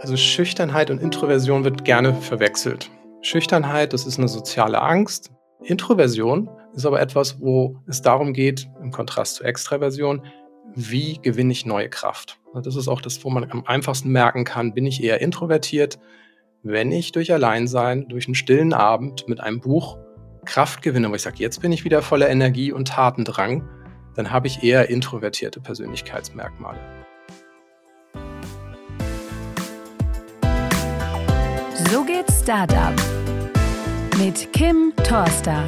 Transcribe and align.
Also 0.00 0.16
Schüchternheit 0.16 0.90
und 0.90 1.02
Introversion 1.02 1.62
wird 1.62 1.84
gerne 1.84 2.14
verwechselt. 2.14 2.90
Schüchternheit, 3.20 3.92
das 3.92 4.06
ist 4.06 4.16
eine 4.18 4.28
soziale 4.28 4.80
Angst. 4.80 5.30
Introversion 5.62 6.48
ist 6.74 6.86
aber 6.86 7.02
etwas, 7.02 7.38
wo 7.38 7.76
es 7.86 8.00
darum 8.00 8.32
geht, 8.32 8.66
im 8.82 8.92
Kontrast 8.92 9.34
zur 9.36 9.46
Extraversion, 9.46 10.22
wie 10.74 11.18
gewinne 11.20 11.52
ich 11.52 11.66
neue 11.66 11.90
Kraft. 11.90 12.40
Das 12.62 12.76
ist 12.76 12.88
auch 12.88 13.02
das, 13.02 13.22
wo 13.24 13.28
man 13.28 13.50
am 13.50 13.66
einfachsten 13.66 14.10
merken 14.10 14.44
kann, 14.44 14.72
bin 14.72 14.86
ich 14.86 15.04
eher 15.04 15.20
introvertiert, 15.20 15.98
wenn 16.62 16.92
ich 16.92 17.12
durch 17.12 17.30
Alleinsein, 17.30 18.08
durch 18.08 18.26
einen 18.26 18.34
stillen 18.34 18.72
Abend 18.72 19.28
mit 19.28 19.40
einem 19.40 19.60
Buch 19.60 19.98
Kraft 20.46 20.80
gewinne, 20.80 21.10
wo 21.10 21.14
ich 21.14 21.22
sage, 21.22 21.36
jetzt 21.40 21.60
bin 21.60 21.72
ich 21.72 21.84
wieder 21.84 22.00
voller 22.00 22.30
Energie 22.30 22.72
und 22.72 22.88
Tatendrang, 22.88 23.68
dann 24.16 24.30
habe 24.30 24.46
ich 24.46 24.62
eher 24.62 24.88
introvertierte 24.88 25.60
Persönlichkeitsmerkmale. 25.60 26.99
So 31.90 32.04
geht 32.04 32.30
Startup 32.30 32.94
mit 34.16 34.52
Kim 34.52 34.92
Torster. 35.02 35.64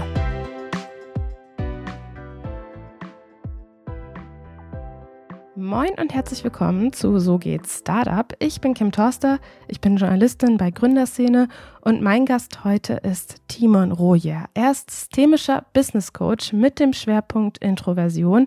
Moin 5.56 5.90
und 6.00 6.14
herzlich 6.14 6.44
willkommen 6.44 6.92
zu 6.92 7.18
So 7.18 7.38
geht's 7.38 7.78
Startup. 7.78 8.32
Ich 8.38 8.60
bin 8.60 8.74
Kim 8.74 8.92
Torster, 8.92 9.40
ich 9.66 9.80
bin 9.80 9.96
Journalistin 9.96 10.58
bei 10.58 10.70
Gründerszene 10.70 11.48
und 11.80 12.02
mein 12.02 12.24
Gast 12.24 12.62
heute 12.62 13.00
ist 13.02 13.42
Timon 13.48 13.90
Rojer. 13.90 14.44
Er 14.54 14.70
ist 14.70 14.92
systemischer 14.92 15.64
Business 15.72 16.12
Coach 16.12 16.52
mit 16.52 16.78
dem 16.78 16.92
Schwerpunkt 16.92 17.58
Introversion, 17.58 18.46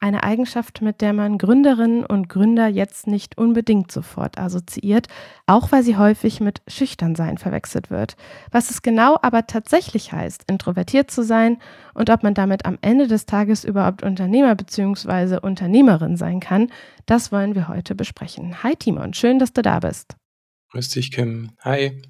eine 0.00 0.22
Eigenschaft, 0.22 0.82
mit 0.82 1.00
der 1.00 1.12
man 1.12 1.38
Gründerinnen 1.38 2.04
und 2.04 2.28
Gründer 2.28 2.68
jetzt 2.68 3.06
nicht 3.06 3.38
unbedingt 3.38 3.90
sofort 3.90 4.38
assoziiert, 4.38 5.08
auch 5.46 5.72
weil 5.72 5.82
sie 5.82 5.96
häufig 5.96 6.40
mit 6.40 6.62
Schüchternsein 6.68 7.38
verwechselt 7.38 7.90
wird. 7.90 8.16
Was 8.50 8.70
es 8.70 8.82
genau 8.82 9.18
aber 9.22 9.46
tatsächlich 9.46 10.12
heißt, 10.12 10.44
introvertiert 10.48 11.10
zu 11.10 11.22
sein 11.22 11.58
und 11.94 12.10
ob 12.10 12.22
man 12.22 12.34
damit 12.34 12.66
am 12.66 12.78
Ende 12.82 13.08
des 13.08 13.26
Tages 13.26 13.64
überhaupt 13.64 14.02
Unternehmer 14.02 14.54
bzw. 14.54 15.38
Unternehmerin 15.40 16.16
sein 16.16 16.40
kann, 16.40 16.70
das 17.06 17.32
wollen 17.32 17.54
wir 17.54 17.68
heute 17.68 17.94
besprechen. 17.94 18.62
Hi 18.62 18.76
Timon, 18.76 19.14
schön, 19.14 19.38
dass 19.38 19.52
du 19.52 19.62
da 19.62 19.80
bist. 19.80 20.16
Grüß 20.72 20.90
dich, 20.90 21.10
Kim. 21.10 21.52
Hi. 21.60 22.02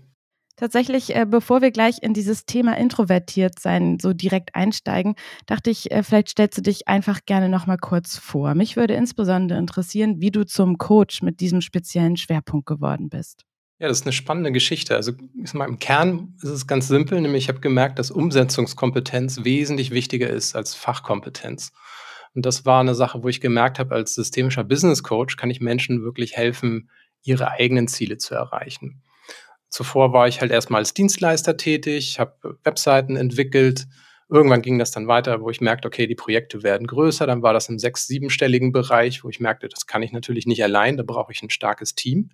Tatsächlich, 0.56 1.14
äh, 1.14 1.26
bevor 1.28 1.60
wir 1.60 1.70
gleich 1.70 2.02
in 2.02 2.14
dieses 2.14 2.46
Thema 2.46 2.78
introvertiert 2.78 3.58
sein 3.58 3.98
so 4.00 4.14
direkt 4.14 4.54
einsteigen, 4.54 5.14
dachte 5.44 5.68
ich, 5.68 5.90
äh, 5.90 6.02
vielleicht 6.02 6.30
stellst 6.30 6.56
du 6.56 6.62
dich 6.62 6.88
einfach 6.88 7.20
gerne 7.26 7.50
noch 7.50 7.66
mal 7.66 7.76
kurz 7.76 8.16
vor. 8.16 8.54
Mich 8.54 8.74
würde 8.76 8.94
insbesondere 8.94 9.58
interessieren, 9.58 10.20
wie 10.20 10.30
du 10.30 10.46
zum 10.46 10.78
Coach 10.78 11.20
mit 11.20 11.40
diesem 11.40 11.60
speziellen 11.60 12.16
Schwerpunkt 12.16 12.66
geworden 12.66 13.10
bist. 13.10 13.44
Ja, 13.78 13.88
das 13.88 13.98
ist 13.98 14.06
eine 14.06 14.14
spannende 14.14 14.52
Geschichte. 14.52 14.96
Also 14.96 15.12
mal, 15.52 15.68
im 15.68 15.78
Kern 15.78 16.34
ist 16.42 16.48
es 16.48 16.66
ganz 16.66 16.88
simpel, 16.88 17.20
nämlich 17.20 17.44
ich 17.44 17.48
habe 17.50 17.60
gemerkt, 17.60 17.98
dass 17.98 18.10
Umsetzungskompetenz 18.10 19.44
wesentlich 19.44 19.90
wichtiger 19.90 20.30
ist 20.30 20.56
als 20.56 20.74
Fachkompetenz. 20.74 21.72
Und 22.34 22.46
das 22.46 22.64
war 22.64 22.80
eine 22.80 22.94
Sache, 22.94 23.22
wo 23.22 23.28
ich 23.28 23.42
gemerkt 23.42 23.78
habe, 23.78 23.94
als 23.94 24.14
systemischer 24.14 24.64
Business 24.64 25.02
Coach 25.02 25.36
kann 25.36 25.50
ich 25.50 25.60
Menschen 25.60 26.02
wirklich 26.02 26.34
helfen, 26.34 26.88
ihre 27.22 27.50
eigenen 27.50 27.88
Ziele 27.88 28.16
zu 28.16 28.34
erreichen. 28.34 29.02
Zuvor 29.68 30.12
war 30.12 30.28
ich 30.28 30.40
halt 30.40 30.50
erstmal 30.50 30.80
als 30.80 30.94
Dienstleister 30.94 31.56
tätig, 31.56 32.18
habe 32.18 32.58
Webseiten 32.64 33.16
entwickelt. 33.16 33.86
Irgendwann 34.28 34.62
ging 34.62 34.78
das 34.78 34.90
dann 34.90 35.06
weiter, 35.06 35.40
wo 35.40 35.50
ich 35.50 35.60
merkte, 35.60 35.86
okay, 35.86 36.06
die 36.06 36.14
Projekte 36.14 36.62
werden 36.62 36.86
größer. 36.86 37.26
Dann 37.26 37.42
war 37.42 37.52
das 37.52 37.68
im 37.68 37.78
sechs-, 37.78 38.06
siebenstelligen 38.06 38.72
Bereich, 38.72 39.22
wo 39.22 39.28
ich 39.28 39.40
merkte, 39.40 39.68
das 39.68 39.86
kann 39.86 40.02
ich 40.02 40.12
natürlich 40.12 40.46
nicht 40.46 40.62
allein, 40.62 40.96
da 40.96 41.02
brauche 41.02 41.32
ich 41.32 41.42
ein 41.42 41.50
starkes 41.50 41.94
Team. 41.94 42.30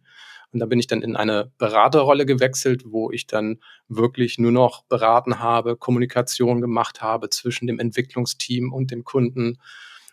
Und 0.52 0.60
da 0.60 0.66
bin 0.66 0.78
ich 0.78 0.86
dann 0.86 1.02
in 1.02 1.16
eine 1.16 1.50
Beraterrolle 1.56 2.26
gewechselt, 2.26 2.82
wo 2.86 3.10
ich 3.10 3.26
dann 3.26 3.60
wirklich 3.88 4.38
nur 4.38 4.52
noch 4.52 4.84
beraten 4.84 5.38
habe, 5.38 5.76
Kommunikation 5.76 6.60
gemacht 6.60 7.00
habe 7.00 7.30
zwischen 7.30 7.66
dem 7.66 7.78
Entwicklungsteam 7.78 8.72
und 8.72 8.90
dem 8.90 9.04
Kunden 9.04 9.58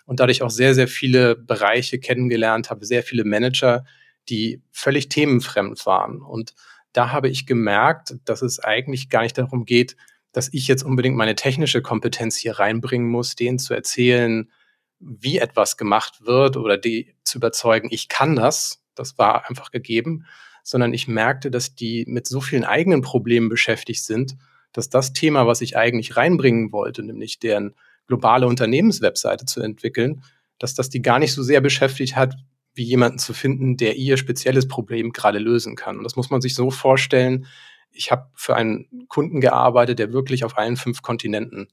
und 0.06 0.20
dadurch 0.22 0.42
auch 0.42 0.50
sehr, 0.50 0.74
sehr 0.74 0.88
viele 0.88 1.36
Bereiche 1.36 2.00
kennengelernt 2.00 2.70
habe, 2.70 2.86
sehr 2.86 3.04
viele 3.04 3.26
Manager, 3.26 3.84
die 4.30 4.62
völlig 4.72 5.10
themenfremd 5.10 5.86
waren. 5.86 6.22
Und 6.22 6.54
da 6.94 7.12
habe 7.12 7.30
ich 7.30 7.46
gemerkt, 7.46 8.16
dass 8.26 8.42
es 8.42 8.60
eigentlich 8.60 9.10
gar 9.10 9.22
nicht 9.22 9.38
darum 9.38 9.66
geht, 9.66 9.96
dass 10.32 10.54
ich 10.54 10.68
jetzt 10.68 10.84
unbedingt 10.84 11.16
meine 11.16 11.36
technische 11.36 11.82
Kompetenz 11.82 12.38
hier 12.38 12.60
reinbringen 12.60 13.10
muss, 13.10 13.36
denen 13.36 13.60
zu 13.60 13.74
erzählen, 13.74 14.52
wie 15.00 15.38
etwas 15.38 15.78
gemacht 15.78 16.26
wird 16.26 16.58
oder 16.58 16.78
die 16.78 17.16
zu 17.24 17.38
überzeugen, 17.38 17.90
ich 17.92 18.10
kann 18.10 18.36
das. 18.36 18.84
Das 18.96 19.18
war 19.18 19.48
einfach 19.48 19.72
gegeben, 19.72 20.26
sondern 20.64 20.94
ich 20.94 21.08
merkte, 21.08 21.50
dass 21.50 21.74
die 21.74 22.06
mit 22.08 22.28
so 22.28 22.42
vielen 22.42 22.66
eigenen 22.66 23.02
Problemen 23.02 23.50
beschäftigt 23.50 24.04
sind, 24.04 24.36
dass 24.74 24.90
das 24.90 25.14
Thema, 25.14 25.48
was 25.48 25.62
ich 25.62 25.78
eigentlich 25.78 26.18
reinbringen 26.18 26.72
wollte, 26.72 27.02
nämlich 27.02 27.40
deren 27.40 27.76
globale 28.08 28.46
Unternehmenswebseite 28.46 29.46
zu 29.46 29.62
entwickeln, 29.62 30.24
dass 30.60 30.74
das 30.74 30.90
die 30.90 31.02
gar 31.02 31.20
nicht 31.20 31.34
so 31.34 31.42
sehr 31.42 31.62
beschäftigt 31.62 32.16
hat, 32.16 32.36
wie 32.80 32.84
jemanden 32.84 33.20
zu 33.20 33.34
finden, 33.34 33.76
der 33.76 33.98
ihr 33.98 34.16
spezielles 34.16 34.70
Problem 34.70 35.12
gerade 35.12 35.38
lösen 35.38 35.76
kann. 35.76 35.98
Und 35.98 36.06
das 36.06 36.16
muss 36.16 36.30
man 36.30 36.40
sich 36.40 36.56
so 36.56 36.72
vorstellen. 36.72 37.46
Ich 37.92 38.10
habe 38.10 38.30
für 38.36 38.56
einen 38.56 39.06
Kunden 39.10 39.42
gearbeitet, 39.42 40.00
der 40.00 40.14
wirklich 40.14 40.46
auf 40.46 40.58
allen 40.58 40.78
fünf 40.78 41.02
Kontinenten 41.02 41.68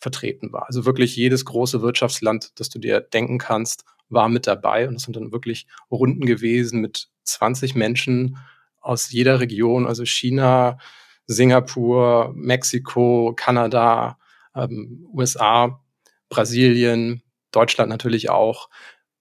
vertreten 0.00 0.52
war. 0.52 0.66
Also 0.66 0.84
wirklich 0.84 1.14
jedes 1.14 1.44
große 1.44 1.80
Wirtschaftsland, 1.80 2.58
das 2.58 2.70
du 2.70 2.80
dir 2.80 3.00
denken 3.00 3.38
kannst, 3.38 3.84
war 4.08 4.28
mit 4.28 4.48
dabei. 4.48 4.88
Und 4.88 4.94
das 4.94 5.04
sind 5.04 5.14
dann 5.14 5.30
wirklich 5.30 5.68
Runden 5.92 6.26
gewesen 6.26 6.80
mit 6.80 7.08
20 7.22 7.76
Menschen 7.76 8.36
aus 8.80 9.12
jeder 9.12 9.38
Region, 9.38 9.86
also 9.86 10.04
China, 10.04 10.78
Singapur, 11.26 12.32
Mexiko, 12.34 13.32
Kanada, 13.36 14.18
ähm, 14.56 15.06
USA, 15.12 15.80
Brasilien, 16.28 17.22
Deutschland 17.52 17.90
natürlich 17.90 18.28
auch. 18.28 18.68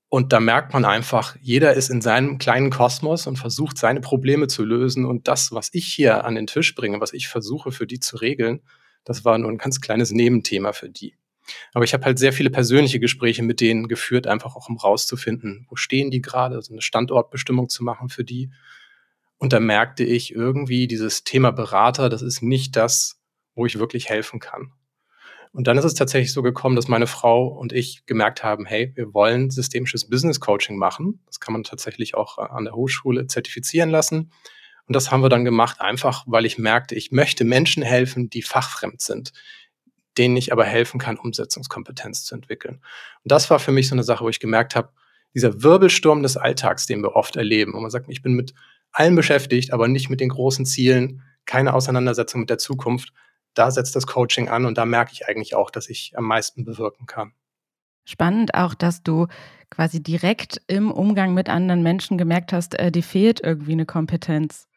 Und 0.09 0.31
da 0.31 0.39
merkt 0.39 0.73
man 0.73 0.85
einfach, 0.85 1.35
jeder 1.41 1.73
ist 1.73 1.89
in 1.89 2.01
seinem 2.01 2.37
kleinen 2.37 2.69
Kosmos 2.69 3.27
und 3.27 3.37
versucht, 3.37 3.77
seine 3.77 3.99
Probleme 3.99 4.47
zu 4.47 4.63
lösen. 4.63 5.05
Und 5.05 5.27
das, 5.27 5.51
was 5.51 5.69
ich 5.73 5.85
hier 5.87 6.23
an 6.23 6.35
den 6.35 6.47
Tisch 6.47 6.75
bringe, 6.75 7.01
was 7.01 7.11
ich 7.11 7.27
versuche 7.27 7.71
für 7.71 7.87
die 7.87 7.99
zu 7.99 8.15
regeln, 8.17 8.61
das 9.03 9.25
war 9.25 9.37
nur 9.37 9.51
ein 9.51 9.57
ganz 9.57 9.81
kleines 9.81 10.11
Nebenthema 10.11 10.71
für 10.71 10.89
die. 10.89 11.15
Aber 11.73 11.85
ich 11.85 11.93
habe 11.93 12.05
halt 12.05 12.19
sehr 12.19 12.33
viele 12.33 12.49
persönliche 12.49 12.99
Gespräche 12.99 13.43
mit 13.43 13.61
denen 13.61 13.87
geführt, 13.87 14.27
einfach 14.27 14.55
auch 14.55 14.69
um 14.69 14.77
rauszufinden, 14.77 15.65
wo 15.69 15.75
stehen 15.75 16.11
die 16.11 16.21
gerade, 16.21 16.55
also 16.55 16.73
eine 16.73 16.81
Standortbestimmung 16.81 17.69
zu 17.69 17.83
machen 17.83 18.09
für 18.09 18.23
die. 18.23 18.51
Und 19.37 19.53
da 19.53 19.59
merkte 19.59 20.03
ich 20.03 20.33
irgendwie, 20.33 20.87
dieses 20.87 21.23
Thema 21.23 21.51
Berater, 21.51 22.09
das 22.09 22.21
ist 22.21 22.41
nicht 22.41 22.75
das, 22.75 23.21
wo 23.55 23.65
ich 23.65 23.79
wirklich 23.79 24.09
helfen 24.09 24.39
kann. 24.39 24.71
Und 25.57 25.65
dann 25.65 25.79
ist 25.79 25.85
es 25.85 25.95
tatsächlich 25.95 26.33
so 26.33 26.43
gekommen, 26.43 26.75
dass 26.75 26.87
meine 26.87 27.07
Frau 27.07 27.47
und 27.47 27.73
ich 27.73 28.05
gemerkt 28.05 28.43
haben, 28.43 28.67
hey, 28.67 28.91
wir 28.93 29.15
wollen 29.15 29.49
systemisches 29.49 30.07
Business 30.07 30.39
Coaching 30.39 30.77
machen. 30.77 31.19
Das 31.25 31.39
kann 31.39 31.51
man 31.51 31.63
tatsächlich 31.63 32.13
auch 32.13 32.37
äh, 32.37 32.41
an 32.41 32.65
der 32.65 32.75
Hochschule 32.75 33.25
zertifizieren 33.25 33.89
lassen. 33.89 34.31
Und 34.85 34.95
das 34.95 35.09
haben 35.09 35.23
wir 35.23 35.29
dann 35.29 35.45
gemacht, 35.45 35.81
einfach 35.81 36.25
weil 36.27 36.45
ich 36.45 36.59
merkte, 36.59 36.93
ich 36.93 37.11
möchte 37.11 37.43
Menschen 37.43 37.81
helfen, 37.81 38.29
die 38.29 38.43
fachfremd 38.43 39.01
sind, 39.01 39.33
denen 40.19 40.37
ich 40.37 40.51
aber 40.51 40.63
helfen 40.63 40.99
kann, 40.99 41.17
Umsetzungskompetenz 41.17 42.23
zu 42.23 42.35
entwickeln. 42.35 42.75
Und 43.23 43.31
das 43.31 43.49
war 43.49 43.57
für 43.57 43.71
mich 43.71 43.87
so 43.87 43.95
eine 43.95 44.03
Sache, 44.03 44.23
wo 44.23 44.29
ich 44.29 44.39
gemerkt 44.39 44.75
habe, 44.75 44.89
dieser 45.33 45.63
Wirbelsturm 45.63 46.21
des 46.21 46.37
Alltags, 46.37 46.85
den 46.85 47.01
wir 47.01 47.15
oft 47.15 47.35
erleben, 47.35 47.73
wo 47.73 47.79
man 47.79 47.89
sagt, 47.89 48.05
ich 48.09 48.21
bin 48.21 48.33
mit 48.33 48.53
allem 48.91 49.15
beschäftigt, 49.15 49.73
aber 49.73 49.87
nicht 49.87 50.11
mit 50.11 50.19
den 50.21 50.29
großen 50.29 50.67
Zielen, 50.67 51.23
keine 51.47 51.73
Auseinandersetzung 51.73 52.41
mit 52.41 52.51
der 52.51 52.59
Zukunft 52.59 53.11
da 53.57 53.71
setzt 53.71 53.95
das 53.95 54.07
Coaching 54.07 54.49
an 54.49 54.65
und 54.65 54.77
da 54.77 54.85
merke 54.85 55.11
ich 55.13 55.27
eigentlich 55.27 55.55
auch, 55.55 55.71
dass 55.71 55.89
ich 55.89 56.13
am 56.15 56.25
meisten 56.25 56.65
bewirken 56.65 57.05
kann. 57.05 57.33
Spannend 58.05 58.53
auch, 58.55 58.73
dass 58.73 59.03
du 59.03 59.27
quasi 59.69 60.01
direkt 60.01 60.61
im 60.67 60.91
Umgang 60.91 61.33
mit 61.33 61.49
anderen 61.49 61.83
Menschen 61.83 62.17
gemerkt 62.17 62.53
hast, 62.53 62.79
äh, 62.79 62.91
dir 62.91 63.03
fehlt 63.03 63.41
irgendwie 63.43 63.73
eine 63.73 63.85
Kompetenz. 63.85 64.67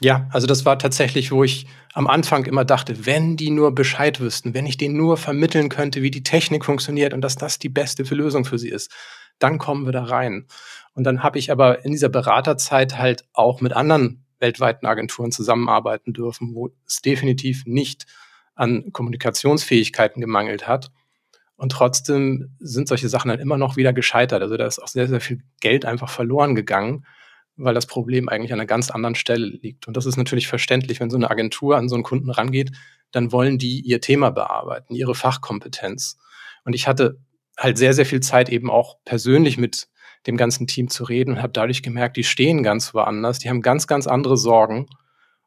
Ja, 0.00 0.28
also 0.30 0.46
das 0.46 0.66
war 0.66 0.78
tatsächlich, 0.78 1.32
wo 1.32 1.42
ich 1.42 1.66
am 1.94 2.06
Anfang 2.06 2.44
immer 2.44 2.64
dachte, 2.64 3.06
wenn 3.06 3.36
die 3.36 3.50
nur 3.50 3.74
Bescheid 3.74 4.20
wüssten, 4.20 4.52
wenn 4.52 4.66
ich 4.66 4.76
denen 4.76 4.96
nur 4.96 5.16
vermitteln 5.16 5.70
könnte, 5.70 6.02
wie 6.02 6.10
die 6.10 6.22
Technik 6.22 6.64
funktioniert 6.64 7.14
und 7.14 7.22
dass 7.22 7.36
das 7.36 7.58
die 7.58 7.70
beste 7.70 8.02
Lösung 8.14 8.44
für 8.44 8.58
sie 8.58 8.68
ist, 8.68 8.92
dann 9.38 9.58
kommen 9.58 9.86
wir 9.86 9.92
da 9.92 10.04
rein. 10.04 10.46
Und 10.92 11.04
dann 11.04 11.22
habe 11.22 11.38
ich 11.38 11.50
aber 11.50 11.84
in 11.84 11.92
dieser 11.92 12.08
Beraterzeit 12.08 12.98
halt 12.98 13.24
auch 13.32 13.60
mit 13.60 13.72
anderen 13.72 14.25
weltweiten 14.38 14.86
Agenturen 14.86 15.32
zusammenarbeiten 15.32 16.12
dürfen, 16.12 16.54
wo 16.54 16.70
es 16.86 17.00
definitiv 17.02 17.64
nicht 17.66 18.06
an 18.54 18.92
Kommunikationsfähigkeiten 18.92 20.20
gemangelt 20.20 20.66
hat. 20.66 20.90
Und 21.56 21.72
trotzdem 21.72 22.54
sind 22.58 22.88
solche 22.88 23.08
Sachen 23.08 23.28
dann 23.28 23.40
immer 23.40 23.56
noch 23.56 23.76
wieder 23.76 23.92
gescheitert. 23.92 24.42
Also 24.42 24.56
da 24.56 24.66
ist 24.66 24.78
auch 24.78 24.88
sehr, 24.88 25.08
sehr 25.08 25.20
viel 25.20 25.42
Geld 25.60 25.84
einfach 25.84 26.10
verloren 26.10 26.54
gegangen, 26.54 27.06
weil 27.56 27.74
das 27.74 27.86
Problem 27.86 28.28
eigentlich 28.28 28.52
an 28.52 28.60
einer 28.60 28.66
ganz 28.66 28.90
anderen 28.90 29.14
Stelle 29.14 29.46
liegt. 29.46 29.88
Und 29.88 29.96
das 29.96 30.04
ist 30.04 30.16
natürlich 30.16 30.48
verständlich, 30.48 31.00
wenn 31.00 31.10
so 31.10 31.16
eine 31.16 31.30
Agentur 31.30 31.76
an 31.76 31.88
so 31.88 31.94
einen 31.94 32.04
Kunden 32.04 32.30
rangeht, 32.30 32.72
dann 33.10 33.32
wollen 33.32 33.56
die 33.56 33.80
ihr 33.80 34.00
Thema 34.00 34.30
bearbeiten, 34.30 34.94
ihre 34.94 35.14
Fachkompetenz. 35.14 36.18
Und 36.64 36.74
ich 36.74 36.86
hatte 36.86 37.18
halt 37.56 37.78
sehr, 37.78 37.94
sehr 37.94 38.04
viel 38.04 38.20
Zeit 38.20 38.50
eben 38.50 38.70
auch 38.70 38.98
persönlich 39.04 39.56
mit 39.56 39.88
dem 40.26 40.36
ganzen 40.36 40.66
Team 40.66 40.88
zu 40.88 41.04
reden 41.04 41.32
und 41.32 41.42
habe 41.42 41.52
dadurch 41.52 41.82
gemerkt, 41.82 42.16
die 42.16 42.24
stehen 42.24 42.62
ganz 42.62 42.94
woanders, 42.94 43.38
die 43.38 43.48
haben 43.48 43.62
ganz, 43.62 43.86
ganz 43.86 44.06
andere 44.06 44.36
Sorgen. 44.36 44.86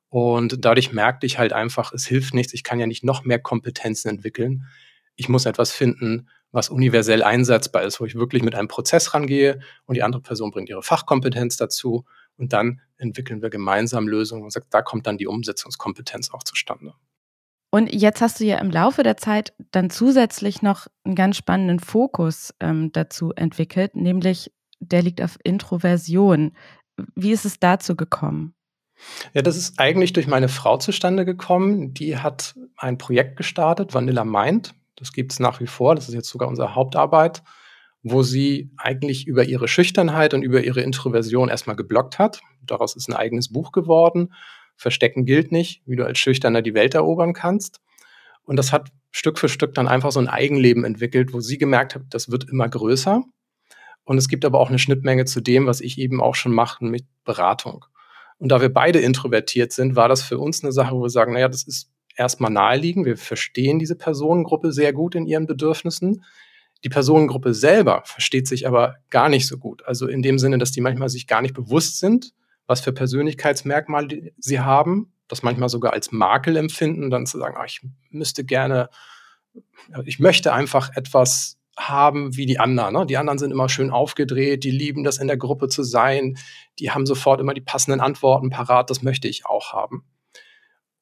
Und 0.10 0.66
dadurch 0.66 0.92
merkte 0.92 1.26
ich 1.26 1.38
halt 1.38 1.54
einfach, 1.54 1.94
es 1.94 2.06
hilft 2.06 2.34
nichts, 2.34 2.54
ich 2.54 2.64
kann 2.64 2.80
ja 2.80 2.88
nicht 2.88 3.04
noch 3.04 3.24
mehr 3.24 3.40
Kompetenzen 3.40 4.10
entwickeln. 4.10 4.66
Ich 5.16 5.30
muss 5.30 5.46
etwas 5.46 5.72
finden, 5.72 6.30
was 6.52 6.70
universell 6.70 7.22
einsetzbar 7.22 7.84
ist, 7.84 8.00
wo 8.00 8.06
ich 8.06 8.16
wirklich 8.16 8.42
mit 8.42 8.56
einem 8.56 8.68
Prozess 8.68 9.14
rangehe 9.14 9.60
und 9.86 9.96
die 9.96 10.04
andere 10.04 10.22
Person 10.22 10.52
bringt 10.52 10.70
ihre 10.70 10.82
Fachkompetenz 10.82 11.58
dazu 11.58 12.06
und 12.38 12.54
dann 12.54 12.82
entwickeln 12.98 13.42
wir 13.42 13.50
gemeinsam 13.50 14.08
Lösungen 14.08 14.44
und 14.44 14.52
sagt, 14.52 14.74
da 14.74 14.82
kommt 14.82 15.06
dann 15.06 15.18
die 15.18 15.28
Umsetzungskompetenz 15.28 16.32
auch 16.32 16.44
zustande. 16.44 16.94
Und 17.72 17.94
jetzt 17.94 18.22
hast 18.22 18.40
du 18.40 18.46
ja 18.46 18.58
im 18.58 18.72
Laufe 18.72 19.04
der 19.04 19.18
Zeit 19.18 19.54
dann 19.72 19.92
zusätzlich 19.92 20.64
noch 20.64 20.88
einen 21.04 21.14
ganz 21.14 21.38
spannenden 21.38 21.80
Fokus 21.80 22.54
ähm, 22.60 22.92
dazu 22.92 23.32
entwickelt, 23.36 23.96
nämlich 23.96 24.52
der 24.80 25.02
liegt 25.02 25.22
auf 25.22 25.38
Introversion. 25.44 26.54
Wie 27.16 27.32
ist 27.32 27.46
es 27.46 27.60
dazu 27.60 27.96
gekommen? 27.96 28.54
Ja, 29.34 29.42
das 29.42 29.56
ist 29.56 29.80
eigentlich 29.80 30.14
durch 30.14 30.28
meine 30.28 30.50
Frau 30.50 30.78
zustande 30.78 31.26
gekommen. 31.26 31.94
Die 31.94 32.18
hat 32.18 32.56
ein 32.76 32.98
Projekt 32.98 33.38
gestartet, 33.38 33.94
Vanilla 33.94 34.26
Mind. 34.26 34.74
Das 34.96 35.14
gibt 35.14 35.32
es 35.32 35.40
nach 35.40 35.62
wie 35.62 35.68
vor. 35.68 35.96
Das 35.96 36.10
ist 36.10 36.16
jetzt 36.16 36.30
sogar 36.30 36.50
unsere 36.50 36.76
Hauptarbeit, 36.76 37.42
wo 38.04 38.24
sie 38.24 38.72
eigentlich 38.78 39.28
über 39.28 39.46
ihre 39.46 39.68
Schüchternheit 39.68 40.34
und 40.34 40.42
über 40.42 40.62
ihre 40.62 40.82
Introversion 40.82 41.50
erstmal 41.50 41.78
geblockt 41.78 42.20
hat. 42.20 42.42
Daraus 42.62 42.96
ist 42.96 43.08
ein 43.08 43.16
eigenes 43.16 43.52
Buch 43.52 43.72
geworden. 43.72 44.34
Verstecken 44.76 45.26
gilt 45.26 45.52
nicht, 45.52 45.82
wie 45.86 45.96
du 45.96 46.06
als 46.06 46.20
Schüchterner 46.20 46.62
die 46.62 46.74
Welt 46.74 46.94
erobern 46.94 47.34
kannst. 47.34 47.80
Und 48.44 48.58
das 48.58 48.74
hat 48.74 48.90
Stück 49.12 49.40
für 49.40 49.50
Stück 49.50 49.74
dann 49.74 49.88
einfach 49.88 50.12
so 50.12 50.20
ein 50.20 50.28
Eigenleben 50.28 50.84
entwickelt, 50.84 51.34
wo 51.34 51.40
sie 51.40 51.58
gemerkt 51.58 51.96
hat, 51.96 52.04
das 52.10 52.30
wird 52.32 52.50
immer 52.50 52.68
größer. 52.68 53.24
Und 54.10 54.18
es 54.18 54.28
gibt 54.28 54.44
aber 54.44 54.60
auch 54.60 54.70
eine 54.70 54.80
Schnittmenge 54.80 55.26
zu 55.26 55.40
dem, 55.40 55.68
was 55.68 55.82
ich 55.82 56.00
eben 56.00 56.20
auch 56.20 56.34
schon 56.34 56.52
mache 56.52 56.84
mit 56.84 57.06
Beratung. 57.26 57.86
Und 58.40 58.50
da 58.50 58.60
wir 58.60 58.74
beide 58.74 58.98
introvertiert 58.98 59.72
sind, 59.72 59.96
war 59.96 60.10
das 60.10 60.24
für 60.24 60.40
uns 60.40 60.64
eine 60.64 60.72
Sache, 60.72 60.96
wo 60.96 61.04
wir 61.04 61.12
sagen, 61.12 61.34
naja, 61.34 61.48
das 61.48 61.62
ist 61.62 61.92
erstmal 62.16 62.50
naheliegend. 62.50 63.06
Wir 63.06 63.18
verstehen 63.18 63.78
diese 63.78 63.96
Personengruppe 63.96 64.72
sehr 64.72 64.94
gut 64.94 65.14
in 65.14 65.28
ihren 65.28 65.46
Bedürfnissen. 65.46 66.24
Die 66.84 66.90
Personengruppe 66.90 67.54
selber 67.54 68.02
versteht 68.04 68.48
sich 68.48 68.66
aber 68.66 68.96
gar 69.12 69.30
nicht 69.30 69.46
so 69.46 69.60
gut. 69.60 69.86
Also 69.86 70.08
in 70.08 70.24
dem 70.24 70.40
Sinne, 70.40 70.58
dass 70.58 70.72
die 70.72 70.82
manchmal 70.82 71.10
sich 71.10 71.28
gar 71.28 71.44
nicht 71.44 71.54
bewusst 71.54 72.00
sind, 72.00 72.34
was 72.66 72.82
für 72.82 72.94
Persönlichkeitsmerkmale 72.94 74.32
sie 74.40 74.60
haben, 74.60 75.14
das 75.28 75.44
manchmal 75.44 75.70
sogar 75.70 75.94
als 75.94 76.12
Makel 76.12 76.58
empfinden, 76.58 77.12
dann 77.12 77.28
zu 77.28 77.38
sagen, 77.38 77.58
ach, 77.60 77.68
ich 77.68 77.82
müsste 78.10 78.44
gerne, 78.44 78.90
ich 80.06 80.18
möchte 80.18 80.52
einfach 80.52 80.96
etwas 80.96 81.59
haben 81.80 82.36
wie 82.36 82.46
die 82.46 82.60
anderen. 82.60 82.94
Ne? 82.94 83.06
Die 83.06 83.18
anderen 83.18 83.40
sind 83.40 83.52
immer 83.52 83.70
schön 83.70 83.90
aufgedreht, 83.90 84.64
die 84.64 84.72
lieben 84.72 85.04
das 85.04 85.18
in 85.18 85.28
der 85.28 85.38
Gruppe 85.38 85.70
zu 85.70 85.84
sein, 85.84 86.38
die 86.80 86.92
haben 86.92 87.06
sofort 87.06 87.40
immer 87.40 87.54
die 87.54 87.62
passenden 87.62 88.02
Antworten 88.02 88.50
parat, 88.50 88.90
das 88.90 89.02
möchte 89.02 89.28
ich 89.28 89.46
auch 89.46 89.74
haben. 89.74 90.04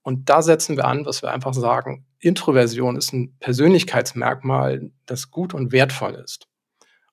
Und 0.03 0.29
da 0.29 0.41
setzen 0.41 0.77
wir 0.77 0.85
an, 0.85 1.05
was 1.05 1.21
wir 1.21 1.31
einfach 1.31 1.53
sagen, 1.53 2.05
Introversion 2.19 2.95
ist 2.95 3.11
ein 3.11 3.35
Persönlichkeitsmerkmal, 3.39 4.91
das 5.05 5.31
gut 5.31 5.53
und 5.53 5.71
wertvoll 5.71 6.13
ist. 6.15 6.47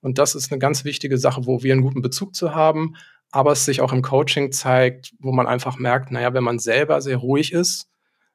Und 0.00 0.18
das 0.18 0.34
ist 0.34 0.52
eine 0.52 0.58
ganz 0.58 0.84
wichtige 0.84 1.18
Sache, 1.18 1.46
wo 1.46 1.62
wir 1.62 1.72
einen 1.72 1.82
guten 1.82 2.02
Bezug 2.02 2.36
zu 2.36 2.54
haben, 2.54 2.94
aber 3.30 3.52
es 3.52 3.64
sich 3.64 3.80
auch 3.80 3.92
im 3.92 4.02
Coaching 4.02 4.52
zeigt, 4.52 5.12
wo 5.18 5.32
man 5.32 5.48
einfach 5.48 5.76
merkt, 5.76 6.12
naja, 6.12 6.34
wenn 6.34 6.44
man 6.44 6.60
selber 6.60 7.00
sehr 7.00 7.16
ruhig 7.16 7.52
ist, 7.52 7.88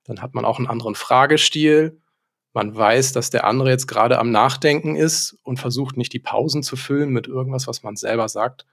dann 0.04 0.22
hat 0.22 0.34
man 0.34 0.44
auch 0.44 0.58
einen 0.58 0.68
anderen 0.68 0.96
Fragestil 0.96 1.99
man 2.54 2.76
weiß, 2.76 3.14
dass 3.14 3.30
der 3.30 3.46
andere 3.46 3.70
jetzt 3.70 3.88
gerade 3.88 4.18
am 4.18 4.32
Nachdenken 4.32 4.96
ist 4.96 5.38
und 5.44 5.60
versucht 5.60 5.98
nicht 5.98 6.14
die 6.14 6.20
Pausen 6.20 6.64
zu 6.64 6.76
füllen 6.76 7.12
mit 7.12 7.28
irgendwas, 7.28 7.68
was 7.68 7.84
man 7.84 7.96
selber 7.96 8.28
sagt. 8.28 8.66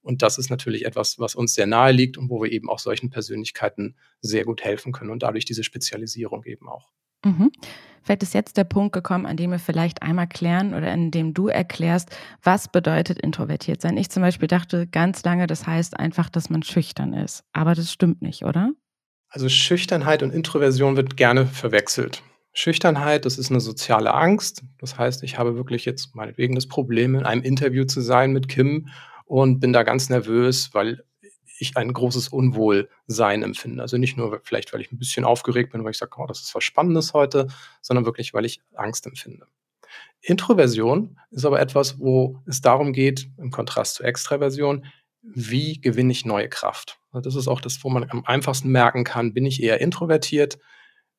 Und 0.00 0.22
das 0.22 0.38
ist 0.38 0.48
natürlich 0.48 0.86
etwas, 0.86 1.18
was 1.18 1.34
uns 1.34 1.54
sehr 1.54 1.66
nahe 1.66 1.92
liegt 1.92 2.16
und 2.16 2.30
wo 2.30 2.42
wir 2.42 2.50
eben 2.50 2.70
auch 2.70 2.78
solchen 2.78 3.10
Persönlichkeiten 3.10 3.96
sehr 4.20 4.44
gut 4.44 4.64
helfen 4.64 4.92
können 4.92 5.10
und 5.10 5.22
dadurch 5.22 5.44
diese 5.44 5.64
Spezialisierung 5.64 6.44
eben 6.44 6.68
auch. 6.68 6.90
Mhm. 7.24 7.50
Vielleicht 8.02 8.22
ist 8.22 8.32
jetzt 8.32 8.56
der 8.56 8.64
Punkt 8.64 8.94
gekommen, 8.94 9.26
an 9.26 9.36
dem 9.36 9.50
wir 9.50 9.58
vielleicht 9.58 10.02
einmal 10.02 10.28
klären 10.28 10.72
oder 10.72 10.92
in 10.94 11.10
dem 11.10 11.34
du 11.34 11.48
erklärst, 11.48 12.16
was 12.42 12.68
bedeutet 12.68 13.18
introvertiert 13.18 13.82
sein. 13.82 13.96
Ich 13.96 14.08
zum 14.08 14.22
Beispiel 14.22 14.48
dachte 14.48 14.86
ganz 14.86 15.24
lange, 15.24 15.46
das 15.46 15.66
heißt 15.66 15.98
einfach, 15.98 16.30
dass 16.30 16.48
man 16.48 16.62
schüchtern 16.62 17.12
ist. 17.12 17.44
Aber 17.52 17.74
das 17.74 17.92
stimmt 17.92 18.22
nicht, 18.22 18.44
oder? 18.44 18.72
Also 19.28 19.48
Schüchternheit 19.48 20.22
und 20.22 20.32
Introversion 20.32 20.96
wird 20.96 21.16
gerne 21.16 21.44
verwechselt. 21.44 22.22
Schüchternheit, 22.58 23.24
das 23.24 23.38
ist 23.38 23.52
eine 23.52 23.60
soziale 23.60 24.12
Angst. 24.12 24.64
Das 24.80 24.98
heißt, 24.98 25.22
ich 25.22 25.38
habe 25.38 25.54
wirklich 25.54 25.84
jetzt 25.84 26.16
meinetwegen 26.16 26.56
das 26.56 26.66
Problem, 26.66 27.14
in 27.14 27.24
einem 27.24 27.44
Interview 27.44 27.84
zu 27.84 28.00
sein 28.00 28.32
mit 28.32 28.48
Kim 28.48 28.88
und 29.26 29.60
bin 29.60 29.72
da 29.72 29.84
ganz 29.84 30.08
nervös, 30.08 30.70
weil 30.72 31.04
ich 31.60 31.76
ein 31.76 31.92
großes 31.92 32.26
Unwohlsein 32.26 33.44
empfinde. 33.44 33.80
Also 33.80 33.96
nicht 33.96 34.16
nur 34.16 34.40
vielleicht, 34.42 34.72
weil 34.72 34.80
ich 34.80 34.90
ein 34.90 34.98
bisschen 34.98 35.24
aufgeregt 35.24 35.70
bin, 35.70 35.84
weil 35.84 35.92
ich 35.92 35.98
sage, 35.98 36.10
oh, 36.18 36.26
das 36.26 36.40
ist 36.40 36.52
was 36.52 36.64
Spannendes 36.64 37.14
heute, 37.14 37.46
sondern 37.80 38.06
wirklich, 38.06 38.34
weil 38.34 38.44
ich 38.44 38.60
Angst 38.74 39.06
empfinde. 39.06 39.46
Introversion 40.20 41.16
ist 41.30 41.44
aber 41.44 41.60
etwas, 41.60 42.00
wo 42.00 42.42
es 42.44 42.60
darum 42.60 42.92
geht, 42.92 43.30
im 43.38 43.52
Kontrast 43.52 43.94
zur 43.94 44.06
Extraversion, 44.06 44.84
wie 45.22 45.80
gewinne 45.80 46.10
ich 46.10 46.24
neue 46.24 46.48
Kraft? 46.48 46.98
Das 47.12 47.36
ist 47.36 47.46
auch 47.46 47.60
das, 47.60 47.84
wo 47.84 47.88
man 47.88 48.10
am 48.10 48.24
einfachsten 48.24 48.70
merken 48.70 49.04
kann, 49.04 49.32
bin 49.32 49.46
ich 49.46 49.62
eher 49.62 49.80
introvertiert, 49.80 50.58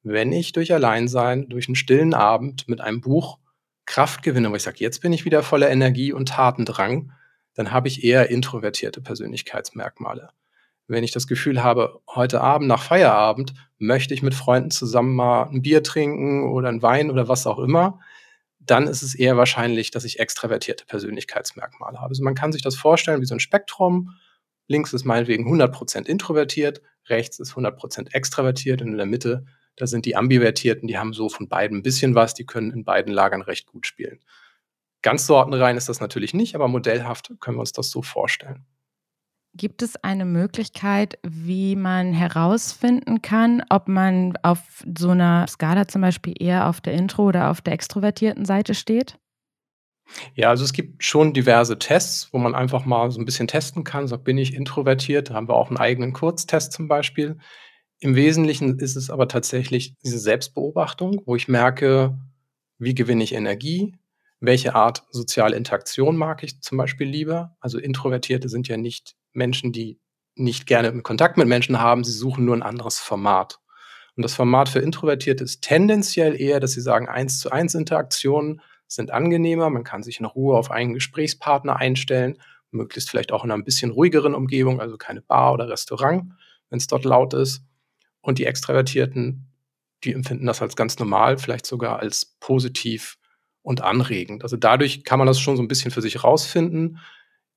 wenn 0.04 0.32
ich 0.32 0.52
durch 0.52 0.74
Alleinsein, 0.74 1.50
durch 1.50 1.68
einen 1.68 1.76
stillen 1.76 2.14
Abend 2.14 2.68
mit 2.68 2.82
einem 2.82 3.02
Buch 3.02 3.38
Kraft 3.86 4.22
gewinne, 4.22 4.52
wo 4.52 4.56
ich 4.56 4.64
sage, 4.64 4.78
jetzt 4.80 5.02
bin 5.02 5.14
ich 5.14 5.26
wieder 5.26 5.42
voller 5.42 5.70
Energie 5.70 6.14
und 6.14 6.30
Tatendrang, 6.30 7.12
dann 7.56 7.72
habe 7.72 7.88
ich 7.88 8.04
eher 8.04 8.30
introvertierte 8.30 9.02
Persönlichkeitsmerkmale. 9.02 10.30
Wenn 10.88 11.04
ich 11.04 11.12
das 11.12 11.28
Gefühl 11.28 11.64
habe, 11.64 12.00
heute 12.08 12.42
Abend 12.42 12.68
nach 12.68 12.84
Feierabend 12.84 13.54
möchte 13.78 14.14
ich 14.14 14.24
mit 14.24 14.34
Freunden 14.34 14.72
zusammen 14.72 15.16
mal 15.16 15.44
ein 15.44 15.62
Bier 15.62 15.84
trinken 15.84 16.52
oder 16.52 16.70
ein 16.70 16.82
Wein 16.82 17.12
oder 17.12 17.28
was 17.28 17.46
auch 17.48 17.60
immer, 17.60 18.00
dann 18.60 18.88
ist 18.88 19.02
es 19.02 19.16
eher 19.16 19.38
wahrscheinlich, 19.38 19.92
dass 19.92 20.04
ich 20.04 20.20
extravertierte 20.20 20.86
Persönlichkeitsmerkmale 20.86 21.98
habe. 21.98 22.10
Also 22.10 22.24
man 22.24 22.36
kann 22.36 22.52
sich 22.52 22.62
das 22.62 22.76
vorstellen 22.76 23.22
wie 23.22 23.26
so 23.26 23.36
ein 23.36 23.40
Spektrum. 23.40 24.16
Links 24.68 24.94
ist 24.94 25.06
meinetwegen 25.06 25.52
100% 25.52 26.06
introvertiert, 26.06 26.82
rechts 27.08 27.40
ist 27.40 27.54
100% 27.54 28.14
extravertiert 28.14 28.82
und 28.82 28.90
in 28.90 28.98
der 28.98 29.06
Mitte 29.08 29.46
da 29.76 29.88
sind 29.88 30.06
die 30.06 30.16
Ambivertierten, 30.16 30.88
die 30.88 30.98
haben 30.98 31.14
so 31.14 31.30
von 31.30 31.48
beiden 31.48 31.80
ein 31.80 31.84
bisschen 31.84 32.16
was, 32.16 32.34
die 32.34 32.46
können 32.46 32.72
in 32.72 32.84
beiden 32.84 33.14
Lagern 33.14 33.42
recht 33.42 33.66
gut 33.66 33.88
spielen. 33.88 34.20
Ganz 35.02 35.26
sortenrein 35.26 35.78
ist 35.78 35.88
das 35.88 36.02
natürlich 36.02 36.34
nicht, 36.34 36.56
aber 36.56 36.68
modellhaft 36.68 37.32
können 37.40 37.58
wir 37.58 37.62
uns 37.62 37.72
das 37.72 37.90
so 37.90 38.02
vorstellen. 38.02 38.66
Gibt 39.56 39.82
es 39.82 39.96
eine 40.04 40.26
Möglichkeit, 40.26 41.18
wie 41.24 41.76
man 41.76 42.14
herausfinden 42.14 43.22
kann, 43.22 43.64
ob 43.70 43.88
man 43.88 44.38
auf 44.44 44.84
so 44.98 45.10
einer 45.10 45.48
Skala 45.48 45.88
zum 45.88 46.02
Beispiel 46.02 46.36
eher 46.38 46.68
auf 46.68 46.82
der 46.82 46.94
Intro- 46.94 47.28
oder 47.28 47.50
auf 47.50 47.62
der 47.62 47.74
extrovertierten 47.74 48.46
Seite 48.46 48.76
steht? 48.76 49.18
Ja, 50.36 50.50
also 50.50 50.64
es 50.64 50.74
gibt 50.74 51.04
schon 51.04 51.34
diverse 51.34 51.80
Tests, 51.80 52.30
wo 52.32 52.38
man 52.38 52.56
einfach 52.56 52.86
mal 52.86 53.10
so 53.12 53.20
ein 53.20 53.26
bisschen 53.26 53.48
testen 53.48 53.84
kann. 53.84 54.08
Sagt, 54.08 54.24
bin 54.24 54.38
ich 54.38 54.54
introvertiert? 54.54 55.30
Da 55.30 55.36
haben 55.36 55.48
wir 55.48 55.56
auch 55.56 55.70
einen 55.70 55.78
eigenen 55.78 56.14
Kurztest 56.14 56.72
zum 56.72 56.88
Beispiel. 56.88 57.38
Im 58.02 58.16
Wesentlichen 58.16 58.80
ist 58.80 58.96
es 58.96 59.10
aber 59.10 59.28
tatsächlich 59.28 59.96
diese 60.04 60.20
Selbstbeobachtung, 60.20 61.22
wo 61.26 61.36
ich 61.36 61.50
merke, 61.50 62.18
wie 62.78 62.96
gewinne 62.96 63.24
ich 63.24 63.34
Energie, 63.34 63.98
welche 64.40 64.74
Art 64.74 65.04
soziale 65.12 65.58
Interaktion 65.58 66.16
mag 66.16 66.44
ich 66.44 66.62
zum 66.62 66.78
Beispiel 66.78 67.08
lieber. 67.08 67.58
Also 67.60 67.78
Introvertierte 67.78 68.48
sind 68.48 68.70
ja 68.70 68.78
nicht 68.78 69.16
Menschen, 69.34 69.74
die 69.74 70.00
nicht 70.36 70.66
gerne 70.66 71.02
Kontakt 71.02 71.36
mit 71.36 71.50
Menschen 71.50 71.82
haben, 71.82 72.06
sie 72.06 72.14
suchen 72.14 72.46
nur 72.46 72.56
ein 72.56 72.64
anderes 72.64 73.00
Format. 73.00 73.60
Und 74.16 74.24
das 74.24 74.34
Format 74.34 74.70
für 74.70 74.80
Introvertierte 74.80 75.44
ist 75.44 75.62
tendenziell 75.62 76.40
eher, 76.40 76.62
dass 76.62 76.72
sie 76.72 76.82
sagen, 76.82 77.10
eins 77.10 77.40
zu 77.40 77.52
eins 77.52 77.76
Interaktionen 77.76 78.62
sind 78.88 79.12
angenehmer, 79.12 79.70
man 79.70 79.84
kann 79.84 80.04
sich 80.04 80.20
in 80.20 80.26
Ruhe 80.26 80.58
auf 80.58 80.72
einen 80.72 80.94
Gesprächspartner 80.94 81.76
einstellen, 81.76 82.38
möglichst 82.72 83.10
vielleicht 83.10 83.34
auch 83.34 83.44
in 83.44 83.52
einer 83.52 83.60
ein 83.60 83.66
bisschen 83.66 83.92
ruhigeren 83.92 84.36
Umgebung, 84.36 84.80
also 84.80 84.98
keine 84.98 85.22
Bar 85.22 85.54
oder 85.54 85.68
Restaurant, 85.68 86.32
wenn 86.70 86.78
es 86.78 86.88
dort 86.88 87.04
laut 87.04 87.34
ist. 87.34 87.64
Und 88.22 88.40
die 88.40 88.46
Extravertierten, 88.46 89.48
die 90.04 90.14
empfinden 90.14 90.46
das 90.46 90.62
als 90.62 90.76
ganz 90.76 91.00
normal, 91.00 91.38
vielleicht 91.38 91.66
sogar 91.66 92.00
als 92.00 92.38
positiv 92.40 93.18
und 93.62 93.82
anregend. 93.82 94.44
Also 94.44 94.58
dadurch 94.58 95.04
kann 95.04 95.20
man 95.20 95.28
das 95.28 95.40
schon 95.40 95.58
so 95.58 95.64
ein 95.64 95.68
bisschen 95.68 95.92
für 95.92 96.02
sich 96.02 96.24
rausfinden. 96.24 97.00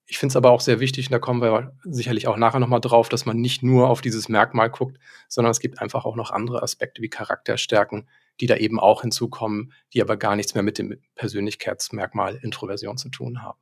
Ich 0.06 0.18
finde 0.18 0.32
es 0.32 0.36
aber 0.36 0.50
auch 0.50 0.60
sehr 0.60 0.80
wichtig, 0.80 1.06
und 1.06 1.12
da 1.12 1.18
kommen 1.18 1.40
wir 1.40 1.74
sicherlich 1.84 2.26
auch 2.26 2.36
nachher 2.36 2.58
nochmal 2.58 2.80
drauf, 2.80 3.08
dass 3.08 3.24
man 3.24 3.40
nicht 3.40 3.62
nur 3.62 3.88
auf 3.88 4.00
dieses 4.00 4.28
Merkmal 4.28 4.68
guckt, 4.68 4.98
sondern 5.28 5.52
es 5.52 5.60
gibt 5.60 5.80
einfach 5.80 6.04
auch 6.04 6.16
noch 6.16 6.30
andere 6.30 6.62
Aspekte 6.62 7.02
wie 7.02 7.08
Charakterstärken, 7.08 8.08
die 8.40 8.46
da 8.46 8.56
eben 8.56 8.80
auch 8.80 9.02
hinzukommen, 9.02 9.72
die 9.94 10.02
aber 10.02 10.16
gar 10.16 10.36
nichts 10.36 10.54
mehr 10.54 10.64
mit 10.64 10.78
dem 10.78 10.98
Persönlichkeitsmerkmal 11.14 12.36
Introversion 12.42 12.98
zu 12.98 13.08
tun 13.08 13.42
haben. 13.42 13.58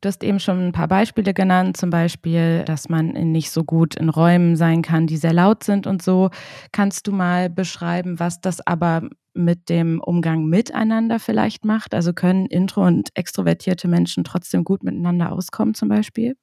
Du 0.00 0.08
hast 0.08 0.22
eben 0.22 0.38
schon 0.38 0.68
ein 0.68 0.72
paar 0.72 0.86
Beispiele 0.86 1.34
genannt, 1.34 1.76
zum 1.76 1.90
Beispiel, 1.90 2.64
dass 2.64 2.88
man 2.88 3.08
nicht 3.08 3.50
so 3.50 3.64
gut 3.64 3.96
in 3.96 4.08
Räumen 4.08 4.54
sein 4.54 4.82
kann, 4.82 5.08
die 5.08 5.16
sehr 5.16 5.32
laut 5.32 5.64
sind 5.64 5.86
und 5.88 6.02
so. 6.02 6.30
Kannst 6.70 7.06
du 7.08 7.12
mal 7.12 7.50
beschreiben, 7.50 8.20
was 8.20 8.40
das 8.40 8.64
aber 8.64 9.08
mit 9.34 9.68
dem 9.68 10.00
Umgang 10.00 10.46
miteinander 10.46 11.18
vielleicht 11.18 11.64
macht? 11.64 11.94
Also 11.94 12.12
können 12.12 12.46
intro- 12.46 12.86
und 12.86 13.10
extrovertierte 13.14 13.88
Menschen 13.88 14.22
trotzdem 14.22 14.62
gut 14.62 14.84
miteinander 14.84 15.32
auskommen 15.32 15.74
zum 15.74 15.88
Beispiel? 15.88 16.36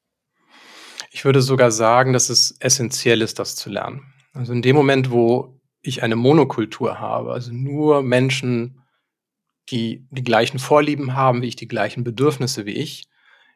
Ich 1.12 1.24
würde 1.24 1.42
sogar 1.42 1.72
sagen, 1.72 2.12
dass 2.12 2.30
es 2.30 2.56
essentiell 2.60 3.22
ist, 3.22 3.40
das 3.40 3.56
zu 3.56 3.70
lernen. 3.70 4.02
Also 4.34 4.52
in 4.52 4.62
dem 4.62 4.76
Moment, 4.76 5.12
wo 5.12 5.62
ich 5.82 6.04
eine 6.04 6.18
Monokultur 6.18 7.00
habe, 7.00 7.32
also 7.32 7.54
nur 7.54 8.02
Menschen, 8.02 8.82
die 9.70 10.06
die 10.12 10.24
gleichen 10.24 10.60
Vorlieben 10.60 11.14
haben 11.14 11.42
wie 11.42 11.48
ich, 11.48 11.56
die 11.56 11.68
gleichen 11.68 12.04
Bedürfnisse 12.04 12.66
wie 12.66 12.74
ich, 12.74 13.08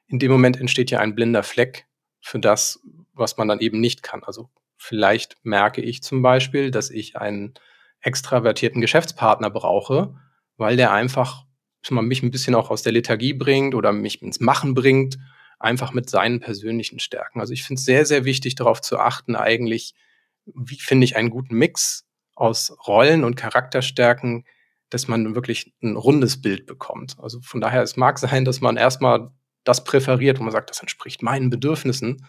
in 0.10 0.20
dem 0.20 0.32
Moment 0.32 0.60
entsteht 0.60 0.92
ja 0.92 1.00
ein 1.00 1.16
blinder 1.16 1.44
Fleck 1.44 1.88
für 2.20 2.40
das, 2.40 2.82
was 3.14 3.38
man 3.38 3.48
dann 3.48 3.60
eben 3.60 3.80
nicht 3.80 4.04
kann. 4.04 4.24
Also 4.24 4.50
vielleicht 4.76 5.38
merke 5.44 5.82
ich 5.82 6.04
zum 6.04 6.22
Beispiel, 6.22 6.72
dass 6.72 6.90
ich 6.90 7.16
einen 7.16 7.54
extravertierten 8.02 8.82
Geschäftspartner 8.82 9.50
brauche, 9.50 10.16
weil 10.58 10.76
der 10.76 10.92
einfach 10.92 11.46
mich 11.90 12.24
ein 12.24 12.32
bisschen 12.32 12.56
auch 12.56 12.70
aus 12.72 12.84
der 12.84 12.92
Lethargie 12.92 13.34
bringt 13.34 13.74
oder 13.74 13.94
mich 13.94 14.22
ins 14.22 14.40
Machen 14.40 14.74
bringt, 14.74 15.18
einfach 15.60 15.94
mit 15.94 16.10
seinen 16.10 16.40
persönlichen 16.40 17.00
Stärken. 17.00 17.40
Also 17.40 17.54
ich 17.54 17.64
finde 17.64 17.80
es 17.80 17.86
sehr, 17.86 18.06
sehr 18.06 18.26
wichtig, 18.26 18.56
darauf 18.56 18.82
zu 18.82 18.98
achten, 19.00 19.36
eigentlich, 19.36 19.94
wie 20.46 20.80
finde 20.80 21.06
ich 21.06 21.16
einen 21.16 21.30
guten 21.30 21.56
Mix 21.56 22.06
aus 22.36 22.76
Rollen 22.88 23.24
und 23.24 23.36
Charakterstärken, 23.36 24.46
dass 24.90 25.08
man 25.08 25.36
wirklich 25.36 25.74
ein 25.84 25.96
rundes 25.96 26.42
Bild 26.42 26.66
bekommt. 26.66 27.18
Also 27.20 27.42
von 27.42 27.62
daher, 27.62 27.84
es 27.84 27.98
mag 27.98 28.18
sein, 28.18 28.46
dass 28.46 28.62
man 28.62 28.78
erstmal 28.78 29.32
das 29.64 29.84
präferiert, 29.84 30.40
wo 30.40 30.44
man 30.44 30.52
sagt, 30.52 30.70
das 30.70 30.80
entspricht 30.80 31.22
meinen 31.22 31.50
Bedürfnissen. 31.50 32.26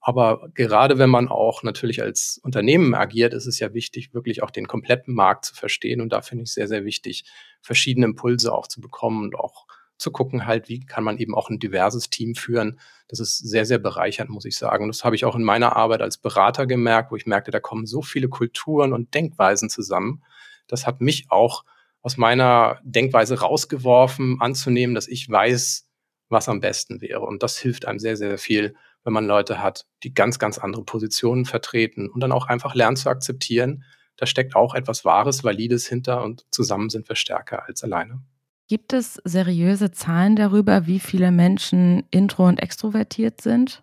Aber 0.00 0.50
gerade 0.52 0.98
wenn 0.98 1.08
man 1.08 1.28
auch 1.28 1.62
natürlich 1.62 2.02
als 2.02 2.38
Unternehmen 2.42 2.94
agiert, 2.94 3.32
ist 3.32 3.46
es 3.46 3.58
ja 3.58 3.72
wichtig, 3.72 4.12
wirklich 4.12 4.42
auch 4.42 4.50
den 4.50 4.68
kompletten 4.68 5.14
Markt 5.14 5.46
zu 5.46 5.54
verstehen. 5.54 6.02
Und 6.02 6.12
da 6.12 6.20
finde 6.20 6.44
ich 6.44 6.52
sehr, 6.52 6.68
sehr 6.68 6.84
wichtig, 6.84 7.24
verschiedene 7.62 8.04
Impulse 8.04 8.52
auch 8.52 8.66
zu 8.66 8.82
bekommen 8.82 9.24
und 9.24 9.34
auch 9.34 9.66
zu 9.96 10.10
gucken, 10.10 10.46
halt, 10.46 10.68
wie 10.68 10.80
kann 10.80 11.04
man 11.04 11.18
eben 11.18 11.34
auch 11.34 11.48
ein 11.48 11.58
diverses 11.58 12.10
Team 12.10 12.34
führen. 12.34 12.78
Das 13.08 13.20
ist 13.20 13.38
sehr, 13.38 13.64
sehr 13.64 13.78
bereichernd, 13.78 14.28
muss 14.28 14.44
ich 14.44 14.56
sagen. 14.56 14.84
Und 14.84 14.88
das 14.88 15.04
habe 15.04 15.16
ich 15.16 15.24
auch 15.24 15.36
in 15.36 15.44
meiner 15.44 15.76
Arbeit 15.76 16.02
als 16.02 16.18
Berater 16.18 16.66
gemerkt, 16.66 17.10
wo 17.10 17.16
ich 17.16 17.26
merkte, 17.26 17.50
da 17.50 17.60
kommen 17.60 17.86
so 17.86 18.02
viele 18.02 18.28
Kulturen 18.28 18.92
und 18.92 19.14
Denkweisen 19.14 19.70
zusammen. 19.70 20.22
Das 20.66 20.86
hat 20.86 21.00
mich 21.00 21.30
auch 21.30 21.64
aus 22.02 22.16
meiner 22.16 22.80
Denkweise 22.82 23.40
rausgeworfen, 23.40 24.38
anzunehmen, 24.40 24.94
dass 24.94 25.08
ich 25.08 25.30
weiß, 25.30 25.88
was 26.34 26.50
am 26.50 26.60
besten 26.60 27.00
wäre. 27.00 27.20
Und 27.20 27.42
das 27.42 27.56
hilft 27.56 27.86
einem 27.86 27.98
sehr, 27.98 28.18
sehr 28.18 28.36
viel, 28.36 28.74
wenn 29.04 29.14
man 29.14 29.26
Leute 29.26 29.62
hat, 29.62 29.86
die 30.02 30.12
ganz, 30.12 30.38
ganz 30.38 30.58
andere 30.58 30.84
Positionen 30.84 31.46
vertreten 31.46 32.10
und 32.10 32.20
dann 32.20 32.32
auch 32.32 32.46
einfach 32.46 32.74
lernen 32.74 32.96
zu 32.96 33.08
akzeptieren, 33.08 33.84
da 34.16 34.26
steckt 34.26 34.54
auch 34.54 34.74
etwas 34.74 35.04
Wahres, 35.04 35.42
Valides 35.42 35.86
hinter 35.86 36.22
und 36.22 36.44
zusammen 36.50 36.90
sind 36.90 37.08
wir 37.08 37.16
stärker 37.16 37.66
als 37.66 37.82
alleine. 37.82 38.20
Gibt 38.68 38.92
es 38.92 39.20
seriöse 39.24 39.90
Zahlen 39.90 40.36
darüber, 40.36 40.86
wie 40.86 41.00
viele 41.00 41.30
Menschen 41.30 42.04
intro- 42.10 42.48
und 42.48 42.62
extrovertiert 42.62 43.40
sind? 43.40 43.82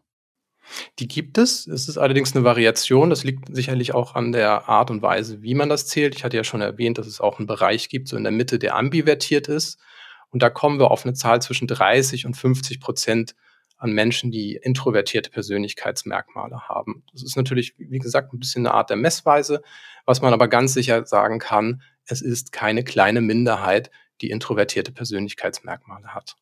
Die 1.00 1.08
gibt 1.08 1.38
es. 1.38 1.68
Es 1.68 1.90
ist 1.90 1.98
allerdings 1.98 2.36
eine 2.36 2.46
Variation. 2.46 3.10
Das 3.10 3.24
liegt 3.24 3.54
sicherlich 3.54 3.94
auch 3.94 4.16
an 4.16 4.32
der 4.32 4.70
Art 4.70 4.90
und 4.90 5.02
Weise, 5.02 5.42
wie 5.42 5.54
man 5.54 5.70
das 5.70 5.88
zählt. 5.88 6.16
Ich 6.16 6.24
hatte 6.24 6.38
ja 6.38 6.44
schon 6.44 6.62
erwähnt, 6.62 6.98
dass 6.98 7.08
es 7.08 7.20
auch 7.20 7.40
einen 7.40 7.48
Bereich 7.48 7.90
gibt, 7.90 8.08
so 8.08 8.18
in 8.18 8.24
der 8.24 8.32
Mitte, 8.32 8.58
der 8.58 8.76
ambivertiert 8.76 9.48
ist. 9.48 9.80
Und 10.32 10.42
da 10.42 10.50
kommen 10.50 10.80
wir 10.80 10.92
auf 10.92 11.06
eine 11.06 11.14
Zahl 11.14 11.42
zwischen 11.42 11.68
30 11.68 12.26
und 12.26 12.36
50 12.36 12.80
Prozent 12.80 13.36
an 13.78 13.92
Menschen, 13.92 14.32
die 14.32 14.56
introvertierte 14.56 15.32
Persönlichkeitsmerkmale 15.32 16.70
haben. 16.70 17.04
Das 17.12 17.24
ist 17.24 17.36
natürlich, 17.36 17.74
wie 17.78 18.00
gesagt, 18.00 18.32
ein 18.32 18.40
bisschen 18.40 18.66
eine 18.66 18.76
Art 18.76 18.90
der 18.90 18.98
Messweise. 18.98 19.62
Was 20.06 20.22
man 20.22 20.34
aber 20.34 20.48
ganz 20.48 20.74
sicher 20.74 21.06
sagen 21.06 21.40
kann, 21.40 21.82
es 22.06 22.22
ist 22.22 22.52
keine 22.52 22.84
kleine 22.84 23.22
Minderheit, 23.22 23.92
die 24.22 24.30
introvertierte 24.30 24.92
Persönlichkeitsmerkmale 24.92 26.14
hat. 26.14 26.36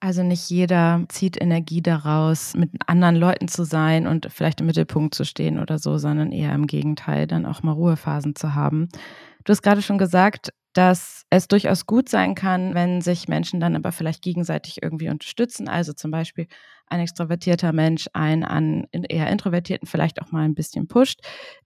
Also 0.00 0.24
nicht 0.24 0.50
jeder 0.50 1.04
zieht 1.08 1.40
Energie 1.40 1.80
daraus, 1.80 2.54
mit 2.56 2.70
anderen 2.88 3.14
Leuten 3.14 3.46
zu 3.46 3.62
sein 3.64 4.08
und 4.08 4.26
vielleicht 4.32 4.60
im 4.60 4.66
Mittelpunkt 4.66 5.14
zu 5.14 5.24
stehen 5.24 5.60
oder 5.60 5.78
so, 5.78 5.96
sondern 5.96 6.32
eher 6.32 6.52
im 6.56 6.66
Gegenteil, 6.66 7.28
dann 7.28 7.46
auch 7.46 7.62
mal 7.62 7.70
Ruhephasen 7.70 8.34
zu 8.34 8.56
haben. 8.56 8.88
Du 9.44 9.50
hast 9.50 9.62
gerade 9.62 9.82
schon 9.82 9.98
gesagt, 9.98 10.52
dass 10.72 11.24
es 11.28 11.48
durchaus 11.48 11.86
gut 11.86 12.08
sein 12.08 12.34
kann, 12.34 12.74
wenn 12.74 13.02
sich 13.02 13.28
Menschen 13.28 13.60
dann 13.60 13.76
aber 13.76 13.92
vielleicht 13.92 14.22
gegenseitig 14.22 14.82
irgendwie 14.82 15.10
unterstützen. 15.10 15.68
Also 15.68 15.92
zum 15.92 16.10
Beispiel 16.10 16.46
ein 16.86 17.00
extrovertierter 17.00 17.72
Mensch 17.72 18.08
einen 18.12 18.44
an 18.44 18.86
eher 18.90 19.28
introvertierten 19.28 19.86
vielleicht 19.86 20.22
auch 20.22 20.32
mal 20.32 20.44
ein 20.44 20.54
bisschen 20.54 20.88
pusht. 20.88 21.20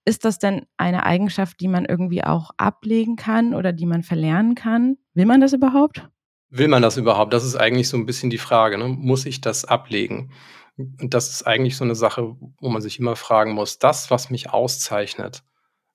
Ist 0.05 0.25
das 0.25 0.39
denn 0.39 0.67
eine 0.77 1.05
Eigenschaft, 1.05 1.61
die 1.61 1.69
man 1.69 1.85
irgendwie 1.85 2.25
auch 2.25 2.51
ablegen 2.57 3.17
kann 3.17 3.55
oder 3.55 3.73
die 3.73 3.87
man 3.87 4.03
verlernen 4.03 4.55
kann? 4.55 4.97
Will 5.15 5.27
man 5.27 5.41
das 5.41 5.53
überhaupt? 5.53 6.09
Will 6.51 6.69
man 6.69 6.83
das 6.83 6.97
überhaupt? 6.97 7.33
Das 7.33 7.45
ist 7.45 7.57
eigentlich 7.57 7.89
so 7.89 7.97
ein 7.97 8.07
bisschen 8.07 8.31
die 8.31 8.39
Frage. 8.39 8.79
Ne? 8.79 8.89
Muss 8.89 9.27
ich 9.27 9.41
das 9.41 9.65
ablegen? 9.65 10.33
Und 10.77 11.15
das 11.15 11.31
ist 11.31 11.47
eigentlich 11.47 11.77
so 11.77 11.85
eine 11.85 11.95
Sache, 11.95 12.37
wo 12.61 12.69
man 12.69 12.83
sich 12.83 12.99
immer 12.99 13.17
fragen 13.17 13.53
muss, 13.53 13.79
das, 13.79 14.11
was 14.11 14.31
mich 14.31 14.51
auszeichnet, 14.51 15.43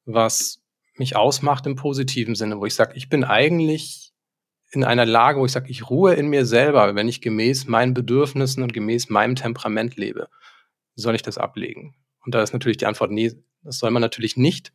was 0.06 0.61
mich 0.96 1.16
ausmacht 1.16 1.66
im 1.66 1.76
positiven 1.76 2.36
Sinne, 2.36 2.60
wo 2.60 2.66
ich 2.66 2.76
sage, 2.76 2.94
ich 2.96 3.10
bin 3.10 3.24
eigentlich 3.24 4.12
in 4.72 4.84
einer 4.84 5.06
Lage, 5.06 5.40
wo 5.40 5.46
ich 5.46 5.52
sage, 5.52 5.70
ich 5.70 5.90
ruhe 5.90 6.14
in 6.14 6.28
mir 6.28 6.46
selber, 6.46 6.96
wenn 6.96 7.08
ich 7.08 7.22
gemäß 7.22 7.68
meinen 7.68 7.94
Bedürfnissen 7.94 8.64
und 8.64 8.74
gemäß 8.74 9.10
meinem 9.10 9.36
Temperament 9.36 9.98
lebe. 9.98 10.30
Soll 10.96 11.16
ich 11.16 11.22
das 11.22 11.38
ablegen? 11.38 11.96
Und 12.26 12.36
da 12.36 12.42
ist 12.42 12.54
natürlich 12.54 12.78
die 12.78 12.86
Antwort, 12.86 13.12
nee, 13.12 13.34
das 13.64 13.80
soll 13.80 13.92
man 13.92 14.02
natürlich 14.02 14.38
nicht. 14.38 14.72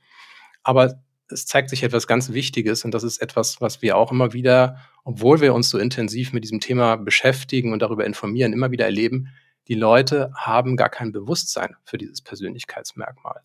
Aber 0.62 1.02
es 1.28 1.46
zeigt 1.46 1.70
sich 1.70 1.82
etwas 1.82 2.06
ganz 2.06 2.32
Wichtiges 2.32 2.84
und 2.84 2.92
das 2.92 3.02
ist 3.02 3.18
etwas, 3.18 3.60
was 3.60 3.82
wir 3.82 3.96
auch 3.96 4.12
immer 4.12 4.32
wieder, 4.32 4.78
obwohl 5.04 5.40
wir 5.40 5.54
uns 5.54 5.70
so 5.70 5.78
intensiv 5.78 6.32
mit 6.32 6.44
diesem 6.44 6.60
Thema 6.60 6.96
beschäftigen 6.96 7.72
und 7.72 7.80
darüber 7.82 8.04
informieren, 8.04 8.52
immer 8.52 8.70
wieder 8.70 8.84
erleben, 8.84 9.28
die 9.68 9.74
Leute 9.74 10.30
haben 10.36 10.76
gar 10.76 10.88
kein 10.88 11.10
Bewusstsein 11.10 11.74
für 11.84 11.98
dieses 11.98 12.22
Persönlichkeitsmerkmal. 12.22 13.42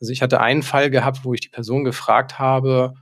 Also 0.00 0.12
ich 0.12 0.22
hatte 0.22 0.40
einen 0.40 0.62
Fall 0.62 0.90
gehabt, 0.90 1.24
wo 1.24 1.34
ich 1.34 1.40
die 1.40 1.48
Person 1.48 1.84
gefragt 1.84 2.38
habe, 2.38 2.94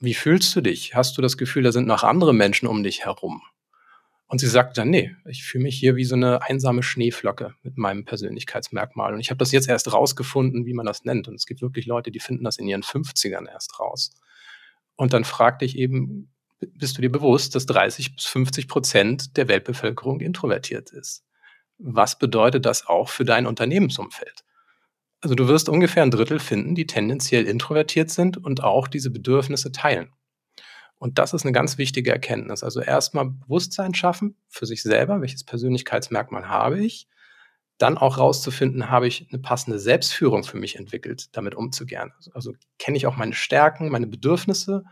wie 0.00 0.14
fühlst 0.14 0.54
du 0.56 0.60
dich? 0.60 0.96
Hast 0.96 1.16
du 1.16 1.22
das 1.22 1.36
Gefühl, 1.36 1.62
da 1.62 1.70
sind 1.70 1.86
noch 1.86 2.02
andere 2.02 2.34
Menschen 2.34 2.66
um 2.66 2.82
dich 2.82 3.04
herum? 3.04 3.42
Und 4.26 4.38
sie 4.38 4.48
sagte 4.48 4.80
dann, 4.80 4.88
nee, 4.88 5.14
ich 5.26 5.44
fühle 5.44 5.64
mich 5.64 5.78
hier 5.78 5.94
wie 5.94 6.04
so 6.04 6.14
eine 6.14 6.42
einsame 6.42 6.82
Schneeflocke 6.82 7.54
mit 7.62 7.76
meinem 7.76 8.04
Persönlichkeitsmerkmal. 8.04 9.12
Und 9.12 9.20
ich 9.20 9.30
habe 9.30 9.38
das 9.38 9.52
jetzt 9.52 9.68
erst 9.68 9.92
rausgefunden, 9.92 10.64
wie 10.64 10.72
man 10.72 10.86
das 10.86 11.04
nennt. 11.04 11.28
Und 11.28 11.34
es 11.34 11.46
gibt 11.46 11.60
wirklich 11.60 11.86
Leute, 11.86 12.10
die 12.10 12.18
finden 12.18 12.44
das 12.44 12.56
in 12.56 12.66
ihren 12.66 12.82
50ern 12.82 13.46
erst 13.46 13.78
raus. 13.78 14.14
Und 14.96 15.12
dann 15.12 15.24
fragte 15.24 15.64
ich 15.66 15.76
eben, 15.76 16.32
bist 16.60 16.96
du 16.96 17.02
dir 17.02 17.12
bewusst, 17.12 17.54
dass 17.54 17.66
30 17.66 18.16
bis 18.16 18.24
50 18.24 18.68
Prozent 18.68 19.36
der 19.36 19.48
Weltbevölkerung 19.48 20.20
introvertiert 20.20 20.90
ist? 20.90 21.24
Was 21.78 22.18
bedeutet 22.18 22.64
das 22.64 22.86
auch 22.86 23.08
für 23.08 23.24
dein 23.24 23.46
Unternehmensumfeld? 23.46 24.44
Also 25.22 25.36
du 25.36 25.46
wirst 25.46 25.68
ungefähr 25.68 26.02
ein 26.02 26.10
Drittel 26.10 26.40
finden, 26.40 26.74
die 26.74 26.86
tendenziell 26.86 27.46
introvertiert 27.46 28.10
sind 28.10 28.36
und 28.36 28.62
auch 28.64 28.88
diese 28.88 29.10
Bedürfnisse 29.10 29.70
teilen. 29.70 30.10
Und 30.98 31.18
das 31.18 31.32
ist 31.32 31.44
eine 31.44 31.52
ganz 31.52 31.78
wichtige 31.78 32.10
Erkenntnis. 32.10 32.64
Also 32.64 32.80
erstmal 32.80 33.26
Bewusstsein 33.26 33.94
schaffen 33.94 34.36
für 34.48 34.66
sich 34.66 34.82
selber, 34.82 35.20
welches 35.20 35.44
Persönlichkeitsmerkmal 35.44 36.48
habe 36.48 36.84
ich. 36.84 37.08
Dann 37.78 37.98
auch 37.98 38.18
rauszufinden, 38.18 38.90
habe 38.90 39.06
ich 39.06 39.28
eine 39.32 39.40
passende 39.40 39.78
Selbstführung 39.78 40.44
für 40.44 40.56
mich 40.56 40.76
entwickelt, 40.76 41.36
damit 41.36 41.54
umzugehen. 41.54 42.12
Also, 42.34 42.54
kenne 42.78 42.96
ich 42.96 43.06
auch 43.06 43.16
meine 43.16 43.32
Stärken, 43.32 43.88
meine 43.88 44.06
Bedürfnisse 44.06 44.84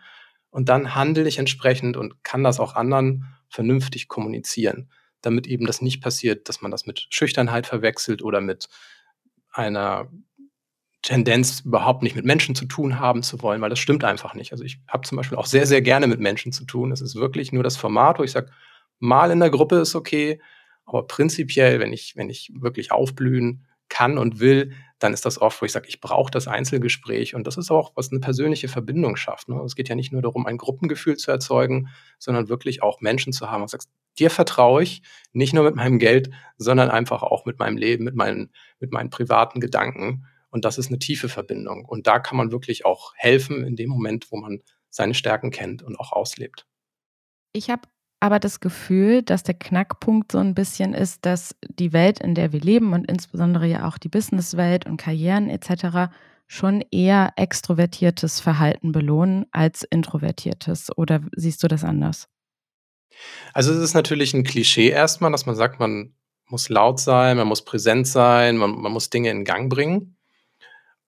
und 0.50 0.68
dann 0.68 0.94
handle 0.94 1.28
ich 1.28 1.38
entsprechend 1.38 1.96
und 1.96 2.24
kann 2.24 2.42
das 2.42 2.58
auch 2.58 2.74
anderen 2.74 3.26
vernünftig 3.48 4.08
kommunizieren, 4.08 4.90
damit 5.20 5.46
eben 5.46 5.66
das 5.66 5.82
nicht 5.82 6.02
passiert, 6.02 6.48
dass 6.48 6.60
man 6.60 6.70
das 6.70 6.86
mit 6.86 7.06
Schüchternheit 7.10 7.66
verwechselt 7.66 8.22
oder 8.22 8.40
mit 8.40 8.68
einer 9.52 10.08
Tendenz, 11.02 11.60
überhaupt 11.60 12.02
nicht 12.02 12.14
mit 12.14 12.24
Menschen 12.24 12.54
zu 12.54 12.66
tun 12.66 12.98
haben 12.98 13.22
zu 13.22 13.40
wollen, 13.42 13.60
weil 13.62 13.70
das 13.70 13.78
stimmt 13.78 14.04
einfach 14.04 14.34
nicht. 14.34 14.52
Also 14.52 14.64
ich 14.64 14.80
habe 14.86 15.06
zum 15.06 15.16
Beispiel 15.16 15.38
auch 15.38 15.46
sehr, 15.46 15.66
sehr 15.66 15.80
gerne 15.80 16.06
mit 16.06 16.20
Menschen 16.20 16.52
zu 16.52 16.64
tun. 16.64 16.92
Es 16.92 17.00
ist 17.00 17.16
wirklich 17.16 17.52
nur 17.52 17.62
das 17.62 17.76
Format, 17.76 18.18
wo 18.18 18.22
ich 18.22 18.32
sage, 18.32 18.50
mal 18.98 19.30
in 19.30 19.40
der 19.40 19.50
Gruppe 19.50 19.76
ist 19.76 19.94
okay, 19.94 20.40
aber 20.84 21.06
prinzipiell, 21.06 21.80
wenn 21.80 21.92
ich, 21.92 22.16
wenn 22.16 22.28
ich 22.28 22.52
wirklich 22.54 22.92
aufblühen 22.92 23.66
kann 23.88 24.18
und 24.18 24.40
will, 24.40 24.72
dann 24.98 25.14
ist 25.14 25.24
das 25.24 25.40
oft, 25.40 25.60
wo 25.60 25.66
ich 25.66 25.72
sage, 25.72 25.88
ich 25.88 26.00
brauche 26.00 26.30
das 26.30 26.46
Einzelgespräch. 26.46 27.34
Und 27.34 27.46
das 27.46 27.56
ist 27.56 27.70
auch, 27.70 27.92
was 27.96 28.10
eine 28.10 28.20
persönliche 28.20 28.68
Verbindung 28.68 29.16
schafft. 29.16 29.48
Ne? 29.48 29.60
Es 29.64 29.74
geht 29.74 29.88
ja 29.88 29.94
nicht 29.94 30.12
nur 30.12 30.22
darum, 30.22 30.46
ein 30.46 30.58
Gruppengefühl 30.58 31.16
zu 31.16 31.30
erzeugen, 31.30 31.88
sondern 32.18 32.48
wirklich 32.48 32.82
auch 32.82 33.00
Menschen 33.00 33.32
zu 33.32 33.50
haben. 33.50 33.62
Und 33.62 33.68
sagst, 33.68 33.90
dir 34.18 34.30
vertraue 34.30 34.82
ich, 34.82 35.02
nicht 35.32 35.54
nur 35.54 35.64
mit 35.64 35.74
meinem 35.74 35.98
Geld, 35.98 36.30
sondern 36.58 36.90
einfach 36.90 37.22
auch 37.22 37.46
mit 37.46 37.58
meinem 37.58 37.78
Leben, 37.78 38.04
mit 38.04 38.14
meinen, 38.14 38.52
mit 38.80 38.92
meinen 38.92 39.10
privaten 39.10 39.60
Gedanken. 39.60 40.26
Und 40.50 40.64
das 40.64 40.78
ist 40.78 40.88
eine 40.88 40.98
tiefe 40.98 41.28
Verbindung. 41.28 41.84
Und 41.84 42.06
da 42.06 42.18
kann 42.18 42.36
man 42.36 42.50
wirklich 42.50 42.84
auch 42.84 43.12
helfen 43.16 43.64
in 43.64 43.76
dem 43.76 43.88
Moment, 43.88 44.30
wo 44.30 44.36
man 44.36 44.62
seine 44.88 45.14
Stärken 45.14 45.50
kennt 45.50 45.82
und 45.82 45.98
auch 45.98 46.12
auslebt. 46.12 46.66
Ich 47.52 47.70
habe 47.70 47.82
aber 48.20 48.38
das 48.38 48.60
Gefühl, 48.60 49.22
dass 49.22 49.42
der 49.42 49.54
Knackpunkt 49.54 50.32
so 50.32 50.38
ein 50.38 50.54
bisschen 50.54 50.92
ist, 50.92 51.24
dass 51.24 51.56
die 51.62 51.92
Welt, 51.92 52.20
in 52.20 52.34
der 52.34 52.52
wir 52.52 52.60
leben 52.60 52.92
und 52.92 53.10
insbesondere 53.10 53.66
ja 53.66 53.88
auch 53.88 53.96
die 53.96 54.10
Businesswelt 54.10 54.86
und 54.86 54.98
Karrieren 54.98 55.48
etc. 55.48 56.12
schon 56.46 56.84
eher 56.90 57.32
extrovertiertes 57.36 58.40
Verhalten 58.40 58.92
belohnen 58.92 59.46
als 59.52 59.84
introvertiertes. 59.84 60.96
Oder 60.98 61.22
siehst 61.34 61.62
du 61.62 61.68
das 61.68 61.82
anders? 61.82 62.28
Also 63.54 63.72
es 63.72 63.78
ist 63.78 63.94
natürlich 63.94 64.34
ein 64.34 64.44
Klischee 64.44 64.90
erstmal, 64.90 65.32
dass 65.32 65.46
man 65.46 65.56
sagt, 65.56 65.80
man 65.80 66.14
muss 66.50 66.68
laut 66.68 67.00
sein, 67.00 67.36
man 67.36 67.48
muss 67.48 67.64
präsent 67.64 68.06
sein, 68.06 68.56
man, 68.56 68.72
man 68.80 68.92
muss 68.92 69.10
Dinge 69.10 69.30
in 69.30 69.44
Gang 69.44 69.70
bringen. 69.70 70.16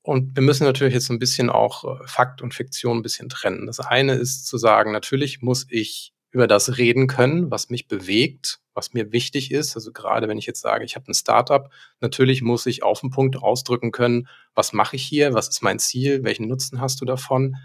Und 0.03 0.35
wir 0.35 0.43
müssen 0.43 0.65
natürlich 0.65 0.95
jetzt 0.95 1.11
ein 1.11 1.21
bisschen 1.21 1.49
auch 1.49 1.85
äh, 1.85 2.07
Fakt 2.07 2.43
und 2.43 2.55
Fiktion 2.55 2.99
ein 2.99 3.03
bisschen 3.03 3.29
trennen. 3.29 3.67
Das 3.67 3.79
eine 3.79 4.15
ist 4.15 4.47
zu 4.47 4.59
sagen, 4.59 4.91
natürlich 4.93 5.43
muss 5.43 5.67
ich 5.69 6.13
über 6.33 6.47
das 6.47 6.79
reden 6.79 7.07
können, 7.07 7.51
was 7.51 7.71
mich 7.71 7.87
bewegt, 7.89 8.59
was 8.75 8.95
mir 8.95 9.13
wichtig 9.13 9.53
ist. 9.53 9.77
Also 9.77 9.93
gerade 9.93 10.29
wenn 10.29 10.39
ich 10.39 10.47
jetzt 10.47 10.63
sage, 10.63 10.85
ich 10.85 10.97
habe 10.97 11.11
ein 11.11 11.15
Startup, 11.15 11.71
natürlich 12.01 12.43
muss 12.43 12.67
ich 12.67 12.83
auf 12.83 13.01
den 13.01 13.11
Punkt 13.11 13.37
ausdrücken 13.37 13.93
können, 13.93 14.29
was 14.55 14.73
mache 14.73 14.97
ich 14.97 15.05
hier, 15.05 15.35
was 15.35 15.49
ist 15.49 15.63
mein 15.63 15.79
Ziel, 15.79 16.25
welchen 16.25 16.49
Nutzen 16.49 16.81
hast 16.81 17.01
du 17.01 17.05
davon. 17.05 17.57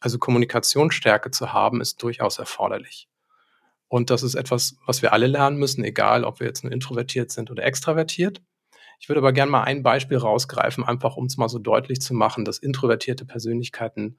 Also 0.00 0.18
Kommunikationsstärke 0.18 1.30
zu 1.30 1.52
haben, 1.52 1.80
ist 1.80 2.02
durchaus 2.02 2.38
erforderlich. 2.38 3.08
Und 3.88 4.10
das 4.10 4.22
ist 4.22 4.34
etwas, 4.34 4.76
was 4.86 5.02
wir 5.02 5.12
alle 5.12 5.26
lernen 5.26 5.58
müssen, 5.58 5.84
egal 5.84 6.24
ob 6.24 6.40
wir 6.40 6.46
jetzt 6.46 6.64
nur 6.64 6.72
introvertiert 6.72 7.30
sind 7.30 7.50
oder 7.50 7.64
extravertiert. 7.64 8.42
Ich 8.98 9.08
würde 9.08 9.20
aber 9.20 9.32
gerne 9.32 9.50
mal 9.50 9.62
ein 9.62 9.82
Beispiel 9.82 10.16
rausgreifen, 10.16 10.84
einfach 10.84 11.16
um 11.16 11.26
es 11.26 11.36
mal 11.36 11.48
so 11.48 11.58
deutlich 11.58 12.00
zu 12.00 12.14
machen, 12.14 12.44
dass 12.44 12.58
introvertierte 12.58 13.24
Persönlichkeiten 13.24 14.18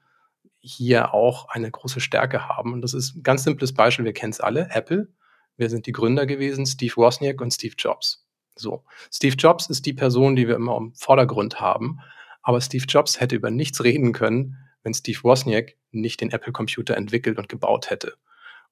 hier 0.60 1.14
auch 1.14 1.48
eine 1.48 1.70
große 1.70 2.00
Stärke 2.00 2.48
haben. 2.48 2.72
Und 2.72 2.82
das 2.82 2.94
ist 2.94 3.16
ein 3.16 3.22
ganz 3.22 3.44
simples 3.44 3.74
Beispiel, 3.74 4.04
wir 4.04 4.12
kennen 4.12 4.32
es 4.32 4.40
alle, 4.40 4.68
Apple. 4.70 5.08
Wir 5.56 5.70
sind 5.70 5.86
die 5.86 5.92
Gründer 5.92 6.26
gewesen, 6.26 6.66
Steve 6.66 6.96
Wozniak 6.96 7.40
und 7.40 7.52
Steve 7.52 7.74
Jobs. 7.76 8.26
So, 8.54 8.84
Steve 9.12 9.36
Jobs 9.36 9.68
ist 9.68 9.86
die 9.86 9.92
Person, 9.92 10.36
die 10.36 10.48
wir 10.48 10.56
immer 10.56 10.76
im 10.76 10.94
Vordergrund 10.94 11.60
haben. 11.60 11.98
Aber 12.42 12.60
Steve 12.60 12.84
Jobs 12.88 13.20
hätte 13.20 13.36
über 13.36 13.50
nichts 13.50 13.82
reden 13.82 14.12
können, 14.12 14.56
wenn 14.82 14.94
Steve 14.94 15.18
Wozniak 15.22 15.76
nicht 15.90 16.20
den 16.20 16.30
Apple-Computer 16.30 16.96
entwickelt 16.96 17.38
und 17.38 17.48
gebaut 17.48 17.90
hätte. 17.90 18.14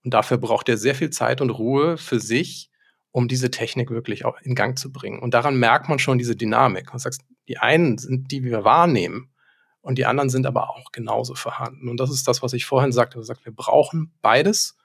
Und 0.06 0.14
dafür 0.14 0.38
braucht 0.38 0.68
er 0.68 0.78
sehr 0.78 0.94
viel 0.94 1.10
Zeit 1.10 1.40
und 1.40 1.50
Ruhe 1.50 1.98
für 1.98 2.20
sich, 2.20 2.70
um 3.10 3.26
diese 3.26 3.50
Technik 3.50 3.90
wirklich 3.90 4.25
auch 4.25 4.40
in 4.40 4.54
Gang 4.54 4.78
zu 4.78 4.92
bringen. 4.92 5.18
Und 5.18 5.34
daran 5.34 5.58
merkt 5.58 5.88
man 5.88 5.98
schon 5.98 6.16
diese 6.16 6.36
Dynamik. 6.36 6.92
Du 6.92 6.98
sagst, 6.98 7.22
die 7.48 7.58
einen 7.58 7.98
sind 7.98 8.30
die, 8.30 8.40
die 8.40 8.50
wir 8.50 8.62
wahrnehmen, 8.62 9.32
und 9.80 9.98
die 9.98 10.06
anderen 10.06 10.30
sind 10.30 10.46
aber 10.46 10.70
auch 10.70 10.90
genauso 10.90 11.34
vorhanden. 11.36 11.88
Und 11.88 11.98
das 11.98 12.10
ist 12.10 12.26
das, 12.26 12.42
was 12.42 12.52
ich 12.52 12.66
vorhin 12.66 12.90
sagte. 12.90 13.20
Ich 13.20 13.26
sagte, 13.26 13.44
wir 13.46 13.54
brauchen 13.54 14.12
beides 14.20 14.76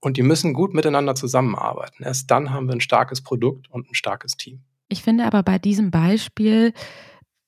und 0.00 0.18
die 0.18 0.22
müssen 0.22 0.52
gut 0.52 0.74
miteinander 0.74 1.14
zusammenarbeiten. 1.14 2.02
Erst 2.02 2.30
dann 2.30 2.50
haben 2.50 2.66
wir 2.66 2.74
ein 2.74 2.82
starkes 2.82 3.22
Produkt 3.22 3.70
und 3.70 3.90
ein 3.90 3.94
starkes 3.94 4.36
Team. 4.36 4.62
Ich 4.88 5.02
finde 5.02 5.24
aber 5.24 5.42
bei 5.42 5.58
diesem 5.58 5.90
Beispiel 5.90 6.74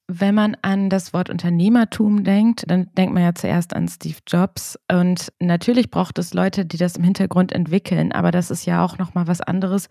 wenn 0.09 0.35
man 0.35 0.57
an 0.63 0.91
das 0.91 1.13
Wort 1.13 1.31
Unternehmertum 1.31 2.25
denkt, 2.25 2.65
dann 2.69 2.91
denkt 2.97 3.15
man 3.15 3.23
ja 3.23 3.35
zuerst 3.35 3.75
an 3.75 3.89
Steve 3.89 4.19
Jobs. 4.27 4.79
Und 4.91 5.33
natürlich 5.39 5.91
braucht 5.91 6.19
es 6.19 6.35
Leute, 6.35 6.67
die 6.67 6.77
das 6.77 6.97
im 6.97 7.05
Hintergrund 7.05 7.53
entwickeln. 7.53 8.13
Aber 8.13 8.31
das 8.31 8.51
ist 8.51 8.67
ja 8.67 8.85
auch 8.85 8.99
nochmal 8.99 9.27
was 9.27 9.41
anderes, 9.41 9.89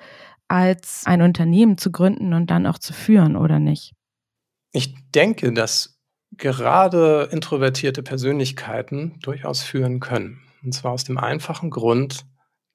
als 0.48 1.04
ein 1.06 1.22
Unternehmen 1.22 1.78
zu 1.78 1.92
gründen 1.92 2.34
und 2.34 2.52
dann 2.52 2.68
auch 2.68 2.78
zu 2.78 2.94
führen, 2.94 3.36
oder 3.36 3.60
nicht? 3.60 3.94
Ich 4.74 4.96
denke, 5.12 5.54
dass 5.54 6.00
gerade 6.38 7.30
introvertierte 7.32 8.04
Persönlichkeiten 8.04 9.20
durchaus 9.22 9.64
führen 9.64 10.00
können. 10.00 10.42
Und 10.64 10.74
zwar 10.74 10.92
aus 10.92 11.04
dem 11.04 11.18
einfachen 11.18 11.70
Grund, 11.70 12.26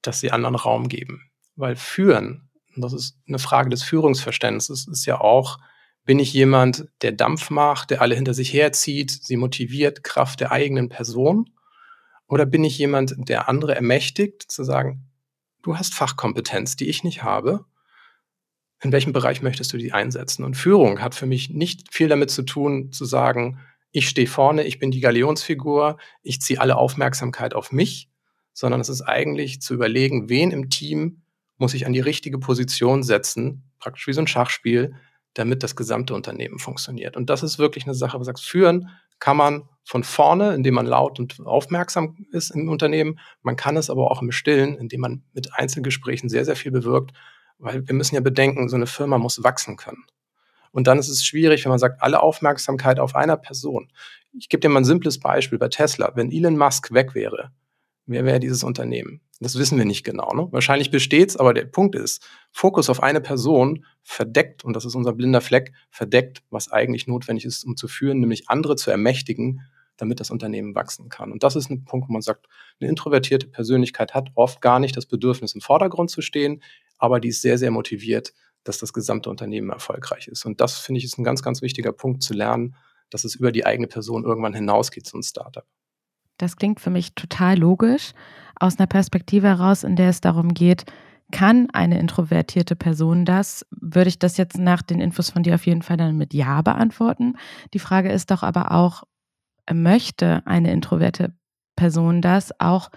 dass 0.02 0.20
sie 0.20 0.30
anderen 0.30 0.56
Raum 0.56 0.88
geben. 0.88 1.30
Weil 1.54 1.76
führen, 1.76 2.50
das 2.76 2.92
ist 2.92 3.18
eine 3.26 3.38
Frage 3.38 3.70
des 3.70 3.82
Führungsverständnisses, 3.82 4.88
ist 4.88 5.06
ja 5.06 5.20
auch, 5.20 5.58
bin 6.06 6.20
ich 6.20 6.32
jemand, 6.32 6.86
der 7.02 7.12
Dampf 7.12 7.50
macht, 7.50 7.90
der 7.90 8.00
alle 8.00 8.14
hinter 8.14 8.32
sich 8.32 8.52
herzieht, 8.52 9.10
sie 9.10 9.36
motiviert, 9.36 10.04
Kraft 10.04 10.40
der 10.40 10.52
eigenen 10.52 10.88
Person? 10.88 11.50
Oder 12.28 12.46
bin 12.46 12.64
ich 12.64 12.78
jemand, 12.78 13.14
der 13.18 13.48
andere 13.48 13.74
ermächtigt, 13.74 14.50
zu 14.50 14.64
sagen, 14.64 15.10
du 15.62 15.76
hast 15.76 15.94
Fachkompetenz, 15.94 16.76
die 16.76 16.88
ich 16.88 17.02
nicht 17.02 17.24
habe? 17.24 17.66
In 18.80 18.92
welchem 18.92 19.12
Bereich 19.12 19.42
möchtest 19.42 19.72
du 19.72 19.78
die 19.78 19.92
einsetzen? 19.92 20.44
Und 20.44 20.56
Führung 20.56 21.00
hat 21.00 21.14
für 21.14 21.26
mich 21.26 21.50
nicht 21.50 21.92
viel 21.92 22.08
damit 22.08 22.30
zu 22.30 22.42
tun, 22.42 22.92
zu 22.92 23.04
sagen, 23.04 23.58
ich 23.90 24.08
stehe 24.08 24.28
vorne, 24.28 24.64
ich 24.64 24.78
bin 24.78 24.90
die 24.92 25.00
Galionsfigur, 25.00 25.98
ich 26.22 26.40
ziehe 26.40 26.60
alle 26.60 26.76
Aufmerksamkeit 26.76 27.54
auf 27.54 27.72
mich, 27.72 28.10
sondern 28.52 28.80
es 28.80 28.88
ist 28.88 29.02
eigentlich 29.02 29.60
zu 29.60 29.74
überlegen, 29.74 30.28
wen 30.28 30.52
im 30.52 30.70
Team 30.70 31.22
muss 31.58 31.74
ich 31.74 31.86
an 31.86 31.92
die 31.92 32.00
richtige 32.00 32.38
Position 32.38 33.02
setzen, 33.02 33.64
praktisch 33.80 34.06
wie 34.06 34.12
so 34.12 34.20
ein 34.20 34.26
Schachspiel, 34.26 34.94
damit 35.36 35.62
das 35.62 35.76
gesamte 35.76 36.14
Unternehmen 36.14 36.58
funktioniert. 36.58 37.16
Und 37.16 37.28
das 37.28 37.42
ist 37.42 37.58
wirklich 37.58 37.84
eine 37.84 37.94
Sache, 37.94 38.14
wo 38.14 38.18
du 38.18 38.24
sagst, 38.24 38.44
führen 38.44 38.90
kann 39.18 39.36
man 39.36 39.68
von 39.84 40.02
vorne, 40.02 40.54
indem 40.54 40.74
man 40.74 40.86
laut 40.86 41.20
und 41.20 41.40
aufmerksam 41.44 42.26
ist 42.32 42.50
im 42.50 42.68
Unternehmen. 42.68 43.18
Man 43.42 43.56
kann 43.56 43.76
es 43.76 43.90
aber 43.90 44.10
auch 44.10 44.22
im 44.22 44.32
Stillen, 44.32 44.76
indem 44.76 45.00
man 45.00 45.22
mit 45.32 45.54
Einzelgesprächen 45.54 46.28
sehr, 46.28 46.44
sehr 46.44 46.56
viel 46.56 46.72
bewirkt, 46.72 47.12
weil 47.58 47.86
wir 47.86 47.94
müssen 47.94 48.14
ja 48.14 48.20
bedenken, 48.20 48.68
so 48.68 48.76
eine 48.76 48.86
Firma 48.86 49.18
muss 49.18 49.42
wachsen 49.42 49.76
können. 49.76 50.04
Und 50.72 50.86
dann 50.86 50.98
ist 50.98 51.08
es 51.08 51.24
schwierig, 51.24 51.64
wenn 51.64 51.70
man 51.70 51.78
sagt, 51.78 52.02
alle 52.02 52.22
Aufmerksamkeit 52.22 52.98
auf 52.98 53.14
einer 53.14 53.36
Person. 53.36 53.90
Ich 54.32 54.48
gebe 54.48 54.60
dir 54.60 54.68
mal 54.68 54.80
ein 54.80 54.84
simples 54.84 55.20
Beispiel 55.20 55.58
bei 55.58 55.68
Tesla. 55.68 56.12
Wenn 56.14 56.32
Elon 56.32 56.56
Musk 56.56 56.92
weg 56.92 57.14
wäre, 57.14 57.50
wer 58.06 58.24
wäre 58.24 58.40
dieses 58.40 58.64
Unternehmen? 58.64 59.20
Das 59.40 59.58
wissen 59.58 59.76
wir 59.76 59.84
nicht 59.84 60.04
genau. 60.04 60.32
Ne? 60.32 60.48
Wahrscheinlich 60.50 60.90
besteht 60.90 61.30
es, 61.30 61.36
aber 61.36 61.52
der 61.52 61.66
Punkt 61.66 61.94
ist, 61.94 62.26
Fokus 62.52 62.88
auf 62.88 63.02
eine 63.02 63.20
Person 63.20 63.84
verdeckt, 64.02 64.64
und 64.64 64.74
das 64.74 64.84
ist 64.84 64.94
unser 64.94 65.12
blinder 65.12 65.40
Fleck, 65.40 65.72
verdeckt, 65.90 66.42
was 66.50 66.70
eigentlich 66.72 67.06
notwendig 67.06 67.44
ist, 67.44 67.64
um 67.64 67.76
zu 67.76 67.88
führen, 67.88 68.20
nämlich 68.20 68.48
andere 68.48 68.76
zu 68.76 68.90
ermächtigen, 68.90 69.60
damit 69.98 70.20
das 70.20 70.30
Unternehmen 70.30 70.74
wachsen 70.74 71.08
kann. 71.08 71.32
Und 71.32 71.42
das 71.42 71.56
ist 71.56 71.70
ein 71.70 71.84
Punkt, 71.84 72.08
wo 72.08 72.12
man 72.12 72.22
sagt, 72.22 72.46
eine 72.80 72.88
introvertierte 72.88 73.46
Persönlichkeit 73.46 74.14
hat 74.14 74.30
oft 74.34 74.60
gar 74.60 74.78
nicht 74.78 74.96
das 74.96 75.06
Bedürfnis, 75.06 75.54
im 75.54 75.60
Vordergrund 75.60 76.10
zu 76.10 76.22
stehen, 76.22 76.62
aber 76.98 77.20
die 77.20 77.28
ist 77.28 77.42
sehr, 77.42 77.58
sehr 77.58 77.70
motiviert, 77.70 78.32
dass 78.64 78.78
das 78.78 78.92
gesamte 78.92 79.30
Unternehmen 79.30 79.70
erfolgreich 79.70 80.28
ist. 80.28 80.44
Und 80.44 80.60
das 80.60 80.78
finde 80.78 80.98
ich 80.98 81.04
ist 81.04 81.18
ein 81.18 81.24
ganz, 81.24 81.42
ganz 81.42 81.62
wichtiger 81.62 81.92
Punkt 81.92 82.22
zu 82.22 82.34
lernen, 82.34 82.74
dass 83.10 83.24
es 83.24 83.34
über 83.34 83.52
die 83.52 83.64
eigene 83.64 83.86
Person 83.86 84.24
irgendwann 84.24 84.54
hinausgeht, 84.54 85.06
so 85.06 85.16
ein 85.16 85.22
Startup. 85.22 85.66
Das 86.38 86.56
klingt 86.56 86.80
für 86.80 86.90
mich 86.90 87.14
total 87.14 87.58
logisch, 87.58 88.12
aus 88.58 88.78
einer 88.78 88.86
Perspektive 88.86 89.48
heraus, 89.48 89.84
in 89.84 89.96
der 89.96 90.10
es 90.10 90.20
darum 90.20 90.54
geht, 90.54 90.84
kann 91.32 91.68
eine 91.72 91.98
introvertierte 91.98 92.76
Person 92.76 93.24
das? 93.24 93.66
Würde 93.70 94.08
ich 94.08 94.18
das 94.18 94.36
jetzt 94.36 94.58
nach 94.58 94.82
den 94.82 95.00
Infos 95.00 95.30
von 95.30 95.42
dir 95.42 95.54
auf 95.54 95.66
jeden 95.66 95.82
Fall 95.82 95.96
dann 95.96 96.16
mit 96.16 96.32
Ja 96.34 96.62
beantworten. 96.62 97.34
Die 97.74 97.78
Frage 97.78 98.10
ist 98.12 98.30
doch 98.30 98.42
aber 98.42 98.72
auch, 98.72 99.02
möchte 99.72 100.46
eine 100.46 100.72
introverte 100.72 101.34
Person 101.74 102.22
das 102.22 102.58
auch 102.60 102.90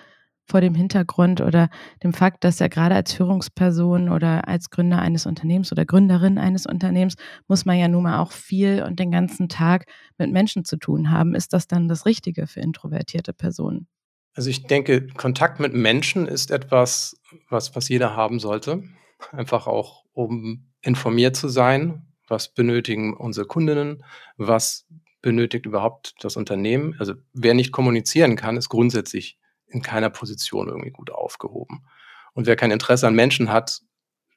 vor 0.49 0.61
dem 0.61 0.75
Hintergrund 0.75 1.41
oder 1.41 1.69
dem 2.03 2.13
Fakt, 2.13 2.43
dass 2.43 2.59
er 2.59 2.69
gerade 2.69 2.95
als 2.95 3.13
Führungsperson 3.13 4.09
oder 4.09 4.47
als 4.47 4.69
Gründer 4.69 4.99
eines 4.99 5.25
Unternehmens 5.25 5.71
oder 5.71 5.85
Gründerin 5.85 6.37
eines 6.37 6.65
Unternehmens 6.65 7.15
muss 7.47 7.65
man 7.65 7.77
ja 7.77 7.87
nun 7.87 8.03
mal 8.03 8.19
auch 8.19 8.31
viel 8.31 8.83
und 8.83 8.99
den 8.99 9.11
ganzen 9.11 9.49
Tag 9.49 9.85
mit 10.17 10.31
Menschen 10.31 10.65
zu 10.65 10.77
tun 10.77 11.11
haben. 11.11 11.35
Ist 11.35 11.53
das 11.53 11.67
dann 11.67 11.87
das 11.87 12.05
Richtige 12.05 12.47
für 12.47 12.61
introvertierte 12.61 13.33
Personen? 13.33 13.87
Also 14.35 14.49
ich 14.49 14.63
denke, 14.63 15.07
Kontakt 15.07 15.59
mit 15.59 15.73
Menschen 15.73 16.27
ist 16.27 16.51
etwas, 16.51 17.19
was, 17.49 17.75
was 17.75 17.89
jeder 17.89 18.15
haben 18.15 18.39
sollte. 18.39 18.83
Einfach 19.31 19.67
auch, 19.67 20.05
um 20.13 20.71
informiert 20.81 21.35
zu 21.35 21.49
sein. 21.49 22.05
Was 22.27 22.53
benötigen 22.53 23.15
unsere 23.17 23.47
Kundinnen? 23.47 24.03
Was 24.37 24.85
benötigt 25.21 25.65
überhaupt 25.65 26.13
das 26.21 26.37
Unternehmen? 26.37 26.95
Also 26.99 27.15
wer 27.33 27.53
nicht 27.53 27.71
kommunizieren 27.71 28.35
kann, 28.35 28.55
ist 28.55 28.69
grundsätzlich 28.69 29.38
in 29.69 29.81
keiner 29.81 30.09
Position 30.09 30.67
irgendwie 30.67 30.91
gut 30.91 31.11
aufgehoben. 31.11 31.85
Und 32.33 32.47
wer 32.47 32.55
kein 32.55 32.71
Interesse 32.71 33.07
an 33.07 33.15
Menschen 33.15 33.51
hat, 33.51 33.81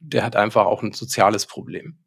der 0.00 0.24
hat 0.24 0.36
einfach 0.36 0.66
auch 0.66 0.82
ein 0.82 0.92
soziales 0.92 1.46
Problem. 1.46 1.98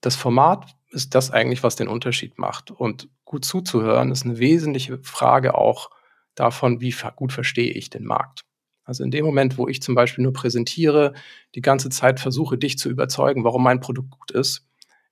Das 0.00 0.16
Format 0.16 0.76
ist 0.90 1.14
das 1.14 1.30
eigentlich, 1.30 1.62
was 1.62 1.76
den 1.76 1.88
Unterschied 1.88 2.38
macht. 2.38 2.70
Und 2.70 3.08
gut 3.24 3.44
zuzuhören 3.44 4.10
ist 4.10 4.24
eine 4.24 4.38
wesentliche 4.38 4.98
Frage 5.02 5.54
auch 5.54 5.90
davon, 6.34 6.80
wie 6.80 6.94
gut 7.16 7.32
verstehe 7.32 7.72
ich 7.72 7.90
den 7.90 8.04
Markt. 8.04 8.44
Also 8.84 9.02
in 9.02 9.10
dem 9.10 9.24
Moment, 9.24 9.56
wo 9.56 9.66
ich 9.66 9.80
zum 9.80 9.94
Beispiel 9.94 10.22
nur 10.22 10.34
präsentiere, 10.34 11.14
die 11.54 11.62
ganze 11.62 11.88
Zeit 11.88 12.20
versuche, 12.20 12.58
dich 12.58 12.78
zu 12.78 12.90
überzeugen, 12.90 13.44
warum 13.44 13.62
mein 13.62 13.80
Produkt 13.80 14.10
gut 14.10 14.30
ist, 14.30 14.66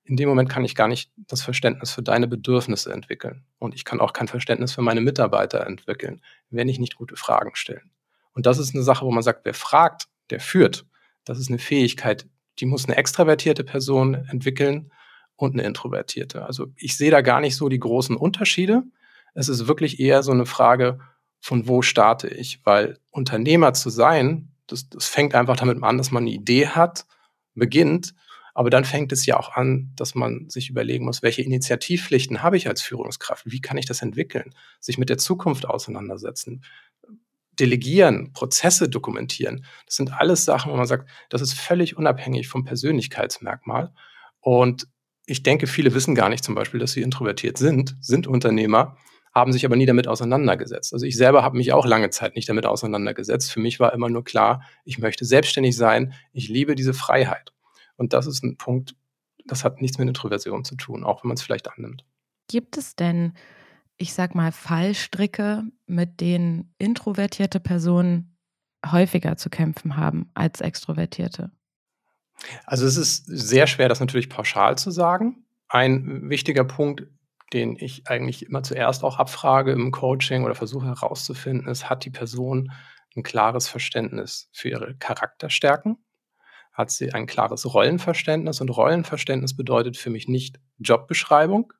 in 0.05 0.17
dem 0.17 0.27
Moment 0.27 0.49
kann 0.49 0.65
ich 0.65 0.75
gar 0.75 0.87
nicht 0.87 1.11
das 1.15 1.41
Verständnis 1.41 1.91
für 1.91 2.03
deine 2.03 2.27
Bedürfnisse 2.27 2.91
entwickeln. 2.91 3.45
Und 3.57 3.73
ich 3.73 3.85
kann 3.85 4.01
auch 4.01 4.13
kein 4.13 4.27
Verständnis 4.27 4.73
für 4.73 4.81
meine 4.81 5.01
Mitarbeiter 5.01 5.65
entwickeln, 5.65 6.21
wenn 6.49 6.67
ich 6.67 6.79
nicht 6.79 6.95
gute 6.95 7.15
Fragen 7.15 7.55
stelle. 7.55 7.81
Und 8.33 8.45
das 8.45 8.57
ist 8.57 8.73
eine 8.73 8.83
Sache, 8.83 9.05
wo 9.05 9.11
man 9.11 9.23
sagt, 9.23 9.45
wer 9.45 9.53
fragt, 9.53 10.07
der 10.29 10.39
führt. 10.39 10.85
Das 11.23 11.39
ist 11.39 11.49
eine 11.49 11.59
Fähigkeit, 11.59 12.27
die 12.59 12.65
muss 12.65 12.85
eine 12.85 12.97
extravertierte 12.97 13.63
Person 13.63 14.15
entwickeln 14.29 14.91
und 15.35 15.53
eine 15.53 15.63
introvertierte. 15.63 16.45
Also 16.45 16.67
ich 16.75 16.97
sehe 16.97 17.11
da 17.11 17.21
gar 17.21 17.39
nicht 17.39 17.55
so 17.55 17.69
die 17.69 17.79
großen 17.79 18.15
Unterschiede. 18.15 18.83
Es 19.33 19.49
ist 19.49 19.67
wirklich 19.67 19.99
eher 19.99 20.21
so 20.21 20.31
eine 20.31 20.45
Frage, 20.45 20.99
von 21.39 21.67
wo 21.67 21.81
starte 21.81 22.27
ich? 22.27 22.65
Weil 22.65 22.99
Unternehmer 23.09 23.73
zu 23.73 23.89
sein, 23.89 24.51
das, 24.67 24.89
das 24.89 25.07
fängt 25.07 25.35
einfach 25.35 25.55
damit 25.55 25.81
an, 25.81 25.97
dass 25.97 26.11
man 26.11 26.23
eine 26.23 26.31
Idee 26.31 26.67
hat, 26.67 27.05
beginnt 27.55 28.13
Aber 28.53 28.69
dann 28.69 28.85
fängt 28.85 29.11
es 29.11 29.25
ja 29.25 29.37
auch 29.37 29.53
an, 29.53 29.91
dass 29.95 30.13
man 30.15 30.49
sich 30.49 30.69
überlegen 30.69 31.05
muss, 31.05 31.23
welche 31.23 31.41
Initiativpflichten 31.41 32.43
habe 32.43 32.57
ich 32.57 32.67
als 32.67 32.81
Führungskraft? 32.81 33.49
Wie 33.49 33.61
kann 33.61 33.77
ich 33.77 33.85
das 33.85 34.01
entwickeln? 34.01 34.53
Sich 34.79 34.97
mit 34.97 35.09
der 35.09 35.17
Zukunft 35.17 35.65
auseinandersetzen, 35.65 36.63
delegieren, 37.59 38.33
Prozesse 38.33 38.89
dokumentieren. 38.89 39.65
Das 39.85 39.95
sind 39.95 40.13
alles 40.13 40.45
Sachen, 40.45 40.71
wo 40.71 40.75
man 40.75 40.87
sagt, 40.87 41.09
das 41.29 41.41
ist 41.41 41.53
völlig 41.53 41.97
unabhängig 41.97 42.47
vom 42.47 42.63
Persönlichkeitsmerkmal. 42.63 43.93
Und 44.39 44.87
ich 45.25 45.43
denke, 45.43 45.67
viele 45.67 45.93
wissen 45.93 46.15
gar 46.15 46.29
nicht 46.29 46.43
zum 46.43 46.55
Beispiel, 46.55 46.79
dass 46.79 46.91
sie 46.91 47.01
introvertiert 47.01 47.57
sind, 47.57 47.95
sind 48.01 48.27
Unternehmer, 48.27 48.97
haben 49.33 49.51
sich 49.51 49.65
aber 49.65 49.75
nie 49.75 49.85
damit 49.85 50.07
auseinandergesetzt. 50.07 50.93
Also 50.93 51.05
ich 51.05 51.15
selber 51.15 51.43
habe 51.43 51.57
mich 51.57 51.73
auch 51.73 51.85
lange 51.85 52.09
Zeit 52.09 52.35
nicht 52.35 52.49
damit 52.49 52.65
auseinandergesetzt. 52.65 53.51
Für 53.51 53.59
mich 53.59 53.79
war 53.79 53.93
immer 53.93 54.09
nur 54.09 54.23
klar, 54.23 54.63
ich 54.85 54.99
möchte 54.99 55.25
selbstständig 55.25 55.75
sein, 55.75 56.13
ich 56.33 56.49
liebe 56.49 56.75
diese 56.75 56.93
Freiheit. 56.93 57.51
Und 57.95 58.13
das 58.13 58.27
ist 58.27 58.43
ein 58.43 58.57
Punkt, 58.57 58.95
das 59.45 59.63
hat 59.63 59.81
nichts 59.81 59.97
mit 59.97 60.07
Introversion 60.07 60.63
zu 60.63 60.75
tun, 60.75 61.03
auch 61.03 61.23
wenn 61.23 61.29
man 61.29 61.35
es 61.35 61.43
vielleicht 61.43 61.69
annimmt. 61.71 62.05
Gibt 62.47 62.77
es 62.77 62.95
denn, 62.95 63.33
ich 63.97 64.13
sag 64.13 64.35
mal, 64.35 64.51
Fallstricke, 64.51 65.63
mit 65.85 66.21
denen 66.21 66.73
introvertierte 66.77 67.59
Personen 67.59 68.37
häufiger 68.85 69.37
zu 69.37 69.49
kämpfen 69.49 69.97
haben 69.97 70.29
als 70.33 70.61
extrovertierte? 70.61 71.51
Also 72.65 72.85
es 72.85 72.97
ist 72.97 73.25
sehr 73.25 73.67
schwer, 73.67 73.89
das 73.89 73.99
natürlich 73.99 74.29
pauschal 74.29 74.77
zu 74.77 74.91
sagen. 74.91 75.45
Ein 75.69 76.29
wichtiger 76.29 76.63
Punkt, 76.63 77.07
den 77.53 77.77
ich 77.77 78.07
eigentlich 78.07 78.45
immer 78.45 78.63
zuerst 78.63 79.03
auch 79.03 79.17
abfrage 79.17 79.71
im 79.71 79.91
Coaching 79.91 80.43
oder 80.43 80.55
versuche 80.55 80.87
herauszufinden, 80.87 81.67
ist, 81.67 81.89
hat 81.89 82.05
die 82.05 82.09
Person 82.09 82.71
ein 83.15 83.23
klares 83.23 83.67
Verständnis 83.67 84.49
für 84.51 84.69
ihre 84.69 84.95
Charakterstärken? 84.95 85.97
Hat 86.73 86.91
sie 86.91 87.13
ein 87.13 87.27
klares 87.27 87.71
Rollenverständnis. 87.71 88.59
Und 88.59 88.69
Rollenverständnis 88.69 89.55
bedeutet 89.55 89.95
für 89.95 90.09
mich 90.09 90.27
nicht 90.27 90.59
Jobbeschreibung, 90.79 91.71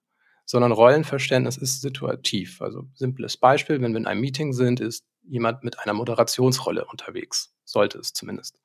sondern 0.46 0.72
Rollenverständnis 0.72 1.58
ist 1.58 1.82
situativ. 1.82 2.62
Also 2.62 2.84
simples 2.94 3.38
Beispiel, 3.38 3.82
wenn 3.82 3.94
wir 3.94 4.00
in 4.00 4.08
einem 4.08 4.22
Meeting 4.22 4.54
sind, 4.54 4.80
ist 4.80 5.04
jemand 5.24 5.64
mit 5.64 5.80
einer 5.80 5.94
Moderationsrolle 5.94 6.86
unterwegs, 6.86 7.54
sollte 7.66 7.98
es 7.98 8.14
zumindest. 8.14 8.60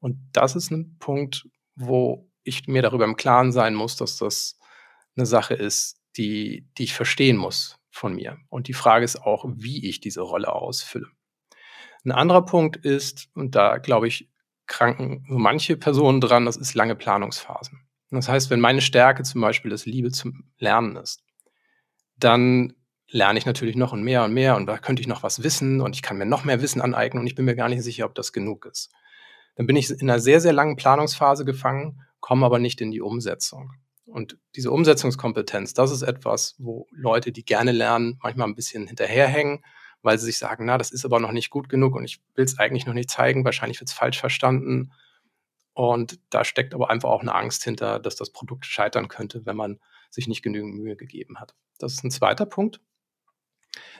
Und 0.00 0.16
das 0.32 0.56
ist 0.56 0.70
ein 0.70 0.96
Punkt, 0.98 1.46
wo 1.74 2.30
ich 2.44 2.66
mir 2.66 2.82
darüber 2.82 3.04
im 3.04 3.16
Klaren 3.16 3.52
sein 3.52 3.74
muss, 3.74 3.96
dass 3.96 4.16
das 4.16 4.58
eine 5.16 5.26
Sache 5.26 5.54
ist, 5.54 6.00
die, 6.16 6.66
die 6.78 6.84
ich 6.84 6.94
verstehen 6.94 7.36
muss 7.36 7.78
von 7.90 8.14
mir. 8.14 8.38
Und 8.48 8.68
die 8.68 8.74
Frage 8.74 9.04
ist 9.04 9.20
auch, 9.20 9.44
wie 9.48 9.88
ich 9.88 10.00
diese 10.00 10.22
Rolle 10.22 10.52
ausfülle. 10.52 11.08
Ein 12.04 12.12
anderer 12.12 12.44
Punkt 12.44 12.76
ist, 12.76 13.28
und 13.34 13.54
da 13.54 13.78
glaube 13.78 14.08
ich, 14.08 14.30
kranken 14.68 15.24
so 15.28 15.38
manche 15.38 15.76
Personen 15.76 16.20
dran, 16.20 16.46
das 16.46 16.56
ist 16.56 16.74
lange 16.74 16.94
Planungsphasen. 16.94 17.80
Das 18.10 18.28
heißt, 18.28 18.50
wenn 18.50 18.60
meine 18.60 18.80
Stärke 18.80 19.22
zum 19.22 19.40
Beispiel 19.40 19.70
das 19.70 19.84
Liebe 19.84 20.10
zum 20.10 20.44
Lernen 20.58 20.96
ist, 20.96 21.22
dann 22.16 22.74
lerne 23.10 23.38
ich 23.38 23.46
natürlich 23.46 23.76
noch 23.76 23.92
und 23.92 24.02
mehr 24.02 24.24
und 24.24 24.32
mehr 24.32 24.56
und 24.56 24.66
da 24.66 24.78
könnte 24.78 25.02
ich 25.02 25.08
noch 25.08 25.22
was 25.22 25.42
wissen 25.42 25.80
und 25.80 25.94
ich 25.94 26.02
kann 26.02 26.18
mir 26.18 26.26
noch 26.26 26.44
mehr 26.44 26.62
Wissen 26.62 26.80
aneignen 26.80 27.20
und 27.20 27.26
ich 27.26 27.34
bin 27.34 27.44
mir 27.44 27.56
gar 27.56 27.68
nicht 27.68 27.82
sicher, 27.82 28.06
ob 28.06 28.14
das 28.14 28.32
genug 28.32 28.66
ist. 28.66 28.90
Dann 29.56 29.66
bin 29.66 29.76
ich 29.76 29.90
in 29.90 30.08
einer 30.08 30.20
sehr, 30.20 30.40
sehr 30.40 30.52
langen 30.52 30.76
Planungsphase 30.76 31.44
gefangen, 31.44 32.00
komme 32.20 32.46
aber 32.46 32.58
nicht 32.58 32.80
in 32.80 32.90
die 32.90 33.00
Umsetzung. 33.00 33.72
Und 34.04 34.38
diese 34.56 34.70
Umsetzungskompetenz, 34.70 35.74
das 35.74 35.90
ist 35.90 36.02
etwas, 36.02 36.54
wo 36.58 36.86
Leute, 36.92 37.32
die 37.32 37.44
gerne 37.44 37.72
lernen, 37.72 38.18
manchmal 38.22 38.48
ein 38.48 38.54
bisschen 38.54 38.86
hinterherhängen 38.86 39.62
weil 40.02 40.18
sie 40.18 40.26
sich 40.26 40.38
sagen, 40.38 40.64
na, 40.64 40.78
das 40.78 40.90
ist 40.90 41.04
aber 41.04 41.20
noch 41.20 41.32
nicht 41.32 41.50
gut 41.50 41.68
genug 41.68 41.94
und 41.94 42.04
ich 42.04 42.20
will 42.34 42.44
es 42.44 42.58
eigentlich 42.58 42.86
noch 42.86 42.94
nicht 42.94 43.10
zeigen, 43.10 43.44
wahrscheinlich 43.44 43.80
wird 43.80 43.90
es 43.90 43.94
falsch 43.96 44.18
verstanden. 44.18 44.92
Und 45.74 46.18
da 46.30 46.44
steckt 46.44 46.74
aber 46.74 46.90
einfach 46.90 47.08
auch 47.08 47.20
eine 47.20 47.34
Angst 47.34 47.64
hinter, 47.64 48.00
dass 48.00 48.16
das 48.16 48.30
Produkt 48.30 48.66
scheitern 48.66 49.08
könnte, 49.08 49.46
wenn 49.46 49.56
man 49.56 49.78
sich 50.10 50.26
nicht 50.26 50.42
genügend 50.42 50.74
Mühe 50.74 50.96
gegeben 50.96 51.38
hat. 51.38 51.54
Das 51.78 51.92
ist 51.92 52.04
ein 52.04 52.10
zweiter 52.10 52.46
Punkt. 52.46 52.80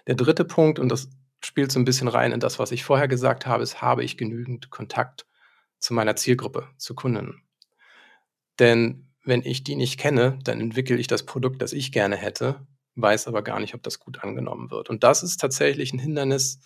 Der 0.06 0.16
dritte 0.16 0.44
Punkt, 0.44 0.78
und 0.78 0.88
das 0.88 1.08
spielt 1.44 1.70
so 1.70 1.78
ein 1.78 1.84
bisschen 1.84 2.08
rein 2.08 2.32
in 2.32 2.40
das, 2.40 2.58
was 2.58 2.72
ich 2.72 2.82
vorher 2.84 3.06
gesagt 3.06 3.46
habe, 3.46 3.62
ist, 3.62 3.80
habe 3.80 4.02
ich 4.02 4.16
genügend 4.16 4.70
Kontakt 4.70 5.26
zu 5.78 5.94
meiner 5.94 6.16
Zielgruppe, 6.16 6.68
zu 6.78 6.94
Kunden. 6.94 7.42
Denn 8.58 9.12
wenn 9.24 9.42
ich 9.42 9.62
die 9.62 9.76
nicht 9.76 10.00
kenne, 10.00 10.38
dann 10.42 10.61
entwickle 10.61 10.96
ich 10.96 11.06
das 11.06 11.26
Produkt, 11.26 11.62
das 11.62 11.72
ich 11.72 11.92
gerne 11.92 12.16
hätte 12.16 12.66
weiß 13.00 13.28
aber 13.28 13.42
gar 13.42 13.61
nicht, 13.61 13.74
ob 13.74 13.82
das 13.82 13.98
gut 13.98 14.22
angenommen 14.22 14.70
wird. 14.70 14.90
Und 14.90 15.04
das 15.04 15.22
ist 15.22 15.38
tatsächlich 15.38 15.92
ein 15.92 15.98
Hindernis, 15.98 16.61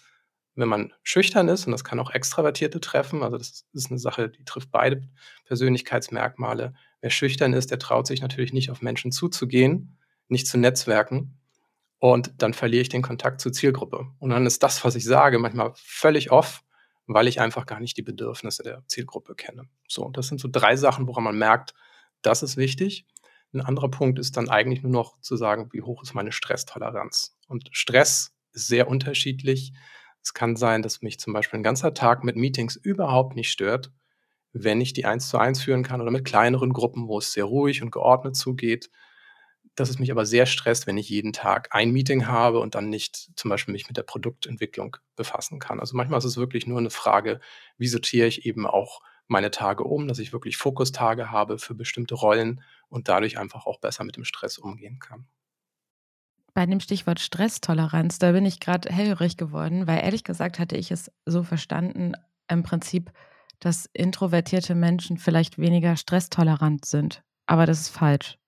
wenn 0.55 0.69
man 0.69 0.93
schüchtern 1.03 1.49
ist, 1.49 1.67
und 1.67 1.73
das 1.73 1.85
kann 1.85 1.99
auch 1.99 2.11
Extravertierte 2.11 2.81
treffen, 2.81 3.23
also 3.23 3.39
das 3.39 3.65
ist 3.73 3.91
eine 3.91 3.99
Sache, 3.99 4.29
die 4.29 4.45
trifft 4.45 4.71
beide 4.71 5.03
Persönlichkeitsmerkmale. 5.47 6.75
Wer 7.01 7.11
schüchtern 7.11 7.55
ist, 7.55 7.71
der 7.71 7.79
traut 7.79 8.07
sich 8.07 8.21
natürlich 8.21 8.53
nicht 8.53 8.71
auf 8.71 8.83
Menschen 8.83 9.13
zuzugehen, 9.13 9.99
nicht 10.29 10.47
zu 10.47 10.59
netzwerken. 10.59 11.39
Und 11.99 12.33
dann 12.39 12.53
verliere 12.53 12.83
ich 12.83 12.89
den 12.89 13.03
Kontakt 13.03 13.41
zur 13.41 13.53
Zielgruppe. 13.53 14.09
Und 14.19 14.31
dann 14.31 14.45
ist 14.45 14.63
das, 14.63 14.85
was 14.85 14.97
ich 14.97 15.05
sage, 15.05 15.39
manchmal 15.39 15.73
völlig 15.77 16.33
off, 16.33 16.65
weil 17.07 17.29
ich 17.29 17.41
einfach 17.41 17.65
gar 17.65 17.81
nicht 17.81 17.97
die 17.97 18.03
Bedürfnisse 18.03 18.63
der 18.63 18.83
Zielgruppe 18.89 19.35
kenne. 19.35 19.69
So, 19.89 20.11
das 20.11 20.27
sind 20.27 20.41
so 20.41 20.49
drei 20.51 20.77
Sachen, 20.77 21.07
woran 21.07 21.25
man 21.25 21.39
merkt, 21.39 21.75
das 22.21 22.43
ist 22.43 22.57
wichtig. 22.57 23.07
Ein 23.53 23.61
anderer 23.61 23.91
Punkt 23.91 24.19
ist 24.19 24.37
dann 24.37 24.49
eigentlich 24.49 24.83
nur 24.83 24.93
noch 24.93 25.21
zu 25.21 25.37
sagen, 25.37 25.69
wie 25.73 25.83
hoch 25.83 26.03
ist 26.03 26.15
meine 26.15 26.33
Stresstoleranz. 26.33 27.37
Und 27.49 27.69
Stress 27.73 28.35
ist 28.53 28.67
sehr 28.67 28.89
unterschiedlich. 28.89 29.73
Es 30.23 30.33
kann 30.33 30.57
sein, 30.57 30.83
dass 30.83 31.03
mich 31.03 31.21
zum 31.21 31.33
Beispiel 31.33 31.61
ein 31.61 31.65
ganzer 31.65 31.93
Tag 31.93 32.25
mit 32.25 32.37
Meetings 32.37 32.77
überhaupt 32.77 33.37
nicht 33.37 33.51
stört, 33.51 33.93
wenn 34.53 34.81
ich 34.81 34.93
die 34.93 35.05
eins 35.05 35.29
zu 35.29 35.39
eins 35.39 35.63
führen 35.63 35.83
kann 35.83 36.01
oder 36.01 36.11
mit 36.11 36.25
kleineren 36.25 36.73
Gruppen, 36.73 37.09
wo 37.09 37.19
es 37.19 37.33
sehr 37.33 37.45
ruhig 37.45 37.83
und 37.83 37.91
geordnet 37.91 38.37
zugeht. 38.37 38.91
Dass 39.75 39.91
es 39.91 39.99
mich 39.99 40.11
aber 40.11 40.27
sehr 40.27 40.47
stresst, 40.47 40.87
wenn 40.87 40.99
ich 40.99 41.09
jeden 41.09 41.33
Tag 41.33 41.69
ein 41.73 41.91
Meeting 41.93 42.27
habe 42.27 42.61
und 42.61 42.75
dann 42.75 42.89
nicht 42.89 43.31
zum 43.37 43.49
Beispiel 43.49 43.73
mich 43.73 43.89
mit 43.89 43.97
der 43.97 44.03
Produktentwicklung 44.03 44.97
befassen 45.17 45.59
kann. 45.59 45.81
Also 45.81 45.97
manchmal 45.97 46.19
ist 46.19 46.25
es 46.27 46.37
wirklich 46.37 46.67
nur 46.67 46.79
eine 46.79 46.91
Frage, 46.91 47.41
wie 47.79 47.89
sortiere 47.89 48.27
ich 48.27 48.47
eben 48.47 48.67
auch 48.67 49.01
meine 49.29 49.51
Tage 49.51 49.85
um, 49.85 50.09
dass 50.09 50.19
ich 50.19 50.33
wirklich 50.33 50.57
Fokustage 50.57 51.31
habe 51.31 51.59
für 51.59 51.75
bestimmte 51.75 52.15
Rollen 52.15 52.63
und 52.89 53.09
dadurch 53.09 53.39
einfach 53.39 53.67
auch 53.67 53.81
besser 53.81 54.05
mit 54.05 54.17
dem 54.17 54.25
Stress 54.25 54.59
umgehen 54.59 54.99
kann. 54.99 55.27
Bei 56.55 56.67
dem 56.67 56.81
Stichwort 56.81 57.19
Stresstoleranz, 57.19 58.19
da 58.19 58.33
bin 58.33 58.45
ich 58.45 58.61
gerade 58.61 58.91
hellhörig 58.91 59.39
geworden, 59.39 59.87
weil 59.87 60.05
ehrlich 60.05 60.23
gesagt 60.23 60.59
hatte 60.59 60.77
ich 60.77 60.91
es 60.91 61.11
so 61.25 61.43
verstanden, 61.43 62.13
im 62.49 62.63
Prinzip, 62.63 63.11
dass 63.59 63.89
introvertierte 63.93 64.75
Menschen 64.75 65.17
vielleicht 65.17 65.57
weniger 65.57 65.97
stresstolerant 65.97 66.85
sind. 66.85 67.23
Aber 67.47 67.65
das 67.65 67.81
ist 67.81 67.89
falsch. 67.89 68.39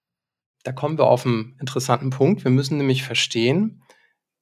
Da 0.64 0.72
kommen 0.72 0.98
wir 0.98 1.06
auf 1.06 1.24
einen 1.24 1.56
interessanten 1.60 2.10
Punkt. 2.10 2.44
Wir 2.44 2.50
müssen 2.50 2.78
nämlich 2.78 3.02
verstehen, 3.02 3.82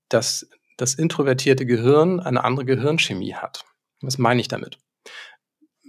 dass 0.09 0.49
das 0.77 0.95
introvertierte 0.95 1.67
Gehirn 1.67 2.21
eine 2.21 2.45
andere 2.45 2.65
Gehirnchemie 2.65 3.35
hat. 3.35 3.65
Was 4.01 4.19
meine 4.19 4.41
ich 4.41 4.49
damit? 4.49 4.79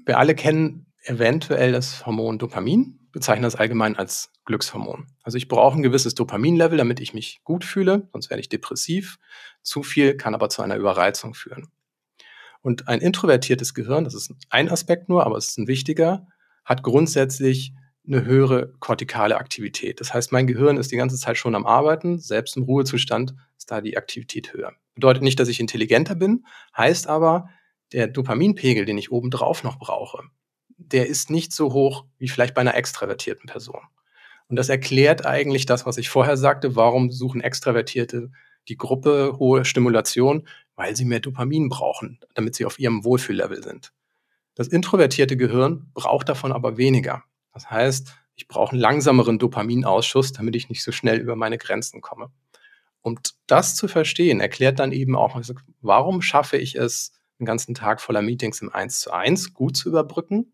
Wir 0.06 0.20
alle 0.20 0.36
kennen 0.36 0.86
eventuell 1.04 1.72
das 1.72 2.06
Hormon 2.06 2.38
Dopamin, 2.38 3.00
bezeichnen 3.12 3.44
das 3.44 3.56
allgemein 3.56 3.96
als 3.96 4.32
Glückshormon. 4.46 5.08
Also 5.24 5.38
ich 5.38 5.48
brauche 5.48 5.78
ein 5.78 5.84
gewisses 5.84 6.16
Dopaminlevel, 6.16 6.78
damit 6.78 7.00
ich 7.00 7.14
mich 7.14 7.42
gut 7.44 7.64
fühle, 7.64 8.10
sonst 8.12 8.30
werde 8.30 8.42
ich 8.42 8.50
depressiv. 8.50 9.18
Zu 9.62 9.84
viel 9.84 10.18
kann 10.18 10.36
aber 10.36 10.50
zu 10.50 10.62
einer 10.62 10.76
Überreizung 10.76 11.34
führen. 11.34 11.70
Und 12.62 12.88
ein 12.88 13.02
introvertiertes 13.02 13.74
Gehirn, 13.74 14.04
das 14.04 14.14
ist 14.14 14.34
ein 14.50 14.70
Aspekt 14.70 15.10
nur, 15.10 15.26
aber 15.26 15.38
es 15.38 15.50
ist 15.50 15.58
ein 15.58 15.68
wichtiger, 15.68 16.28
hat 16.66 16.84
grundsätzlich 16.84 17.74
eine 18.06 18.26
höhere 18.26 18.74
kortikale 18.80 19.38
Aktivität. 19.38 20.00
Das 20.00 20.14
heißt, 20.14 20.32
mein 20.32 20.48
Gehirn 20.48 20.78
ist 20.78 20.92
die 20.92 20.98
ganze 20.98 21.18
Zeit 21.18 21.38
schon 21.38 21.56
am 21.56 21.66
Arbeiten, 21.66 22.20
selbst 22.20 22.58
im 22.58 22.64
Ruhezustand 22.64 23.34
ist 23.58 23.72
da 23.72 23.80
die 23.80 23.98
Aktivität 23.98 24.54
höher. 24.54 24.74
Bedeutet 24.96 25.24
nicht, 25.24 25.40
dass 25.40 25.48
ich 25.48 25.60
intelligenter 25.60 26.16
bin, 26.16 26.46
heißt 26.76 27.08
aber, 27.08 27.50
der 27.94 28.08
Dopaminpegel, 28.08 28.86
den 28.86 28.98
ich 28.98 29.12
obendrauf 29.12 29.64
noch 29.64 29.80
brauche, 29.80 30.24
der 30.78 31.08
ist 31.08 31.30
nicht 31.30 31.54
so 31.54 31.74
hoch 31.74 32.06
wie 32.18 32.28
vielleicht 32.28 32.54
bei 32.54 32.62
einer 32.62 32.76
extravertierten 32.76 33.48
Person. 33.48 33.82
Und 34.48 34.58
das 34.58 34.70
erklärt 34.70 35.26
eigentlich 35.26 35.66
das, 35.66 35.86
was 35.86 35.98
ich 35.98 36.10
vorher 36.10 36.38
sagte, 36.38 36.76
warum 36.76 37.12
suchen 37.12 37.42
Extravertierte 37.42 38.32
die 38.68 38.78
Gruppe 38.78 39.38
hohe 39.40 39.66
Stimulation, 39.66 40.48
weil 40.76 40.96
sie 40.96 41.06
mehr 41.06 41.20
Dopamin 41.20 41.70
brauchen, 41.70 42.20
damit 42.34 42.56
sie 42.56 42.66
auf 42.66 42.80
ihrem 42.80 43.04
Wohlfühllevel 43.04 43.64
sind. 43.64 43.94
Das 44.56 44.68
introvertierte 44.68 45.38
Gehirn 45.38 45.90
braucht 45.94 46.30
davon 46.30 46.52
aber 46.52 46.78
weniger. 46.78 47.24
Das 47.54 47.70
heißt, 47.70 48.14
ich 48.36 48.48
brauche 48.48 48.72
einen 48.72 48.82
langsameren 48.82 49.40
Dopaminausschuss, 49.40 50.34
damit 50.34 50.56
ich 50.56 50.70
nicht 50.70 50.84
so 50.84 50.92
schnell 50.92 51.20
über 51.20 51.36
meine 51.36 51.58
Grenzen 51.58 52.02
komme. 52.02 52.30
Und 53.02 53.36
das 53.48 53.76
zu 53.76 53.88
verstehen, 53.88 54.40
erklärt 54.40 54.80
dann 54.80 54.92
eben 54.92 55.16
auch, 55.16 55.40
warum 55.82 56.22
schaffe 56.22 56.58
ich 56.58 56.76
es, 56.76 57.12
einen 57.44 57.48
ganzen 57.48 57.76
Tag 57.76 58.02
voller 58.02 58.22
Meetings 58.22 58.62
im 58.62 58.74
1 58.74 59.02
zu 59.02 59.12
1 59.12 59.54
gut 59.54 59.76
zu 59.76 59.90
überbrücken, 59.90 60.54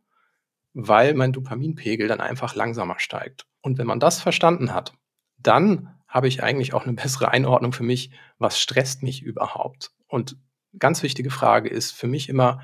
weil 0.73 1.13
mein 1.13 1.33
Dopaminpegel 1.33 2.07
dann 2.07 2.19
einfach 2.19 2.55
langsamer 2.55 2.99
steigt. 2.99 3.45
Und 3.61 3.77
wenn 3.77 3.87
man 3.87 3.99
das 3.99 4.21
verstanden 4.21 4.73
hat, 4.73 4.93
dann 5.37 5.95
habe 6.07 6.27
ich 6.27 6.41
eigentlich 6.41 6.73
auch 6.73 6.83
eine 6.83 6.93
bessere 6.93 7.29
Einordnung 7.29 7.71
für 7.71 7.83
mich, 7.83 8.11
was 8.39 8.59
stresst 8.59 9.03
mich 9.03 9.21
überhaupt. 9.21 9.91
Und 10.07 10.37
ganz 10.77 11.03
wichtige 11.03 11.29
Frage 11.29 11.69
ist 11.69 11.91
für 11.91 12.07
mich 12.07 12.27
immer, 12.29 12.61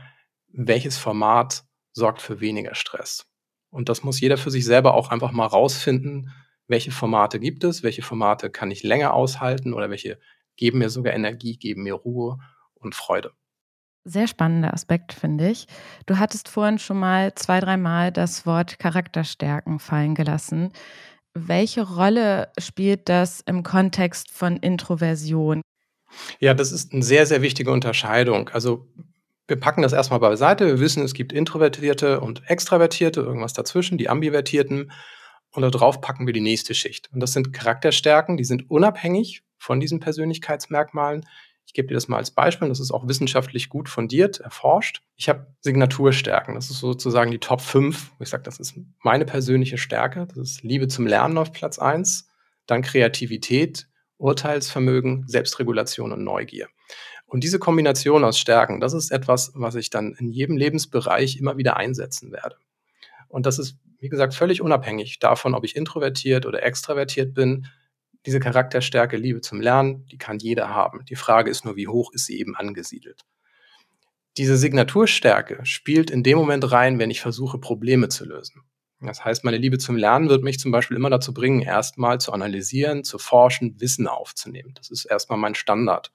welches 0.48 0.98
Format 0.98 1.64
sorgt 1.92 2.22
für 2.22 2.40
weniger 2.40 2.74
Stress? 2.74 3.28
Und 3.70 3.90
das 3.90 4.04
muss 4.04 4.20
jeder 4.20 4.38
für 4.38 4.52
sich 4.52 4.66
selber 4.66 4.96
auch 4.96 5.10
einfach 5.10 5.32
mal 5.32 5.46
rausfinden, 5.46 6.32
welche 6.68 6.92
Formate 6.92 7.40
gibt 7.40 7.64
es, 7.64 7.84
welche 7.84 8.02
Formate 8.02 8.50
kann 8.50 8.72
ich 8.72 8.82
länger 8.82 9.14
aushalten 9.14 9.74
oder 9.74 9.92
welche 9.92 10.18
geben 10.56 10.80
mir 10.80 10.90
sogar 10.90 11.14
Energie, 11.14 11.58
geben 11.58 11.84
mir 11.84 11.94
Ruhe 11.94 12.40
und 12.74 12.96
Freude. 12.96 13.34
Sehr 14.08 14.28
spannender 14.28 14.72
Aspekt, 14.72 15.14
finde 15.14 15.50
ich. 15.50 15.66
Du 16.06 16.20
hattest 16.20 16.48
vorhin 16.48 16.78
schon 16.78 17.00
mal 17.00 17.34
zwei, 17.34 17.60
dreimal 17.60 18.12
das 18.12 18.46
Wort 18.46 18.78
Charakterstärken 18.78 19.80
fallen 19.80 20.14
gelassen. 20.14 20.72
Welche 21.34 21.82
Rolle 21.82 22.50
spielt 22.60 23.10
das 23.10 23.42
im 23.42 23.64
Kontext 23.64 24.30
von 24.32 24.58
Introversion? 24.58 25.62
Ja, 26.40 26.54
das 26.54 26.72
ist 26.72 26.94
eine 26.94 27.02
sehr, 27.02 27.26
sehr 27.26 27.42
wichtige 27.42 27.72
Unterscheidung. 27.72 28.50
Also 28.50 28.88
wir 29.48 29.60
packen 29.60 29.82
das 29.82 29.92
erstmal 29.92 30.20
beiseite. 30.20 30.68
Wir 30.68 30.80
wissen, 30.80 31.04
es 31.04 31.16
gibt 31.16 31.34
Introvertierte 31.34 32.20
und 32.20 32.48
Extravertierte, 32.48 33.22
irgendwas 33.22 33.54
dazwischen, 33.54 33.98
die 33.98 34.08
Ambivertierten. 34.08 34.92
Und 35.52 35.62
darauf 35.62 36.00
packen 36.00 36.28
wir 36.28 36.34
die 36.34 36.42
nächste 36.42 36.76
Schicht. 36.76 37.10
Und 37.12 37.22
das 37.22 37.34
sind 37.34 37.54
Charakterstärken, 37.54 38.38
die 38.38 38.44
sind 38.44 38.70
unabhängig 38.70 39.44
von 39.58 39.80
diesen 39.80 40.00
Persönlichkeitsmerkmalen. 40.00 41.26
Ich 41.66 41.74
gebe 41.74 41.88
dir 41.88 41.96
das 41.96 42.08
mal 42.08 42.18
als 42.18 42.32
Beispiel, 42.32 42.70
das 42.70 42.80
ist 42.80 42.92
auch 42.92 43.08
wissenschaftlich 43.08 43.70
gut 43.70 43.90
fundiert, 43.90 44.40
erforscht. 44.40 45.02
Ich 45.16 45.30
habe 45.30 45.48
Signaturstärken, 45.62 46.56
das 46.56 46.70
ist 46.70 46.80
sozusagen 46.80 47.32
die 47.32 47.40
Top 47.40 47.62
5. 47.62 48.12
Ich 48.20 48.30
sage, 48.30 48.44
das 48.44 48.60
ist 48.60 48.76
meine 49.04 49.26
persönliche 49.26 49.78
Stärke. 49.78 50.28
Das 50.28 50.38
ist 50.38 50.64
Liebe 50.64 50.88
zum 50.88 51.08
Lernen 51.08 51.38
auf 51.38 51.52
Platz 51.52 51.80
1, 51.80 52.28
dann 52.68 52.82
Kreativität, 52.82 53.88
Urteilsvermögen, 54.18 55.28
Selbstregulation 55.28 56.12
und 56.12 56.24
Neugier. 56.24 56.68
Und 57.26 57.44
diese 57.44 57.60
Kombination 57.60 58.24
aus 58.24 58.38
Stärken, 58.38 58.80
das 58.80 58.94
ist 58.94 59.12
etwas, 59.12 59.52
was 59.56 59.76
ich 59.76 59.90
dann 59.90 60.16
in 60.20 60.30
jedem 60.30 60.58
Lebensbereich 60.58 61.38
immer 61.38 61.58
wieder 61.58 61.76
einsetzen 61.76 62.32
werde. 62.32 62.58
Und 63.28 63.46
das 63.46 63.60
ist, 63.60 63.78
wie 64.00 64.10
gesagt, 64.10 64.34
völlig 64.34 64.62
unabhängig 64.62 65.20
davon, 65.20 65.56
ob 65.56 65.66
ich 65.66 65.76
introvertiert 65.76 66.46
oder 66.46 66.64
extravertiert 66.64 67.34
bin 67.34 67.68
diese 68.26 68.40
Charakterstärke, 68.40 69.18
Liebe 69.18 69.42
zum 69.42 69.62
Lernen, 69.62 70.06
die 70.08 70.18
kann 70.18 70.40
jeder 70.40 70.70
haben. 70.70 71.06
Die 71.06 71.16
Frage 71.16 71.52
ist 71.52 71.66
nur, 71.66 71.76
wie 71.76 71.88
hoch 71.88 72.12
ist 72.14 72.26
sie 72.26 72.40
eben 72.40 72.56
angesiedelt. 72.56 73.22
Diese 74.38 74.58
Signaturstärke 74.58 75.66
spielt 75.66 76.10
in 76.10 76.24
dem 76.24 76.38
Moment 76.38 76.70
rein, 76.72 77.00
wenn 77.00 77.12
ich 77.12 77.22
versuche, 77.22 77.58
Probleme 77.58 78.10
zu 78.10 78.26
lösen. 78.26 78.64
Das 79.00 79.24
heißt, 79.24 79.44
meine 79.44 79.58
Liebe 79.58 79.78
zum 79.78 79.96
Lernen 79.96 80.30
wird 80.30 80.44
mich 80.44 80.60
zum 80.60 80.72
Beispiel 80.72 80.98
immer 80.98 81.10
dazu 81.10 81.34
bringen, 81.34 81.62
erstmal 81.62 82.20
zu 82.20 82.34
analysieren, 82.34 83.04
zu 83.04 83.18
forschen, 83.18 83.80
Wissen 83.80 84.08
aufzunehmen. 84.08 84.74
Das 84.76 84.90
ist 84.90 85.06
erstmal 85.06 85.38
mein 85.38 85.56
Standard. 85.56 86.12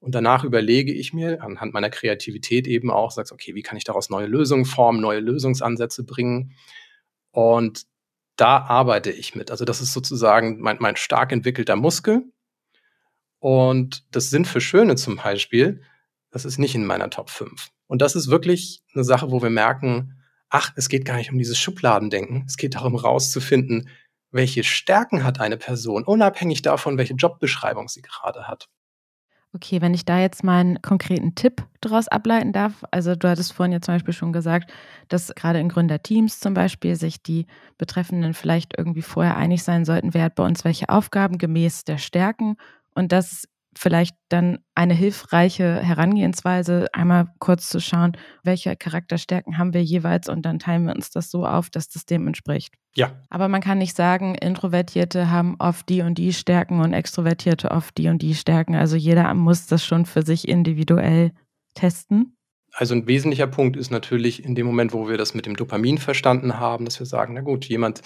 Und 0.00 0.14
danach 0.14 0.44
überlege 0.44 0.92
ich 0.92 1.12
mir 1.12 1.42
anhand 1.42 1.72
meiner 1.72 1.90
Kreativität 1.90 2.66
eben 2.66 2.90
auch, 2.90 3.10
sagst, 3.10 3.32
okay, 3.32 3.54
wie 3.54 3.62
kann 3.62 3.76
ich 3.76 3.84
daraus 3.84 4.10
neue 4.10 4.26
Lösungen 4.26 4.64
formen, 4.64 5.00
neue 5.00 5.20
Lösungsansätze 5.20 6.04
bringen? 6.04 6.52
Und 7.30 7.86
da 8.36 8.58
arbeite 8.58 9.10
ich 9.10 9.34
mit. 9.34 9.50
Also 9.50 9.64
das 9.64 9.80
ist 9.80 9.92
sozusagen 9.92 10.60
mein, 10.60 10.78
mein 10.80 10.96
stark 10.96 11.32
entwickelter 11.32 11.76
Muskel. 11.76 12.24
Und 13.38 14.04
das 14.10 14.30
Sinn 14.30 14.44
für 14.44 14.60
Schöne 14.60 14.96
zum 14.96 15.16
Beispiel, 15.16 15.82
das 16.30 16.44
ist 16.44 16.58
nicht 16.58 16.74
in 16.74 16.86
meiner 16.86 17.10
Top 17.10 17.30
5. 17.30 17.70
Und 17.86 18.02
das 18.02 18.16
ist 18.16 18.28
wirklich 18.28 18.82
eine 18.94 19.04
Sache, 19.04 19.30
wo 19.30 19.42
wir 19.42 19.50
merken, 19.50 20.18
ach, 20.48 20.72
es 20.76 20.88
geht 20.88 21.04
gar 21.04 21.16
nicht 21.16 21.30
um 21.30 21.38
dieses 21.38 21.58
Schubladendenken. 21.58 22.44
Es 22.46 22.56
geht 22.56 22.74
darum, 22.74 22.96
rauszufinden, 22.96 23.88
welche 24.30 24.64
Stärken 24.64 25.22
hat 25.22 25.40
eine 25.40 25.56
Person, 25.56 26.02
unabhängig 26.04 26.62
davon, 26.62 26.98
welche 26.98 27.14
Jobbeschreibung 27.14 27.88
sie 27.88 28.02
gerade 28.02 28.48
hat. 28.48 28.68
Okay, 29.54 29.80
wenn 29.80 29.94
ich 29.94 30.04
da 30.04 30.18
jetzt 30.18 30.42
mal 30.42 30.58
einen 30.58 30.82
konkreten 30.82 31.36
Tipp 31.36 31.62
daraus 31.80 32.08
ableiten 32.08 32.52
darf. 32.52 32.84
Also 32.90 33.14
du 33.14 33.28
hattest 33.28 33.52
vorhin 33.52 33.72
ja 33.72 33.80
zum 33.80 33.94
Beispiel 33.94 34.12
schon 34.12 34.32
gesagt, 34.32 34.72
dass 35.08 35.32
gerade 35.36 35.60
in 35.60 35.68
Gründerteams 35.68 36.40
zum 36.40 36.54
Beispiel 36.54 36.96
sich 36.96 37.22
die 37.22 37.46
Betreffenden 37.78 38.34
vielleicht 38.34 38.76
irgendwie 38.76 39.02
vorher 39.02 39.36
einig 39.36 39.62
sein 39.62 39.84
sollten, 39.84 40.12
wer 40.12 40.24
hat 40.24 40.34
bei 40.34 40.44
uns 40.44 40.64
welche 40.64 40.88
Aufgaben 40.88 41.38
gemäß 41.38 41.84
der 41.84 41.98
Stärken 41.98 42.56
und 42.96 43.12
dass 43.12 43.46
vielleicht 43.78 44.16
dann 44.28 44.58
eine 44.74 44.94
hilfreiche 44.94 45.80
Herangehensweise, 45.80 46.86
einmal 46.92 47.28
kurz 47.38 47.68
zu 47.68 47.80
schauen, 47.80 48.16
welche 48.42 48.76
Charakterstärken 48.76 49.58
haben 49.58 49.74
wir 49.74 49.82
jeweils 49.82 50.28
und 50.28 50.42
dann 50.46 50.58
teilen 50.58 50.86
wir 50.86 50.94
uns 50.94 51.10
das 51.10 51.30
so 51.30 51.46
auf, 51.46 51.70
dass 51.70 51.88
das 51.88 52.06
dem 52.06 52.26
entspricht. 52.26 52.74
Ja. 52.94 53.12
Aber 53.28 53.48
man 53.48 53.60
kann 53.60 53.78
nicht 53.78 53.96
sagen, 53.96 54.34
Introvertierte 54.34 55.30
haben 55.30 55.56
oft 55.58 55.88
die 55.88 56.02
und 56.02 56.18
die 56.18 56.32
Stärken 56.32 56.80
und 56.80 56.92
Extrovertierte 56.92 57.70
oft 57.70 57.96
die 57.98 58.08
und 58.08 58.22
die 58.22 58.34
Stärken. 58.34 58.74
Also 58.74 58.96
jeder 58.96 59.32
muss 59.34 59.66
das 59.66 59.84
schon 59.84 60.06
für 60.06 60.22
sich 60.22 60.48
individuell 60.48 61.32
testen. 61.74 62.36
Also 62.72 62.94
ein 62.94 63.06
wesentlicher 63.06 63.46
Punkt 63.46 63.76
ist 63.76 63.90
natürlich 63.90 64.44
in 64.44 64.54
dem 64.54 64.66
Moment, 64.66 64.92
wo 64.92 65.08
wir 65.08 65.16
das 65.16 65.34
mit 65.34 65.46
dem 65.46 65.56
Dopamin 65.56 65.98
verstanden 65.98 66.58
haben, 66.58 66.84
dass 66.84 66.98
wir 66.98 67.06
sagen, 67.06 67.34
na 67.34 67.40
gut, 67.40 67.64
jemand 67.66 68.02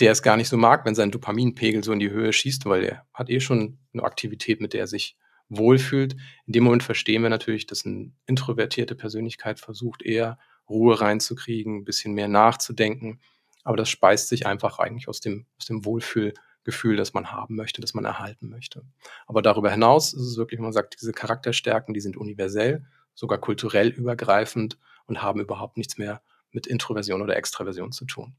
der 0.00 0.12
es 0.12 0.22
gar 0.22 0.36
nicht 0.36 0.48
so 0.48 0.56
mag, 0.56 0.84
wenn 0.84 0.94
sein 0.94 1.10
Dopaminpegel 1.10 1.84
so 1.84 1.92
in 1.92 2.00
die 2.00 2.10
Höhe 2.10 2.32
schießt, 2.32 2.66
weil 2.66 2.84
er 2.84 3.06
hat 3.12 3.30
eh 3.30 3.40
schon 3.40 3.78
eine 3.92 4.02
Aktivität, 4.02 4.60
mit 4.60 4.72
der 4.72 4.80
er 4.80 4.86
sich 4.86 5.16
wohlfühlt. 5.48 6.14
In 6.46 6.52
dem 6.52 6.64
Moment 6.64 6.82
verstehen 6.82 7.22
wir 7.22 7.30
natürlich, 7.30 7.66
dass 7.66 7.86
eine 7.86 8.12
introvertierte 8.26 8.94
Persönlichkeit 8.94 9.60
versucht, 9.60 10.02
eher 10.02 10.38
Ruhe 10.68 11.00
reinzukriegen, 11.00 11.78
ein 11.78 11.84
bisschen 11.84 12.14
mehr 12.14 12.28
nachzudenken. 12.28 13.20
Aber 13.62 13.76
das 13.76 13.88
speist 13.88 14.28
sich 14.28 14.46
einfach 14.46 14.78
eigentlich 14.78 15.08
aus 15.08 15.20
dem, 15.20 15.46
aus 15.58 15.66
dem 15.66 15.84
Wohlfühlgefühl, 15.84 16.96
das 16.96 17.14
man 17.14 17.30
haben 17.30 17.56
möchte, 17.56 17.80
das 17.80 17.94
man 17.94 18.04
erhalten 18.04 18.48
möchte. 18.48 18.82
Aber 19.26 19.42
darüber 19.42 19.70
hinaus 19.70 20.12
ist 20.12 20.22
es 20.22 20.36
wirklich, 20.36 20.60
man 20.60 20.72
sagt, 20.72 21.00
diese 21.00 21.12
Charakterstärken, 21.12 21.94
die 21.94 22.00
sind 22.00 22.16
universell, 22.16 22.84
sogar 23.14 23.38
kulturell 23.38 23.88
übergreifend 23.88 24.78
und 25.06 25.22
haben 25.22 25.40
überhaupt 25.40 25.76
nichts 25.76 25.98
mehr 25.98 26.22
mit 26.50 26.66
Introversion 26.66 27.22
oder 27.22 27.36
Extraversion 27.36 27.92
zu 27.92 28.06
tun. 28.06 28.34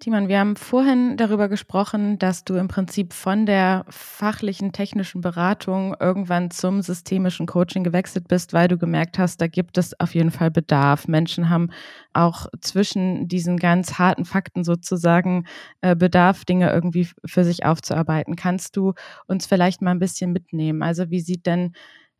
Timon, 0.00 0.28
wir 0.28 0.40
haben 0.40 0.56
vorhin 0.56 1.18
darüber 1.18 1.50
gesprochen, 1.50 2.18
dass 2.18 2.42
du 2.44 2.54
im 2.54 2.68
Prinzip 2.68 3.12
von 3.12 3.44
der 3.44 3.84
fachlichen, 3.90 4.72
technischen 4.72 5.20
Beratung 5.20 5.94
irgendwann 6.00 6.50
zum 6.50 6.80
systemischen 6.80 7.44
Coaching 7.44 7.84
gewechselt 7.84 8.26
bist, 8.26 8.54
weil 8.54 8.66
du 8.66 8.78
gemerkt 8.78 9.18
hast, 9.18 9.42
da 9.42 9.46
gibt 9.46 9.76
es 9.76 9.98
auf 10.00 10.14
jeden 10.14 10.30
Fall 10.30 10.50
Bedarf. 10.50 11.06
Menschen 11.06 11.50
haben 11.50 11.68
auch 12.14 12.46
zwischen 12.62 13.28
diesen 13.28 13.58
ganz 13.58 13.98
harten 13.98 14.24
Fakten 14.24 14.64
sozusagen 14.64 15.44
äh, 15.82 15.94
Bedarf, 15.94 16.46
Dinge 16.46 16.72
irgendwie 16.72 17.06
für 17.26 17.44
sich 17.44 17.66
aufzuarbeiten. 17.66 18.36
Kannst 18.36 18.78
du 18.78 18.94
uns 19.26 19.44
vielleicht 19.44 19.82
mal 19.82 19.90
ein 19.90 19.98
bisschen 19.98 20.32
mitnehmen? 20.32 20.82
Also 20.82 21.10
wie 21.10 21.20
sieht 21.20 21.44
denn 21.44 21.74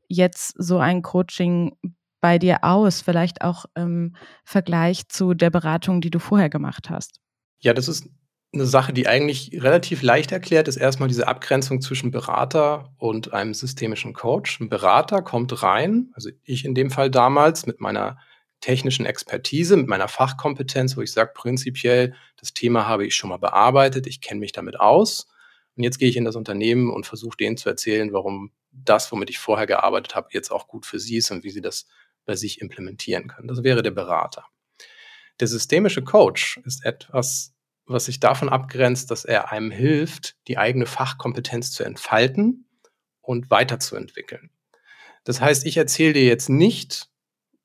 jetzt 0.09 0.55
so 0.59 0.79
ein 0.81 1.01
Coaching 1.01 1.77
bei 2.21 2.39
dir 2.39 2.63
aus, 2.63 3.01
vielleicht 3.01 3.41
auch 3.43 3.65
im 3.75 4.17
Vergleich 4.45 5.09
zu 5.09 5.33
der 5.33 5.49
Beratung, 5.49 6.03
die 6.03 6.11
du 6.11 6.19
vorher 6.19 6.51
gemacht 6.51 6.91
hast? 6.91 7.21
Ja, 7.61 7.75
das 7.75 7.89
ist 7.89 8.09
eine 8.53 8.67
Sache, 8.67 8.93
die 8.93 9.07
eigentlich 9.07 9.51
relativ 9.63 10.03
leicht 10.03 10.33
erklärt 10.33 10.67
ist. 10.67 10.77
Erstmal 10.77 11.09
diese 11.09 11.29
Abgrenzung 11.29 11.81
zwischen 11.81 12.11
Berater 12.11 12.93
und 12.99 13.33
einem 13.33 13.55
systemischen 13.55 14.13
Coach. 14.13 14.61
Ein 14.61 14.69
Berater 14.69 15.23
kommt 15.23 15.63
rein, 15.63 16.11
also 16.15 16.31
ich 16.43 16.65
in 16.65 16.75
dem 16.75 16.91
Fall 16.91 17.11
damals 17.11 17.67
mit 17.67 17.81
meiner 17.81 18.19
technischen 18.61 19.07
Expertise, 19.07 19.77
mit 19.77 19.87
meiner 19.89 20.09
Fachkompetenz, 20.09 20.97
wo 20.97 21.01
ich 21.01 21.13
sage, 21.13 21.31
prinzipiell, 21.35 22.15
das 22.39 22.53
Thema 22.53 22.87
habe 22.87 23.07
ich 23.07 23.15
schon 23.15 23.31
mal 23.31 23.39
bearbeitet, 23.39 24.07
ich 24.07 24.21
kenne 24.21 24.41
mich 24.41 24.53
damit 24.53 24.79
aus. 24.81 25.29
Und 25.77 25.85
jetzt 25.85 25.99
gehe 25.99 26.09
ich 26.09 26.17
in 26.17 26.25
das 26.25 26.37
Unternehmen 26.37 26.91
und 26.91 27.07
versuche 27.07 27.37
denen 27.37 27.57
zu 27.57 27.69
erzählen, 27.69 28.13
warum 28.13 28.53
das, 28.73 29.11
womit 29.13 29.31
ich 29.31 29.39
vorher 29.39 29.67
gearbeitet 29.67 30.15
habe, 30.15 30.29
jetzt 30.33 30.51
auch 30.51 30.69
gut 30.69 30.87
für 30.87 30.99
sie 30.99 31.17
ist 31.17 31.31
und 31.31 31.45
wie 31.45 31.51
sie 31.51 31.63
das 31.63 31.87
bei 32.27 32.37
sich 32.37 32.61
implementieren 32.61 33.29
können. 33.29 33.49
Das 33.49 33.63
wäre 33.63 33.83
der 33.83 33.93
Berater. 33.93 34.45
Der 35.41 35.49
systemische 35.49 36.03
Coach 36.03 36.61
ist 36.65 36.85
etwas, 36.85 37.55
was 37.87 38.05
sich 38.05 38.21
davon 38.21 38.49
abgrenzt, 38.49 39.11
dass 39.11 39.25
er 39.25 39.51
einem 39.51 39.71
hilft, 39.71 40.37
die 40.47 40.59
eigene 40.59 40.87
Fachkompetenz 40.87 41.73
zu 41.73 41.83
entfalten 41.83 42.69
und 43.21 43.51
weiterzuentwickeln. 43.51 44.51
Das 45.25 45.41
heißt, 45.41 45.67
ich 45.67 45.77
erzähle 45.77 46.13
dir 46.13 46.25
jetzt 46.25 46.49
nicht, 46.49 47.09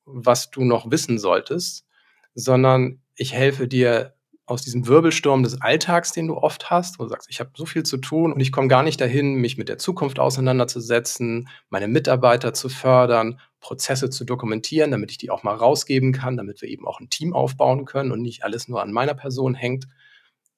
was 0.06 0.52
du 0.52 0.64
noch 0.64 0.90
wissen 0.90 1.20
solltest, 1.20 1.86
sondern 2.34 3.02
ich 3.16 3.34
helfe 3.34 3.68
dir 3.68 4.15
aus 4.46 4.62
diesem 4.62 4.88
Wirbelsturm 4.88 5.44
des 5.44 5.62
Alltags, 5.62 6.12
den 6.12 6.28
du 6.28 6.38
oft 6.38 6.70
hast, 6.70 7.00
wo 7.00 7.04
du 7.04 7.10
sagst, 7.10 7.30
ich 7.30 7.40
habe 7.40 7.52
so 7.56 7.66
viel 7.66 7.84
zu 7.84 7.98
tun 7.98 8.32
und 8.32 8.40
ich 8.40 8.52
komme 8.52 8.68
gar 8.68 8.84
nicht 8.84 9.02
dahin, 9.02 9.36
mich 9.36 9.58
mit 9.58 9.70
der 9.70 9.78
Zukunft 9.78 10.20
auseinanderzusetzen, 10.20 11.50
meine 11.70 11.88
Mitarbeiter 11.88 12.54
zu 12.54 12.70
fördern, 12.70 13.40
Prozesse 13.60 14.12
zu 14.12 14.24
dokumentieren, 14.24 14.92
damit 14.92 15.10
ich 15.10 15.18
die 15.18 15.32
auch 15.32 15.42
mal 15.42 15.56
rausgeben 15.56 16.14
kann, 16.14 16.38
damit 16.38 16.62
wir 16.62 16.70
eben 16.70 16.86
auch 16.86 17.00
ein 17.00 17.10
Team 17.10 17.34
aufbauen 17.34 17.86
können 17.86 18.12
und 18.12 18.22
nicht 18.22 18.44
alles 18.44 18.68
nur 18.68 18.84
an 18.84 18.92
meiner 18.92 19.16
Person 19.16 19.56
hängt. 19.56 19.88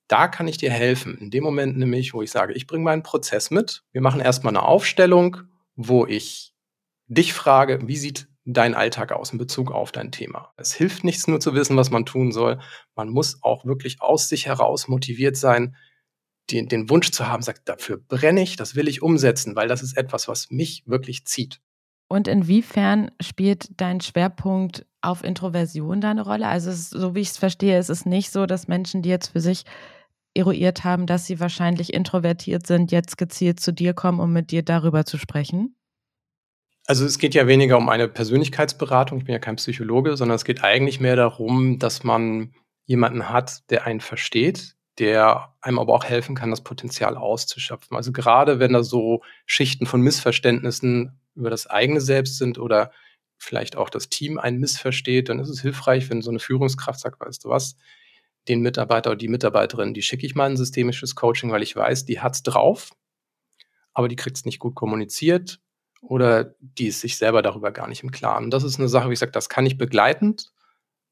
Da 0.10 0.28
kann 0.28 0.48
ich 0.48 0.58
dir 0.58 0.72
helfen. 0.72 1.18
In 1.18 1.32
dem 1.32 1.44
Moment 1.44 1.78
nämlich, 1.78 2.14
wo 2.14 2.22
ich 2.22 2.32
sage, 2.32 2.54
ich 2.54 2.68
bringe 2.68 2.84
meinen 2.84 3.04
Prozess 3.04 3.52
mit. 3.52 3.84
Wir 3.94 4.02
machen 4.02 4.20
erstmal 4.20 4.52
eine 4.52 4.64
Aufstellung, 4.64 5.38
wo 5.76 6.06
ich 6.06 6.54
dich 7.08 7.34
frage, 7.34 7.80
wie 7.88 7.98
sieht 7.98 8.28
dein 8.54 8.74
Alltag 8.74 9.12
aus 9.12 9.32
in 9.32 9.38
Bezug 9.38 9.72
auf 9.72 9.92
dein 9.92 10.12
Thema. 10.12 10.54
Es 10.58 10.74
hilft 10.74 11.04
nichts 11.04 11.28
nur 11.28 11.40
zu 11.40 11.54
wissen, 11.54 11.76
was 11.76 11.92
man 11.92 12.06
tun 12.06 12.32
soll. 12.32 12.60
Man 12.96 13.10
muss 13.10 13.44
auch 13.44 13.66
wirklich 13.66 14.02
aus 14.02 14.30
sich 14.30 14.46
heraus 14.46 14.88
motiviert 14.88 15.36
sein, 15.36 15.76
den, 16.50 16.70
den 16.70 16.90
Wunsch 16.90 17.12
zu 17.12 17.28
haben, 17.28 17.44
sagt, 17.44 17.68
dafür 17.68 17.98
brenne 17.98 18.42
ich, 18.42 18.56
das 18.56 18.76
will 18.76 18.88
ich 18.88 19.02
umsetzen, 19.02 19.56
weil 19.58 19.68
das 19.68 19.84
ist 19.84 19.98
etwas, 19.98 20.30
was 20.30 20.50
mich 20.50 20.84
wirklich 20.86 21.26
zieht. 21.26 21.60
Und 22.10 22.30
inwiefern 22.30 23.12
spielt 23.22 23.70
dein 23.82 24.00
Schwerpunkt 24.00 24.86
auf 25.02 25.26
Introversion 25.26 26.00
da 26.00 26.12
eine 26.12 26.22
Rolle? 26.22 26.48
Also, 26.48 26.70
ist, 26.70 26.92
so 26.92 27.16
wie 27.16 27.20
ich 27.20 27.30
es 27.32 27.38
verstehe, 27.38 27.78
ist 27.78 27.90
es 27.90 28.06
nicht 28.06 28.32
so, 28.32 28.46
dass 28.46 28.70
Menschen, 28.70 29.02
die 29.02 29.10
jetzt 29.10 29.34
für 29.34 29.42
sich 29.42 29.64
eruiert 30.34 30.86
haben, 30.86 31.06
dass 31.06 31.26
sie 31.26 31.42
wahrscheinlich 31.42 31.94
introvertiert 31.94 32.66
sind, 32.66 32.94
jetzt 32.94 33.18
gezielt 33.18 33.60
zu 33.60 33.74
dir 33.74 33.94
kommen, 33.94 34.22
um 34.22 34.32
mit 34.32 34.52
dir 34.52 34.64
darüber 34.64 35.04
zu 35.04 35.18
sprechen? 35.18 35.76
Also 36.90 37.06
es 37.06 37.20
geht 37.20 37.36
ja 37.36 37.48
weniger 37.48 37.78
um 37.78 37.90
eine 37.90 38.08
Persönlichkeitsberatung, 38.08 39.18
ich 39.18 39.26
bin 39.26 39.34
ja 39.34 39.40
kein 39.40 39.58
Psychologe, 39.58 40.16
sondern 40.16 40.38
es 40.38 40.46
geht 40.46 40.64
eigentlich 40.64 41.02
mehr 41.02 41.18
darum, 41.18 41.80
dass 41.80 42.06
man 42.06 42.54
jemanden 42.86 43.28
hat, 43.30 43.70
der 43.70 43.86
einen 43.86 44.00
versteht, 44.00 44.78
der 44.98 45.54
einem 45.60 45.80
aber 45.80 45.94
auch 45.94 46.06
helfen 46.06 46.34
kann, 46.34 46.50
das 46.50 46.64
Potenzial 46.64 47.18
auszuschöpfen. 47.18 47.98
Also 47.98 48.14
gerade 48.14 48.60
wenn 48.60 48.72
da 48.72 48.84
so 48.84 49.22
Schichten 49.46 49.86
von 49.86 50.00
Missverständnissen 50.00 51.20
über 51.36 51.50
das 51.50 51.68
eigene 51.68 52.00
Selbst 52.00 52.38
sind 52.38 52.58
oder 52.58 52.92
vielleicht 53.38 53.76
auch 53.76 53.90
das 53.90 54.08
Team 54.08 54.40
einen 54.40 54.60
missversteht, 54.60 55.28
dann 55.28 55.40
ist 55.40 55.50
es 55.50 55.62
hilfreich, 55.62 56.10
wenn 56.10 56.22
so 56.22 56.30
eine 56.30 56.40
Führungskraft 56.40 57.02
sagt, 57.02 57.20
weißt 57.20 57.44
du 57.44 57.50
was, 57.50 57.76
den 58.48 58.62
Mitarbeiter 58.62 59.10
oder 59.10 59.18
die 59.18 59.28
Mitarbeiterin, 59.28 59.94
die 59.94 60.02
schicke 60.02 60.26
ich 60.26 60.36
mal 60.36 60.50
ein 60.50 60.56
systemisches 60.56 61.16
Coaching, 61.16 61.52
weil 61.52 61.64
ich 61.64 61.76
weiß, 61.76 62.06
die 62.06 62.22
hat's 62.22 62.44
drauf, 62.44 62.92
aber 63.94 64.08
die 64.08 64.16
kriegt 64.16 64.38
es 64.38 64.46
nicht 64.46 64.60
gut 64.60 64.74
kommuniziert 64.74 65.60
oder 66.02 66.56
die 66.60 66.88
ist 66.88 67.02
sich 67.02 67.18
selber 67.18 67.42
darüber 67.42 67.72
gar 67.72 67.88
nicht 67.88 68.04
im 68.04 68.12
Klaren. 68.12 68.50
Das 68.52 68.64
ist 68.64 68.80
eine 68.80 68.88
Sache, 68.88 69.10
wie 69.10 69.16
sage, 69.16 69.32
das 69.32 69.50
kann 69.50 69.66
ich 69.66 69.78
begleitend 69.78 70.52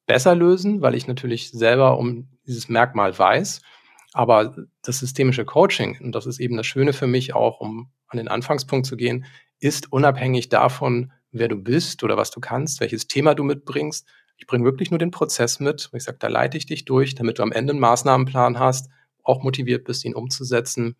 besser 0.05 0.35
lösen, 0.35 0.81
weil 0.81 0.95
ich 0.95 1.07
natürlich 1.07 1.51
selber 1.51 1.97
um 1.97 2.29
dieses 2.45 2.69
Merkmal 2.69 3.17
weiß. 3.17 3.61
Aber 4.13 4.55
das 4.81 4.99
systemische 4.99 5.45
Coaching, 5.45 5.99
und 6.01 6.13
das 6.13 6.25
ist 6.25 6.39
eben 6.39 6.55
das 6.55 6.65
Schöne 6.65 6.93
für 6.93 7.07
mich 7.07 7.35
auch, 7.35 7.59
um 7.59 7.91
an 8.07 8.17
den 8.17 8.27
Anfangspunkt 8.27 8.85
zu 8.85 8.95
gehen, 8.95 9.25
ist 9.59 9.91
unabhängig 9.91 10.49
davon, 10.49 11.11
wer 11.31 11.47
du 11.47 11.57
bist 11.57 12.03
oder 12.03 12.15
was 12.15 12.31
du 12.31 12.39
kannst, 12.39 12.79
welches 12.79 13.07
Thema 13.07 13.35
du 13.35 13.43
mitbringst. 13.43 14.07
Ich 14.37 14.47
bringe 14.47 14.63
wirklich 14.65 14.91
nur 14.91 14.99
den 14.99 15.11
Prozess 15.11 15.59
mit. 15.59 15.89
Ich 15.93 16.03
sage, 16.03 16.17
da 16.19 16.27
leite 16.27 16.57
ich 16.57 16.65
dich 16.65 16.85
durch, 16.85 17.15
damit 17.15 17.39
du 17.39 17.43
am 17.43 17.51
Ende 17.51 17.71
einen 17.71 17.79
Maßnahmenplan 17.79 18.59
hast, 18.59 18.89
auch 19.23 19.43
motiviert 19.43 19.83
bist, 19.85 20.05
ihn 20.05 20.15
umzusetzen. 20.15 20.95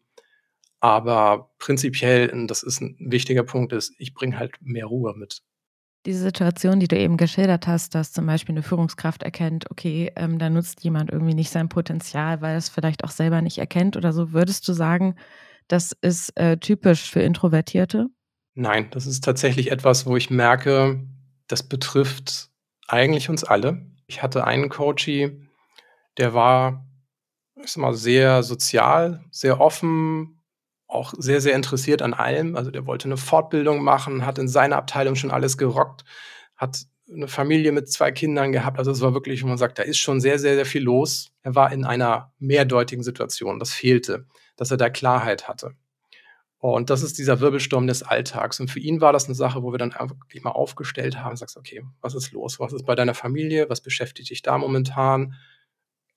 Aber 0.85 1.49
prinzipiell, 1.57 2.29
und 2.29 2.45
das 2.45 2.61
ist 2.61 2.79
ein 2.79 2.95
wichtiger 2.99 3.41
Punkt, 3.41 3.73
ist, 3.73 3.91
ich 3.97 4.13
bringe 4.13 4.37
halt 4.37 4.53
mehr 4.61 4.85
Ruhe 4.85 5.15
mit. 5.17 5.41
Diese 6.05 6.19
Situation, 6.19 6.79
die 6.79 6.87
du 6.87 6.95
eben 6.95 7.17
geschildert 7.17 7.65
hast, 7.65 7.95
dass 7.95 8.11
zum 8.11 8.27
Beispiel 8.27 8.53
eine 8.53 8.61
Führungskraft 8.61 9.23
erkennt, 9.23 9.71
okay, 9.71 10.11
ähm, 10.15 10.37
da 10.37 10.47
nutzt 10.51 10.83
jemand 10.83 11.09
irgendwie 11.09 11.33
nicht 11.33 11.49
sein 11.49 11.69
Potenzial, 11.69 12.41
weil 12.41 12.55
es 12.55 12.69
vielleicht 12.69 13.03
auch 13.03 13.09
selber 13.09 13.41
nicht 13.41 13.57
erkennt 13.57 13.97
oder 13.97 14.13
so, 14.13 14.31
würdest 14.31 14.67
du 14.67 14.73
sagen, 14.73 15.15
das 15.67 15.91
ist 16.01 16.37
äh, 16.37 16.57
typisch 16.57 17.09
für 17.09 17.21
Introvertierte? 17.21 18.05
Nein, 18.53 18.91
das 18.91 19.07
ist 19.07 19.23
tatsächlich 19.23 19.71
etwas, 19.71 20.05
wo 20.05 20.15
ich 20.15 20.29
merke, 20.29 21.03
das 21.47 21.63
betrifft 21.63 22.51
eigentlich 22.87 23.27
uns 23.27 23.43
alle. 23.43 23.87
Ich 24.05 24.21
hatte 24.21 24.43
einen 24.43 24.69
Coachie, 24.69 25.49
der 26.19 26.35
war, 26.35 26.85
ich 27.55 27.71
sag 27.71 27.81
mal, 27.81 27.95
sehr 27.95 28.43
sozial, 28.43 29.25
sehr 29.31 29.59
offen, 29.59 30.34
auch 30.95 31.13
sehr, 31.17 31.41
sehr 31.41 31.55
interessiert 31.55 32.01
an 32.01 32.13
allem. 32.13 32.55
Also 32.55 32.71
der 32.71 32.85
wollte 32.85 33.07
eine 33.07 33.17
Fortbildung 33.17 33.83
machen, 33.83 34.25
hat 34.25 34.37
in 34.37 34.47
seiner 34.47 34.77
Abteilung 34.77 35.15
schon 35.15 35.31
alles 35.31 35.57
gerockt, 35.57 36.03
hat 36.55 36.85
eine 37.13 37.27
Familie 37.27 37.71
mit 37.71 37.91
zwei 37.91 38.11
Kindern 38.11 38.51
gehabt. 38.51 38.79
Also 38.79 38.91
es 38.91 39.01
war 39.01 39.13
wirklich, 39.13 39.43
wo 39.43 39.47
man 39.47 39.57
sagt, 39.57 39.77
da 39.77 39.83
ist 39.83 39.99
schon 39.99 40.19
sehr, 40.19 40.39
sehr, 40.39 40.55
sehr 40.55 40.65
viel 40.65 40.81
los. 40.83 41.31
Er 41.43 41.53
war 41.53 41.71
in 41.71 41.85
einer 41.85 42.33
mehrdeutigen 42.39 43.03
Situation. 43.03 43.59
Das 43.59 43.73
fehlte, 43.73 44.25
dass 44.55 44.71
er 44.71 44.77
da 44.77 44.89
Klarheit 44.89 45.47
hatte. 45.47 45.75
Und 46.57 46.89
das 46.89 47.03
ist 47.03 47.19
dieser 47.19 47.41
Wirbelsturm 47.41 47.85
des 47.85 48.01
Alltags. 48.01 48.59
Und 48.59 48.71
für 48.71 48.79
ihn 48.79 48.99
war 48.99 49.13
das 49.13 49.25
eine 49.25 49.35
Sache, 49.35 49.61
wo 49.61 49.71
wir 49.71 49.77
dann 49.77 49.93
wirklich 49.93 50.43
mal 50.43 50.51
aufgestellt 50.51 51.17
haben, 51.17 51.35
sagst, 51.35 51.57
okay, 51.57 51.83
was 52.01 52.15
ist 52.15 52.31
los? 52.31 52.59
Was 52.59 52.73
ist 52.73 52.85
bei 52.85 52.95
deiner 52.95 53.13
Familie? 53.13 53.69
Was 53.69 53.81
beschäftigt 53.81 54.31
dich 54.31 54.41
da 54.41 54.57
momentan? 54.57 55.35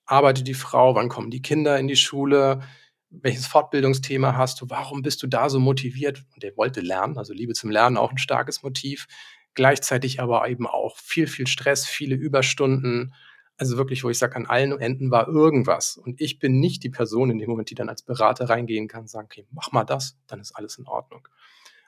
Arbeitet 0.06 0.48
die 0.48 0.54
Frau? 0.54 0.94
Wann 0.94 1.10
kommen 1.10 1.30
die 1.30 1.42
Kinder 1.42 1.78
in 1.78 1.86
die 1.86 1.96
Schule? 1.96 2.62
Welches 3.10 3.46
Fortbildungsthema 3.46 4.36
hast 4.36 4.60
du? 4.60 4.68
Warum 4.68 5.02
bist 5.02 5.22
du 5.22 5.26
da 5.26 5.48
so 5.48 5.58
motiviert? 5.58 6.24
Und 6.34 6.44
er 6.44 6.56
wollte 6.56 6.80
lernen, 6.80 7.16
also 7.16 7.32
Liebe 7.32 7.54
zum 7.54 7.70
Lernen 7.70 7.96
auch 7.96 8.10
ein 8.10 8.18
starkes 8.18 8.62
Motiv. 8.62 9.06
Gleichzeitig 9.54 10.20
aber 10.20 10.48
eben 10.48 10.66
auch 10.66 10.96
viel, 10.98 11.26
viel 11.26 11.46
Stress, 11.46 11.86
viele 11.86 12.14
Überstunden, 12.14 13.14
also 13.58 13.76
wirklich, 13.76 14.04
wo 14.04 14.10
ich 14.10 14.18
sage, 14.18 14.36
an 14.36 14.46
allen 14.46 14.78
Enden 14.78 15.10
war 15.10 15.26
irgendwas. 15.26 15.96
Und 15.96 16.20
ich 16.20 16.38
bin 16.38 16.60
nicht 16.60 16.84
die 16.84 16.90
Person 16.90 17.30
in 17.30 17.38
dem 17.38 17.50
Moment, 17.50 17.70
die 17.70 17.74
dann 17.74 17.88
als 17.88 18.02
Berater 18.02 18.48
reingehen 18.48 18.86
kann 18.86 19.02
und 19.02 19.10
sagen, 19.10 19.26
okay, 19.26 19.46
mach 19.50 19.72
mal 19.72 19.84
das, 19.84 20.16
dann 20.28 20.40
ist 20.40 20.52
alles 20.52 20.78
in 20.78 20.86
Ordnung. 20.86 21.26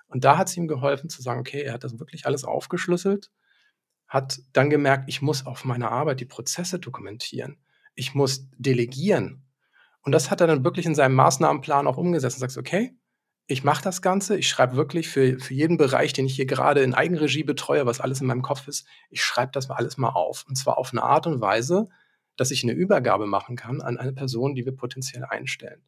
Und 0.08 0.24
da 0.24 0.36
hat 0.36 0.48
es 0.48 0.56
ihm 0.56 0.66
geholfen 0.66 1.08
zu 1.08 1.22
sagen, 1.22 1.38
okay, 1.38 1.62
er 1.62 1.74
hat 1.74 1.84
das 1.84 2.00
wirklich 2.00 2.26
alles 2.26 2.42
aufgeschlüsselt, 2.42 3.30
hat 4.08 4.40
dann 4.52 4.68
gemerkt, 4.68 5.04
ich 5.08 5.22
muss 5.22 5.46
auf 5.46 5.64
meiner 5.64 5.92
Arbeit 5.92 6.18
die 6.18 6.24
Prozesse 6.24 6.80
dokumentieren. 6.80 7.58
Ich 7.94 8.14
muss 8.14 8.48
delegieren. 8.58 9.44
Und 10.02 10.12
das 10.12 10.30
hat 10.30 10.40
er 10.40 10.46
dann 10.46 10.64
wirklich 10.64 10.86
in 10.86 10.94
seinem 10.94 11.14
Maßnahmenplan 11.14 11.86
auch 11.86 11.96
umgesetzt 11.96 12.36
und 12.36 12.40
sagt, 12.40 12.56
okay, 12.56 12.96
ich 13.46 13.64
mache 13.64 13.82
das 13.82 14.00
Ganze, 14.00 14.38
ich 14.38 14.48
schreibe 14.48 14.76
wirklich 14.76 15.08
für, 15.08 15.38
für 15.38 15.54
jeden 15.54 15.76
Bereich, 15.76 16.12
den 16.12 16.26
ich 16.26 16.36
hier 16.36 16.46
gerade 16.46 16.82
in 16.82 16.94
Eigenregie 16.94 17.42
betreue, 17.42 17.84
was 17.84 18.00
alles 18.00 18.20
in 18.20 18.28
meinem 18.28 18.42
Kopf 18.42 18.68
ist, 18.68 18.86
ich 19.10 19.22
schreibe 19.22 19.52
das 19.52 19.68
alles 19.70 19.96
mal 19.96 20.10
auf. 20.10 20.44
Und 20.48 20.56
zwar 20.56 20.78
auf 20.78 20.92
eine 20.92 21.02
Art 21.02 21.26
und 21.26 21.40
Weise, 21.40 21.88
dass 22.36 22.52
ich 22.52 22.62
eine 22.62 22.72
Übergabe 22.72 23.26
machen 23.26 23.56
kann 23.56 23.80
an 23.80 23.98
eine 23.98 24.12
Person, 24.12 24.54
die 24.54 24.64
wir 24.64 24.76
potenziell 24.76 25.24
einstellen. 25.24 25.82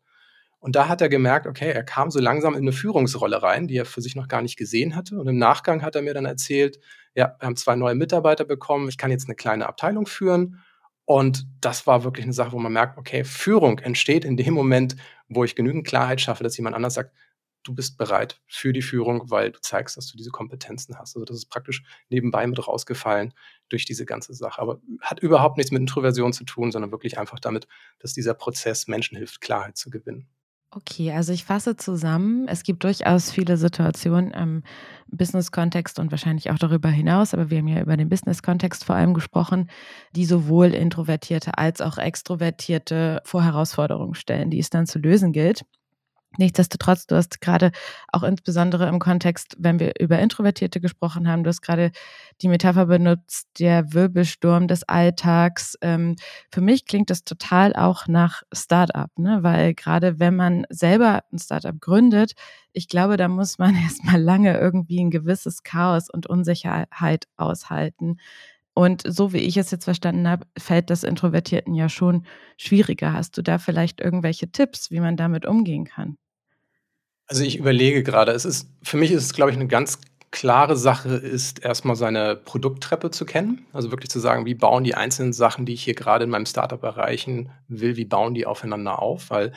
Und 0.58 0.76
da 0.76 0.88
hat 0.88 1.00
er 1.00 1.08
gemerkt, 1.08 1.46
okay, 1.46 1.70
er 1.70 1.82
kam 1.82 2.10
so 2.10 2.20
langsam 2.20 2.54
in 2.54 2.60
eine 2.60 2.72
Führungsrolle 2.72 3.42
rein, 3.42 3.66
die 3.66 3.76
er 3.76 3.84
für 3.84 4.00
sich 4.00 4.14
noch 4.14 4.28
gar 4.28 4.42
nicht 4.42 4.56
gesehen 4.56 4.94
hatte. 4.94 5.18
Und 5.18 5.26
im 5.26 5.36
Nachgang 5.36 5.82
hat 5.82 5.96
er 5.96 6.02
mir 6.02 6.14
dann 6.14 6.24
erzählt, 6.24 6.78
ja, 7.14 7.34
wir 7.38 7.46
haben 7.46 7.56
zwei 7.56 7.74
neue 7.74 7.96
Mitarbeiter 7.96 8.44
bekommen, 8.44 8.88
ich 8.88 8.96
kann 8.96 9.10
jetzt 9.10 9.26
eine 9.26 9.34
kleine 9.34 9.68
Abteilung 9.68 10.06
führen. 10.06 10.62
Und 11.12 11.46
das 11.60 11.86
war 11.86 12.04
wirklich 12.04 12.24
eine 12.24 12.32
Sache, 12.32 12.52
wo 12.52 12.58
man 12.58 12.72
merkt, 12.72 12.96
okay, 12.96 13.22
Führung 13.22 13.78
entsteht 13.80 14.24
in 14.24 14.38
dem 14.38 14.54
Moment, 14.54 14.96
wo 15.28 15.44
ich 15.44 15.54
genügend 15.54 15.86
Klarheit 15.86 16.22
schaffe, 16.22 16.42
dass 16.42 16.56
jemand 16.56 16.74
anders 16.74 16.94
sagt, 16.94 17.12
du 17.64 17.74
bist 17.74 17.98
bereit 17.98 18.40
für 18.46 18.72
die 18.72 18.80
Führung, 18.80 19.30
weil 19.30 19.52
du 19.52 19.60
zeigst, 19.60 19.98
dass 19.98 20.06
du 20.06 20.16
diese 20.16 20.30
Kompetenzen 20.30 20.98
hast. 20.98 21.14
Also 21.14 21.26
das 21.26 21.36
ist 21.36 21.50
praktisch 21.50 21.82
nebenbei 22.08 22.46
mit 22.46 22.66
rausgefallen 22.66 23.34
durch 23.68 23.84
diese 23.84 24.06
ganze 24.06 24.32
Sache. 24.32 24.60
Aber 24.60 24.80
hat 25.02 25.20
überhaupt 25.20 25.58
nichts 25.58 25.70
mit 25.70 25.80
Introversion 25.80 26.32
zu 26.32 26.44
tun, 26.44 26.72
sondern 26.72 26.92
wirklich 26.92 27.18
einfach 27.18 27.38
damit, 27.38 27.68
dass 27.98 28.14
dieser 28.14 28.32
Prozess 28.32 28.88
Menschen 28.88 29.18
hilft, 29.18 29.42
Klarheit 29.42 29.76
zu 29.76 29.90
gewinnen. 29.90 30.28
Okay, 30.74 31.12
also 31.12 31.34
ich 31.34 31.44
fasse 31.44 31.76
zusammen. 31.76 32.48
Es 32.48 32.62
gibt 32.62 32.82
durchaus 32.84 33.30
viele 33.30 33.58
Situationen 33.58 34.30
im 34.30 34.62
Business-Kontext 35.08 35.98
und 35.98 36.10
wahrscheinlich 36.10 36.50
auch 36.50 36.58
darüber 36.58 36.88
hinaus, 36.88 37.34
aber 37.34 37.50
wir 37.50 37.58
haben 37.58 37.68
ja 37.68 37.82
über 37.82 37.98
den 37.98 38.08
Business-Kontext 38.08 38.84
vor 38.84 38.94
allem 38.96 39.12
gesprochen, 39.12 39.68
die 40.16 40.24
sowohl 40.24 40.68
Introvertierte 40.68 41.58
als 41.58 41.82
auch 41.82 41.98
Extrovertierte 41.98 43.20
vor 43.24 43.44
Herausforderungen 43.44 44.14
stellen, 44.14 44.48
die 44.48 44.60
es 44.60 44.70
dann 44.70 44.86
zu 44.86 44.98
lösen 44.98 45.32
gilt. 45.32 45.62
Nichtsdestotrotz, 46.38 47.06
du 47.06 47.16
hast 47.16 47.40
gerade 47.40 47.72
auch 48.08 48.22
insbesondere 48.22 48.88
im 48.88 48.98
Kontext, 48.98 49.56
wenn 49.58 49.78
wir 49.78 49.92
über 50.00 50.18
Introvertierte 50.18 50.80
gesprochen 50.80 51.28
haben, 51.28 51.44
du 51.44 51.48
hast 51.48 51.60
gerade 51.60 51.92
die 52.40 52.48
Metapher 52.48 52.86
benutzt, 52.86 53.48
der 53.58 53.92
Wirbelsturm 53.92 54.66
des 54.66 54.82
Alltags. 54.84 55.76
Ähm, 55.82 56.16
für 56.50 56.62
mich 56.62 56.86
klingt 56.86 57.10
das 57.10 57.24
total 57.24 57.74
auch 57.74 58.06
nach 58.06 58.42
Startup, 58.52 59.10
ne? 59.18 59.42
weil 59.42 59.74
gerade 59.74 60.18
wenn 60.18 60.36
man 60.36 60.64
selber 60.70 61.22
ein 61.32 61.38
Startup 61.38 61.78
gründet, 61.78 62.32
ich 62.72 62.88
glaube, 62.88 63.16
da 63.18 63.28
muss 63.28 63.58
man 63.58 63.74
erstmal 63.82 64.20
lange 64.20 64.58
irgendwie 64.58 65.00
ein 65.02 65.10
gewisses 65.10 65.62
Chaos 65.62 66.08
und 66.10 66.26
Unsicherheit 66.26 67.26
aushalten. 67.36 68.16
Und 68.74 69.02
so 69.06 69.32
wie 69.32 69.38
ich 69.38 69.56
es 69.58 69.70
jetzt 69.70 69.84
verstanden 69.84 70.26
habe, 70.28 70.46
fällt 70.58 70.88
das 70.88 71.04
Introvertierten 71.04 71.74
ja 71.74 71.88
schon 71.88 72.24
schwieriger. 72.56 73.12
Hast 73.12 73.36
du 73.36 73.42
da 73.42 73.58
vielleicht 73.58 74.00
irgendwelche 74.00 74.50
Tipps, 74.50 74.90
wie 74.90 75.00
man 75.00 75.16
damit 75.16 75.44
umgehen 75.46 75.84
kann? 75.84 76.16
Also 77.32 77.44
ich 77.44 77.56
überlege 77.56 78.02
gerade, 78.02 78.32
es 78.32 78.44
ist, 78.44 78.68
für 78.82 78.98
mich 78.98 79.10
ist 79.10 79.24
es, 79.24 79.32
glaube 79.32 79.50
ich, 79.50 79.56
eine 79.56 79.66
ganz 79.66 79.98
klare 80.30 80.76
Sache, 80.76 81.14
ist 81.14 81.64
erstmal 81.64 81.96
seine 81.96 82.36
Produkttreppe 82.36 83.10
zu 83.10 83.24
kennen. 83.24 83.64
Also 83.72 83.90
wirklich 83.90 84.10
zu 84.10 84.20
sagen, 84.20 84.44
wie 84.44 84.54
bauen 84.54 84.84
die 84.84 84.94
einzelnen 84.94 85.32
Sachen, 85.32 85.64
die 85.64 85.72
ich 85.72 85.82
hier 85.82 85.94
gerade 85.94 86.24
in 86.24 86.30
meinem 86.30 86.44
Startup 86.44 86.82
erreichen 86.82 87.50
will, 87.68 87.96
wie 87.96 88.04
bauen 88.04 88.34
die 88.34 88.44
aufeinander 88.44 89.00
auf? 89.00 89.30
Weil 89.30 89.54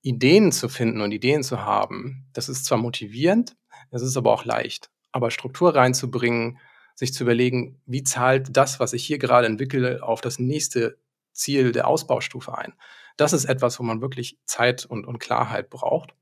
Ideen 0.00 0.52
zu 0.52 0.70
finden 0.70 1.02
und 1.02 1.12
Ideen 1.12 1.42
zu 1.42 1.60
haben, 1.60 2.24
das 2.32 2.48
ist 2.48 2.64
zwar 2.64 2.78
motivierend, 2.78 3.56
es 3.90 4.00
ist 4.00 4.16
aber 4.16 4.32
auch 4.32 4.46
leicht. 4.46 4.88
Aber 5.12 5.30
Struktur 5.30 5.74
reinzubringen, 5.74 6.56
sich 6.94 7.12
zu 7.12 7.24
überlegen, 7.24 7.78
wie 7.84 8.04
zahlt 8.04 8.56
das, 8.56 8.80
was 8.80 8.94
ich 8.94 9.04
hier 9.04 9.18
gerade 9.18 9.46
entwickle, 9.46 10.02
auf 10.02 10.22
das 10.22 10.38
nächste 10.38 10.96
Ziel 11.34 11.72
der 11.72 11.88
Ausbaustufe 11.88 12.56
ein. 12.56 12.72
Das 13.18 13.34
ist 13.34 13.44
etwas, 13.44 13.78
wo 13.78 13.82
man 13.82 14.00
wirklich 14.00 14.38
Zeit 14.46 14.86
und, 14.86 15.06
und 15.06 15.18
Klarheit 15.18 15.68
braucht. 15.68 16.14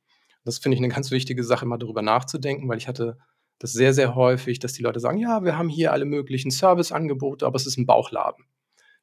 Das 0.47 0.59
finde 0.59 0.77
ich 0.77 0.81
eine 0.81 0.93
ganz 0.93 1.11
wichtige 1.11 1.43
Sache, 1.43 1.67
mal 1.67 1.77
darüber 1.77 2.03
nachzudenken, 2.03 2.69
weil 2.69 2.79
ich 2.79 2.87
hatte 2.87 3.19
das 3.59 3.73
sehr, 3.73 3.93
sehr 3.93 4.15
häufig, 4.15 4.61
dass 4.61 4.75
die 4.75 4.83
Leute 4.83 5.01
sagen, 5.01 5.19
ja, 5.19 5.43
wir 5.43 5.59
haben 5.59 5.69
hier 5.69 5.93
alle 5.93 6.05
möglichen 6.05 6.51
Serviceangebote, 6.51 7.45
aber 7.45 7.57
es 7.57 7.67
ist 7.67 7.79
ein 7.79 7.87
Bauchladen. 7.87 8.45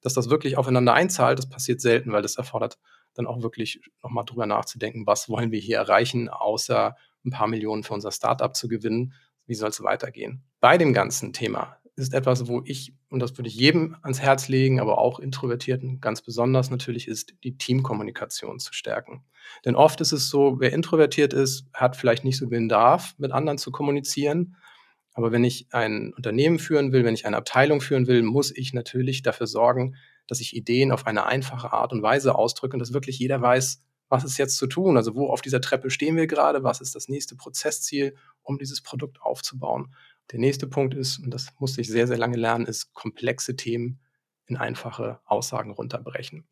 Dass 0.02 0.14
das 0.14 0.30
wirklich 0.30 0.58
aufeinander 0.58 0.94
einzahlt, 0.94 1.40
das 1.40 1.50
passiert 1.50 1.82
selten, 1.82 2.12
weil 2.12 2.22
das 2.22 2.38
erfordert 2.38 2.80
dann 3.14 3.28
auch 3.28 3.42
wirklich 3.42 3.82
nochmal 4.02 4.26
drüber 4.26 4.46
nachzudenken, 4.46 5.06
was 5.06 5.28
wollen 5.30 5.52
wir 5.52 5.60
hier 5.60 5.78
erreichen, 5.78 6.30
außer 6.30 6.96
ein 7.26 7.32
paar 7.32 7.48
Millionen 7.48 7.84
für 7.84 7.94
unser 7.94 8.12
Startup 8.12 8.56
zu 8.56 8.68
gewinnen, 8.68 9.14
wie 9.46 9.56
soll 9.56 9.70
es 9.70 9.84
weitergehen. 9.84 10.44
Bei 10.62 10.78
dem 10.78 10.94
ganzen 10.94 11.34
Thema 11.34 11.78
ist 11.96 12.14
etwas, 12.14 12.48
wo 12.48 12.62
ich, 12.66 12.94
und 13.10 13.20
das 13.20 13.38
würde 13.38 13.50
ich 13.50 13.56
jedem 13.56 13.96
ans 14.02 14.20
Herz 14.20 14.48
legen, 14.48 14.80
aber 14.80 14.98
auch 14.98 15.20
Introvertierten 15.20 16.02
ganz 16.02 16.22
besonders 16.22 16.72
natürlich, 16.72 17.08
ist 17.08 17.36
die 17.44 17.58
Teamkommunikation 17.58 18.60
zu 18.60 18.74
stärken. 18.74 19.24
Denn 19.64 19.76
oft 19.76 20.02
ist 20.02 20.12
es 20.12 20.30
so, 20.30 20.60
wer 20.60 20.74
introvertiert 20.74 21.34
ist, 21.34 21.68
hat 21.74 21.96
vielleicht 21.96 22.24
nicht 22.24 22.38
so 22.38 22.46
den 22.48 22.68
Bedarf, 22.68 23.14
mit 23.18 23.32
anderen 23.32 23.60
zu 23.60 23.72
kommunizieren. 23.72 24.56
Aber 25.14 25.32
wenn 25.32 25.44
ich 25.44 25.68
ein 25.72 26.14
Unternehmen 26.16 26.58
führen 26.58 26.92
will, 26.92 27.06
wenn 27.06 27.14
ich 27.14 27.28
eine 27.28 27.38
Abteilung 27.38 27.82
führen 27.82 28.08
will, 28.08 28.24
muss 28.24 28.52
ich 28.56 28.74
natürlich 28.74 29.22
dafür 29.22 29.46
sorgen, 29.46 29.96
dass 30.26 30.40
ich 30.40 30.56
Ideen 30.56 30.92
auf 30.92 31.06
eine 31.06 31.28
einfache 31.28 31.74
Art 31.74 31.94
und 31.94 32.02
Weise 32.02 32.34
ausdrücke 32.34 32.76
und 32.76 32.80
dass 32.80 32.94
wirklich 32.94 33.20
jeder 33.20 33.42
weiß, 33.42 33.84
was 34.10 34.24
ist 34.24 34.38
jetzt 34.38 34.58
zu 34.58 34.68
tun? 34.68 34.98
Also 34.98 35.16
wo 35.16 35.30
auf 35.30 35.42
dieser 35.42 35.62
Treppe 35.62 35.90
stehen 35.90 36.16
wir 36.16 36.28
gerade? 36.28 36.64
Was 36.64 36.82
ist 36.82 36.96
das 36.96 37.10
nächste 37.10 37.36
Prozessziel, 37.36 38.16
um 38.42 38.58
dieses 38.58 38.82
Produkt 38.82 39.22
aufzubauen? 39.22 39.94
Der 40.32 40.40
nächste 40.40 40.68
Punkt 40.68 40.94
ist, 40.94 41.20
und 41.20 41.32
das 41.32 41.48
musste 41.60 41.82
ich 41.82 41.88
sehr, 41.88 42.08
sehr 42.08 42.18
lange 42.18 42.38
lernen, 42.38 42.66
ist 42.66 42.94
komplexe 42.94 43.56
Themen 43.56 44.00
in 44.46 44.58
einfache 44.58 45.20
Aussagen 45.26 45.72
runterbrechen. 45.72 46.48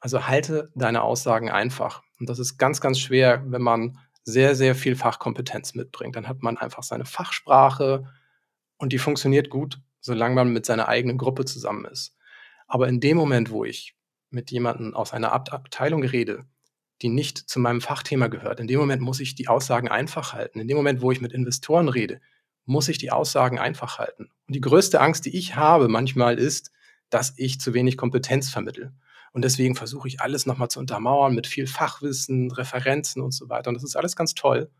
Also 0.00 0.26
halte 0.26 0.70
deine 0.74 1.02
Aussagen 1.02 1.50
einfach. 1.50 2.02
Und 2.20 2.28
das 2.28 2.38
ist 2.38 2.58
ganz, 2.58 2.80
ganz 2.80 2.98
schwer, 2.98 3.42
wenn 3.46 3.62
man 3.62 3.98
sehr, 4.24 4.54
sehr 4.54 4.74
viel 4.74 4.96
Fachkompetenz 4.96 5.74
mitbringt. 5.74 6.16
Dann 6.16 6.28
hat 6.28 6.42
man 6.42 6.58
einfach 6.58 6.82
seine 6.82 7.04
Fachsprache 7.04 8.04
und 8.76 8.92
die 8.92 8.98
funktioniert 8.98 9.50
gut, 9.50 9.80
solange 10.00 10.34
man 10.34 10.52
mit 10.52 10.66
seiner 10.66 10.88
eigenen 10.88 11.18
Gruppe 11.18 11.44
zusammen 11.44 11.84
ist. 11.86 12.16
Aber 12.66 12.88
in 12.88 13.00
dem 13.00 13.16
Moment, 13.16 13.50
wo 13.50 13.64
ich 13.64 13.96
mit 14.30 14.50
jemandem 14.50 14.94
aus 14.94 15.12
einer 15.12 15.32
Abteilung 15.32 16.02
rede, 16.02 16.44
die 17.02 17.08
nicht 17.08 17.38
zu 17.38 17.60
meinem 17.60 17.80
Fachthema 17.80 18.28
gehört, 18.28 18.60
in 18.60 18.66
dem 18.66 18.80
Moment 18.80 19.02
muss 19.02 19.20
ich 19.20 19.34
die 19.34 19.48
Aussagen 19.48 19.88
einfach 19.88 20.32
halten. 20.32 20.60
In 20.60 20.68
dem 20.68 20.76
Moment, 20.76 21.02
wo 21.02 21.12
ich 21.12 21.20
mit 21.20 21.32
Investoren 21.32 21.88
rede, 21.88 22.20
muss 22.64 22.88
ich 22.88 22.98
die 22.98 23.10
Aussagen 23.10 23.58
einfach 23.58 23.98
halten. 23.98 24.30
Und 24.46 24.54
die 24.54 24.60
größte 24.60 25.00
Angst, 25.00 25.26
die 25.26 25.36
ich 25.36 25.56
habe 25.56 25.88
manchmal 25.88 26.38
ist, 26.38 26.70
dass 27.10 27.34
ich 27.36 27.60
zu 27.60 27.74
wenig 27.74 27.96
Kompetenz 27.96 28.50
vermittle. 28.50 28.92
Und 29.32 29.42
deswegen 29.44 29.74
versuche 29.74 30.08
ich 30.08 30.20
alles 30.20 30.46
nochmal 30.46 30.68
zu 30.68 30.78
untermauern 30.78 31.34
mit 31.34 31.46
viel 31.46 31.66
Fachwissen, 31.66 32.50
Referenzen 32.52 33.20
und 33.20 33.32
so 33.32 33.48
weiter. 33.48 33.68
Und 33.68 33.74
das 33.74 33.84
ist 33.84 33.96
alles 33.96 34.16
ganz 34.16 34.34
toll. 34.34 34.70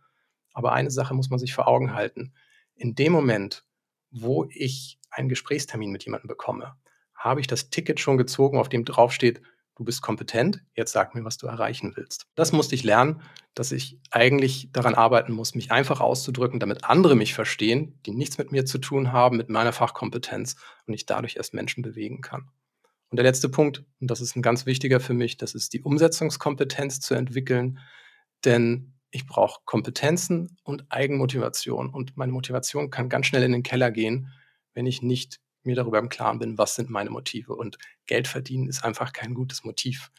Aber 0.52 0.72
eine 0.72 0.90
Sache 0.90 1.14
muss 1.14 1.28
man 1.28 1.38
sich 1.38 1.52
vor 1.52 1.66
Augen 1.66 1.92
halten. 1.92 2.32
In 2.76 2.94
dem 2.94 3.12
Moment, 3.12 3.64
wo 4.10 4.46
ich 4.50 4.98
einen 5.10 5.28
Gesprächstermin 5.28 5.90
mit 5.90 6.04
jemandem 6.04 6.28
bekomme, 6.28 6.76
habe 7.14 7.40
ich 7.40 7.46
das 7.46 7.70
Ticket 7.70 8.00
schon 8.00 8.16
gezogen, 8.16 8.58
auf 8.58 8.68
dem 8.68 8.84
draufsteht, 8.84 9.42
du 9.76 9.84
bist 9.84 10.02
kompetent, 10.02 10.62
jetzt 10.74 10.92
sag 10.92 11.14
mir, 11.14 11.24
was 11.24 11.36
du 11.36 11.46
erreichen 11.46 11.92
willst. 11.96 12.26
Das 12.34 12.52
musste 12.52 12.74
ich 12.74 12.84
lernen, 12.84 13.22
dass 13.54 13.72
ich 13.72 13.98
eigentlich 14.10 14.70
daran 14.72 14.94
arbeiten 14.94 15.32
muss, 15.32 15.54
mich 15.54 15.72
einfach 15.72 16.00
auszudrücken, 16.00 16.60
damit 16.60 16.84
andere 16.84 17.16
mich 17.16 17.34
verstehen, 17.34 17.98
die 18.06 18.12
nichts 18.12 18.38
mit 18.38 18.52
mir 18.52 18.64
zu 18.64 18.78
tun 18.78 19.12
haben, 19.12 19.36
mit 19.36 19.48
meiner 19.48 19.72
Fachkompetenz 19.72 20.56
und 20.86 20.94
ich 20.94 21.06
dadurch 21.06 21.36
erst 21.36 21.54
Menschen 21.54 21.82
bewegen 21.82 22.20
kann. 22.20 22.50
Und 23.10 23.16
der 23.16 23.24
letzte 23.24 23.48
Punkt, 23.48 23.84
und 24.00 24.10
das 24.10 24.20
ist 24.20 24.36
ein 24.36 24.42
ganz 24.42 24.66
wichtiger 24.66 25.00
für 25.00 25.14
mich, 25.14 25.36
das 25.36 25.54
ist 25.54 25.72
die 25.72 25.82
Umsetzungskompetenz 25.82 27.00
zu 27.00 27.14
entwickeln, 27.14 27.78
denn 28.44 28.94
ich 29.10 29.26
brauche 29.26 29.60
Kompetenzen 29.64 30.56
und 30.64 30.84
Eigenmotivation 30.88 31.90
und 31.90 32.16
meine 32.16 32.32
Motivation 32.32 32.90
kann 32.90 33.08
ganz 33.08 33.26
schnell 33.26 33.44
in 33.44 33.52
den 33.52 33.62
Keller 33.62 33.92
gehen, 33.92 34.32
wenn 34.72 34.86
ich 34.86 35.02
nicht 35.02 35.38
mir 35.66 35.74
darüber 35.74 35.98
im 35.98 36.08
Klaren 36.08 36.38
bin, 36.38 36.58
was 36.58 36.74
sind 36.74 36.90
meine 36.90 37.10
Motive. 37.10 37.54
Und 37.54 37.78
Geld 38.06 38.28
verdienen 38.28 38.68
ist 38.68 38.84
einfach 38.84 39.12
kein 39.12 39.34
gutes 39.34 39.64
Motiv, 39.64 40.10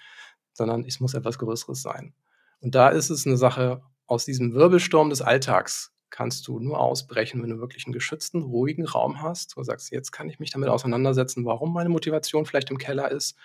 sondern 0.53 0.85
es 0.85 0.99
muss 0.99 1.13
etwas 1.13 1.37
Größeres 1.37 1.81
sein. 1.81 2.13
Und 2.59 2.75
da 2.75 2.89
ist 2.89 3.09
es 3.09 3.25
eine 3.25 3.37
Sache, 3.37 3.81
aus 4.07 4.25
diesem 4.25 4.53
Wirbelsturm 4.53 5.09
des 5.09 5.21
Alltags 5.21 5.91
kannst 6.09 6.47
du 6.47 6.59
nur 6.59 6.79
ausbrechen, 6.79 7.41
wenn 7.43 7.49
du 7.49 7.59
wirklich 7.59 7.85
einen 7.85 7.93
geschützten, 7.93 8.43
ruhigen 8.43 8.85
Raum 8.85 9.21
hast, 9.21 9.57
wo 9.57 9.61
du 9.61 9.65
sagst, 9.65 9.91
jetzt 9.91 10.11
kann 10.11 10.29
ich 10.29 10.39
mich 10.39 10.51
damit 10.51 10.69
auseinandersetzen, 10.69 11.45
warum 11.45 11.73
meine 11.73 11.89
Motivation 11.89 12.45
vielleicht 12.45 12.71
im 12.71 12.77
Keller 12.77 13.11
ist 13.11 13.35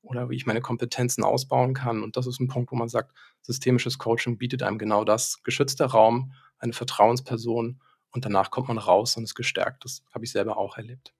oder 0.00 0.30
wie 0.30 0.36
ich 0.36 0.46
meine 0.46 0.60
Kompetenzen 0.60 1.24
ausbauen 1.24 1.74
kann. 1.74 2.02
Und 2.02 2.16
das 2.16 2.26
ist 2.26 2.40
ein 2.40 2.48
Punkt, 2.48 2.70
wo 2.72 2.76
man 2.76 2.88
sagt, 2.88 3.12
systemisches 3.42 3.98
Coaching 3.98 4.38
bietet 4.38 4.62
einem 4.62 4.78
genau 4.78 5.04
das. 5.04 5.42
Geschützter 5.42 5.86
Raum, 5.86 6.32
eine 6.58 6.72
Vertrauensperson 6.72 7.80
und 8.10 8.24
danach 8.24 8.50
kommt 8.50 8.68
man 8.68 8.78
raus 8.78 9.16
und 9.16 9.24
ist 9.24 9.34
gestärkt. 9.34 9.84
Das 9.84 10.02
habe 10.12 10.24
ich 10.24 10.32
selber 10.32 10.56
auch 10.56 10.76
erlebt. 10.76 11.12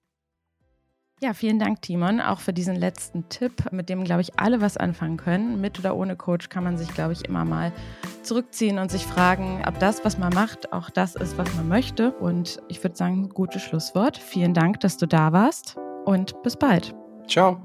Ja, 1.21 1.33
vielen 1.33 1.59
Dank, 1.59 1.81
Timon, 1.81 2.19
auch 2.19 2.39
für 2.39 2.51
diesen 2.51 2.75
letzten 2.75 3.29
Tipp, 3.29 3.71
mit 3.71 3.87
dem, 3.87 4.03
glaube 4.03 4.21
ich, 4.21 4.37
alle 4.37 4.59
was 4.59 4.75
anfangen 4.75 5.15
können. 5.15 5.61
Mit 5.61 5.79
oder 5.79 5.95
ohne 5.95 6.17
Coach 6.17 6.49
kann 6.49 6.65
man 6.65 6.77
sich, 6.77 6.93
glaube 6.93 7.13
ich, 7.13 7.23
immer 7.23 7.45
mal 7.45 7.71
zurückziehen 8.21 8.79
und 8.79 8.91
sich 8.91 9.05
fragen, 9.05 9.63
ob 9.65 9.79
das, 9.79 10.03
was 10.03 10.17
man 10.17 10.33
macht, 10.33 10.73
auch 10.73 10.89
das 10.89 11.15
ist, 11.15 11.37
was 11.37 11.53
man 11.55 11.69
möchte. 11.69 12.11
Und 12.11 12.61
ich 12.67 12.83
würde 12.83 12.97
sagen, 12.97 13.29
gutes 13.29 13.61
Schlusswort. 13.61 14.17
Vielen 14.17 14.53
Dank, 14.53 14.81
dass 14.81 14.97
du 14.97 15.07
da 15.07 15.31
warst 15.31 15.77
und 16.03 16.41
bis 16.43 16.57
bald. 16.57 16.93
Ciao. 17.27 17.61